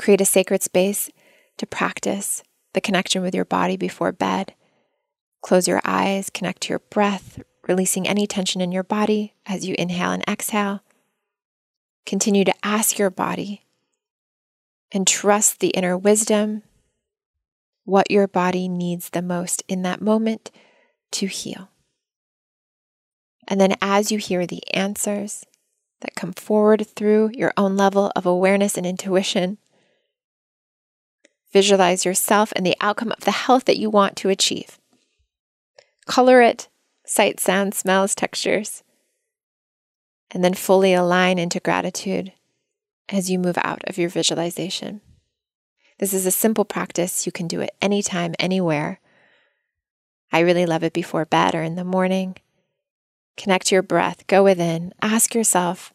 create 0.00 0.20
a 0.20 0.24
sacred 0.24 0.62
space 0.62 1.10
to 1.58 1.66
practice 1.66 2.42
the 2.72 2.80
connection 2.80 3.20
with 3.20 3.34
your 3.34 3.44
body 3.44 3.76
before 3.76 4.12
bed. 4.12 4.54
Close 5.42 5.68
your 5.68 5.82
eyes, 5.84 6.30
connect 6.30 6.62
to 6.62 6.70
your 6.70 6.78
breath, 6.78 7.38
releasing 7.68 8.08
any 8.08 8.26
tension 8.26 8.62
in 8.62 8.72
your 8.72 8.82
body 8.82 9.34
as 9.44 9.66
you 9.66 9.74
inhale 9.78 10.10
and 10.10 10.24
exhale. 10.26 10.80
Continue 12.06 12.44
to 12.44 12.54
ask 12.64 12.98
your 12.98 13.10
body 13.10 13.66
and 14.90 15.06
trust 15.06 15.60
the 15.60 15.68
inner 15.68 15.98
wisdom, 15.98 16.62
what 17.84 18.10
your 18.10 18.26
body 18.26 18.68
needs 18.68 19.10
the 19.10 19.22
most 19.22 19.62
in 19.68 19.82
that 19.82 20.00
moment 20.00 20.50
to 21.12 21.26
heal. 21.26 21.68
And 23.46 23.60
then 23.60 23.76
as 23.82 24.10
you 24.10 24.16
hear 24.16 24.46
the 24.46 24.62
answers 24.72 25.44
that 26.00 26.14
come 26.14 26.32
forward 26.32 26.86
through 26.86 27.32
your 27.34 27.52
own 27.58 27.76
level 27.76 28.10
of 28.16 28.24
awareness 28.24 28.78
and 28.78 28.86
intuition, 28.86 29.58
visualize 31.52 32.04
yourself 32.04 32.52
and 32.56 32.64
the 32.64 32.76
outcome 32.80 33.12
of 33.12 33.24
the 33.24 33.30
health 33.30 33.64
that 33.64 33.78
you 33.78 33.90
want 33.90 34.16
to 34.16 34.28
achieve. 34.28 34.78
Color 36.06 36.42
it, 36.42 36.68
sight, 37.04 37.40
sound, 37.40 37.74
smells, 37.74 38.14
textures, 38.14 38.82
and 40.30 40.44
then 40.44 40.54
fully 40.54 40.94
align 40.94 41.38
into 41.38 41.60
gratitude 41.60 42.32
as 43.08 43.30
you 43.30 43.38
move 43.38 43.58
out 43.62 43.82
of 43.88 43.98
your 43.98 44.08
visualization. 44.08 45.00
This 45.98 46.14
is 46.14 46.24
a 46.24 46.30
simple 46.30 46.64
practice. 46.64 47.26
You 47.26 47.32
can 47.32 47.46
do 47.46 47.60
it 47.60 47.70
anytime, 47.82 48.34
anywhere. 48.38 49.00
I 50.32 50.40
really 50.40 50.66
love 50.66 50.84
it 50.84 50.92
before 50.92 51.24
bed 51.24 51.54
or 51.54 51.62
in 51.62 51.74
the 51.74 51.84
morning. 51.84 52.36
Connect 53.36 53.72
your 53.72 53.82
breath, 53.82 54.26
go 54.26 54.44
within, 54.44 54.92
ask 55.02 55.34
yourself 55.34 55.92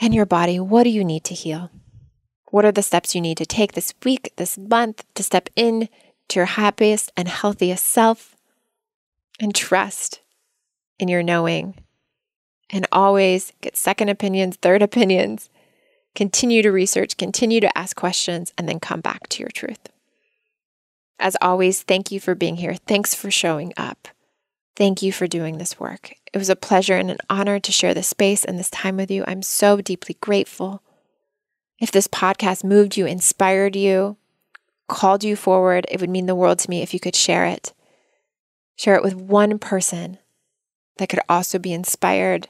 and 0.00 0.14
your 0.14 0.26
body, 0.26 0.58
what 0.58 0.82
do 0.82 0.90
you 0.90 1.04
need 1.04 1.24
to 1.24 1.34
heal? 1.34 1.70
What 2.52 2.66
are 2.66 2.72
the 2.72 2.82
steps 2.82 3.14
you 3.14 3.22
need 3.22 3.38
to 3.38 3.46
take 3.46 3.72
this 3.72 3.94
week, 4.04 4.30
this 4.36 4.58
month 4.58 5.06
to 5.14 5.22
step 5.22 5.48
in 5.56 5.88
to 6.28 6.38
your 6.38 6.44
happiest 6.44 7.10
and 7.16 7.26
healthiest 7.26 7.86
self? 7.86 8.36
And 9.40 9.54
trust 9.54 10.20
in 10.98 11.08
your 11.08 11.22
knowing. 11.22 11.76
And 12.68 12.86
always 12.92 13.54
get 13.62 13.74
second 13.74 14.10
opinions, 14.10 14.56
third 14.56 14.82
opinions. 14.82 15.48
Continue 16.14 16.60
to 16.60 16.70
research, 16.70 17.16
continue 17.16 17.58
to 17.58 17.78
ask 17.78 17.96
questions, 17.96 18.52
and 18.58 18.68
then 18.68 18.80
come 18.80 19.00
back 19.00 19.28
to 19.30 19.40
your 19.40 19.48
truth. 19.48 19.88
As 21.18 21.38
always, 21.40 21.80
thank 21.80 22.12
you 22.12 22.20
for 22.20 22.34
being 22.34 22.56
here. 22.56 22.74
Thanks 22.74 23.14
for 23.14 23.30
showing 23.30 23.72
up. 23.78 24.08
Thank 24.76 25.00
you 25.00 25.10
for 25.10 25.26
doing 25.26 25.56
this 25.56 25.80
work. 25.80 26.12
It 26.34 26.38
was 26.38 26.50
a 26.50 26.56
pleasure 26.56 26.98
and 26.98 27.10
an 27.10 27.18
honor 27.30 27.58
to 27.58 27.72
share 27.72 27.94
this 27.94 28.08
space 28.08 28.44
and 28.44 28.58
this 28.58 28.68
time 28.68 28.98
with 28.98 29.10
you. 29.10 29.24
I'm 29.26 29.40
so 29.40 29.80
deeply 29.80 30.18
grateful. 30.20 30.82
If 31.82 31.90
this 31.90 32.06
podcast 32.06 32.64
moved 32.64 32.96
you, 32.96 33.04
inspired 33.04 33.76
you, 33.76 34.16
called 34.88 35.24
you 35.24 35.36
forward, 35.36 35.84
it 35.90 36.00
would 36.00 36.08
mean 36.08 36.26
the 36.26 36.34
world 36.34 36.60
to 36.60 36.70
me 36.70 36.80
if 36.80 36.94
you 36.94 37.00
could 37.00 37.16
share 37.16 37.44
it. 37.44 37.74
Share 38.76 38.94
it 38.94 39.02
with 39.02 39.14
one 39.14 39.58
person 39.58 40.16
that 40.96 41.10
could 41.10 41.20
also 41.28 41.58
be 41.58 41.74
inspired 41.74 42.48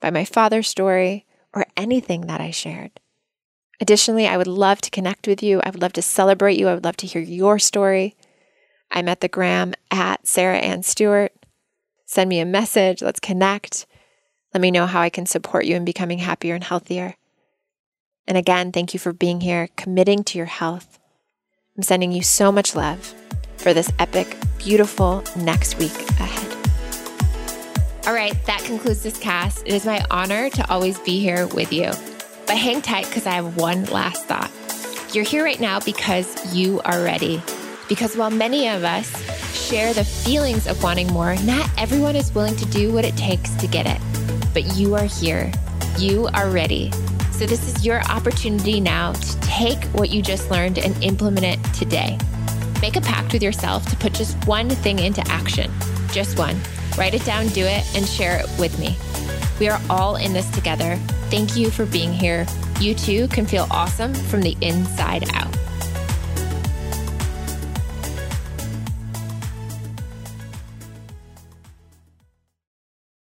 by 0.00 0.10
my 0.10 0.26
father's 0.26 0.68
story 0.68 1.24
or 1.54 1.64
anything 1.76 2.26
that 2.26 2.40
I 2.40 2.50
shared. 2.50 3.00
Additionally, 3.80 4.26
I 4.26 4.36
would 4.36 4.46
love 4.46 4.80
to 4.82 4.90
connect 4.90 5.26
with 5.26 5.42
you. 5.42 5.62
I 5.64 5.70
would 5.70 5.80
love 5.80 5.94
to 5.94 6.02
celebrate 6.02 6.58
you. 6.58 6.68
I 6.68 6.74
would 6.74 6.84
love 6.84 6.96
to 6.98 7.06
hear 7.06 7.22
your 7.22 7.58
story. 7.58 8.14
I'm 8.90 9.08
at 9.08 9.20
the 9.20 9.28
gram 9.28 9.72
at 9.90 10.26
Sarah 10.26 10.58
Ann 10.58 10.82
Stewart 10.82 11.32
send 12.06 12.28
me 12.28 12.38
a 12.38 12.44
message. 12.44 13.02
Let's 13.02 13.20
connect. 13.20 13.86
Let 14.52 14.60
me 14.60 14.70
know 14.70 14.86
how 14.86 15.00
I 15.00 15.10
can 15.10 15.26
support 15.26 15.64
you 15.64 15.74
in 15.74 15.84
becoming 15.84 16.18
happier 16.18 16.54
and 16.54 16.64
healthier. 16.64 17.16
And 18.26 18.38
again, 18.38 18.72
thank 18.72 18.94
you 18.94 19.00
for 19.00 19.12
being 19.12 19.40
here, 19.40 19.68
committing 19.76 20.24
to 20.24 20.38
your 20.38 20.46
health. 20.46 20.98
I'm 21.76 21.82
sending 21.82 22.12
you 22.12 22.22
so 22.22 22.50
much 22.50 22.74
love 22.74 23.14
for 23.56 23.74
this 23.74 23.90
epic, 23.98 24.36
beautiful 24.58 25.22
next 25.36 25.78
week 25.78 25.92
ahead. 26.20 26.50
All 28.06 28.14
right, 28.14 28.34
that 28.46 28.62
concludes 28.64 29.02
this 29.02 29.18
cast. 29.18 29.62
It 29.66 29.72
is 29.72 29.86
my 29.86 30.04
honor 30.10 30.50
to 30.50 30.70
always 30.70 30.98
be 31.00 31.20
here 31.20 31.46
with 31.48 31.72
you. 31.72 31.90
But 32.46 32.56
hang 32.56 32.82
tight 32.82 33.06
because 33.06 33.26
I 33.26 33.32
have 33.32 33.56
one 33.56 33.84
last 33.86 34.26
thought. 34.26 34.50
You're 35.14 35.24
here 35.24 35.44
right 35.44 35.60
now 35.60 35.80
because 35.80 36.54
you 36.54 36.80
are 36.84 37.02
ready. 37.02 37.42
Because 37.88 38.16
while 38.16 38.30
many 38.30 38.68
of 38.68 38.84
us 38.84 39.10
share 39.54 39.94
the 39.94 40.04
feelings 40.04 40.66
of 40.66 40.82
wanting 40.82 41.06
more, 41.12 41.36
not 41.44 41.70
everyone 41.78 42.16
is 42.16 42.34
willing 42.34 42.56
to 42.56 42.66
do 42.66 42.92
what 42.92 43.04
it 43.04 43.16
takes 43.16 43.54
to 43.54 43.66
get 43.66 43.86
it. 43.86 44.00
But 44.52 44.76
you 44.76 44.94
are 44.94 45.04
here. 45.04 45.50
You 45.98 46.28
are 46.34 46.50
ready. 46.50 46.90
So, 47.36 47.46
this 47.46 47.66
is 47.66 47.84
your 47.84 48.00
opportunity 48.04 48.78
now 48.78 49.12
to 49.12 49.40
take 49.40 49.82
what 49.86 50.10
you 50.10 50.22
just 50.22 50.52
learned 50.52 50.78
and 50.78 50.94
implement 51.02 51.44
it 51.44 51.74
today. 51.74 52.16
Make 52.80 52.94
a 52.94 53.00
pact 53.00 53.32
with 53.32 53.42
yourself 53.42 53.84
to 53.86 53.96
put 53.96 54.12
just 54.12 54.36
one 54.46 54.68
thing 54.68 55.00
into 55.00 55.20
action. 55.26 55.68
Just 56.12 56.38
one. 56.38 56.56
Write 56.96 57.12
it 57.12 57.24
down, 57.24 57.48
do 57.48 57.64
it, 57.64 57.84
and 57.96 58.06
share 58.06 58.38
it 58.38 58.46
with 58.56 58.78
me. 58.78 58.96
We 59.58 59.68
are 59.68 59.80
all 59.90 60.14
in 60.14 60.32
this 60.32 60.48
together. 60.52 60.94
Thank 61.28 61.56
you 61.56 61.72
for 61.72 61.86
being 61.86 62.12
here. 62.12 62.46
You 62.78 62.94
too 62.94 63.26
can 63.26 63.46
feel 63.46 63.66
awesome 63.68 64.14
from 64.14 64.40
the 64.40 64.56
inside 64.60 65.28
out. 65.34 65.52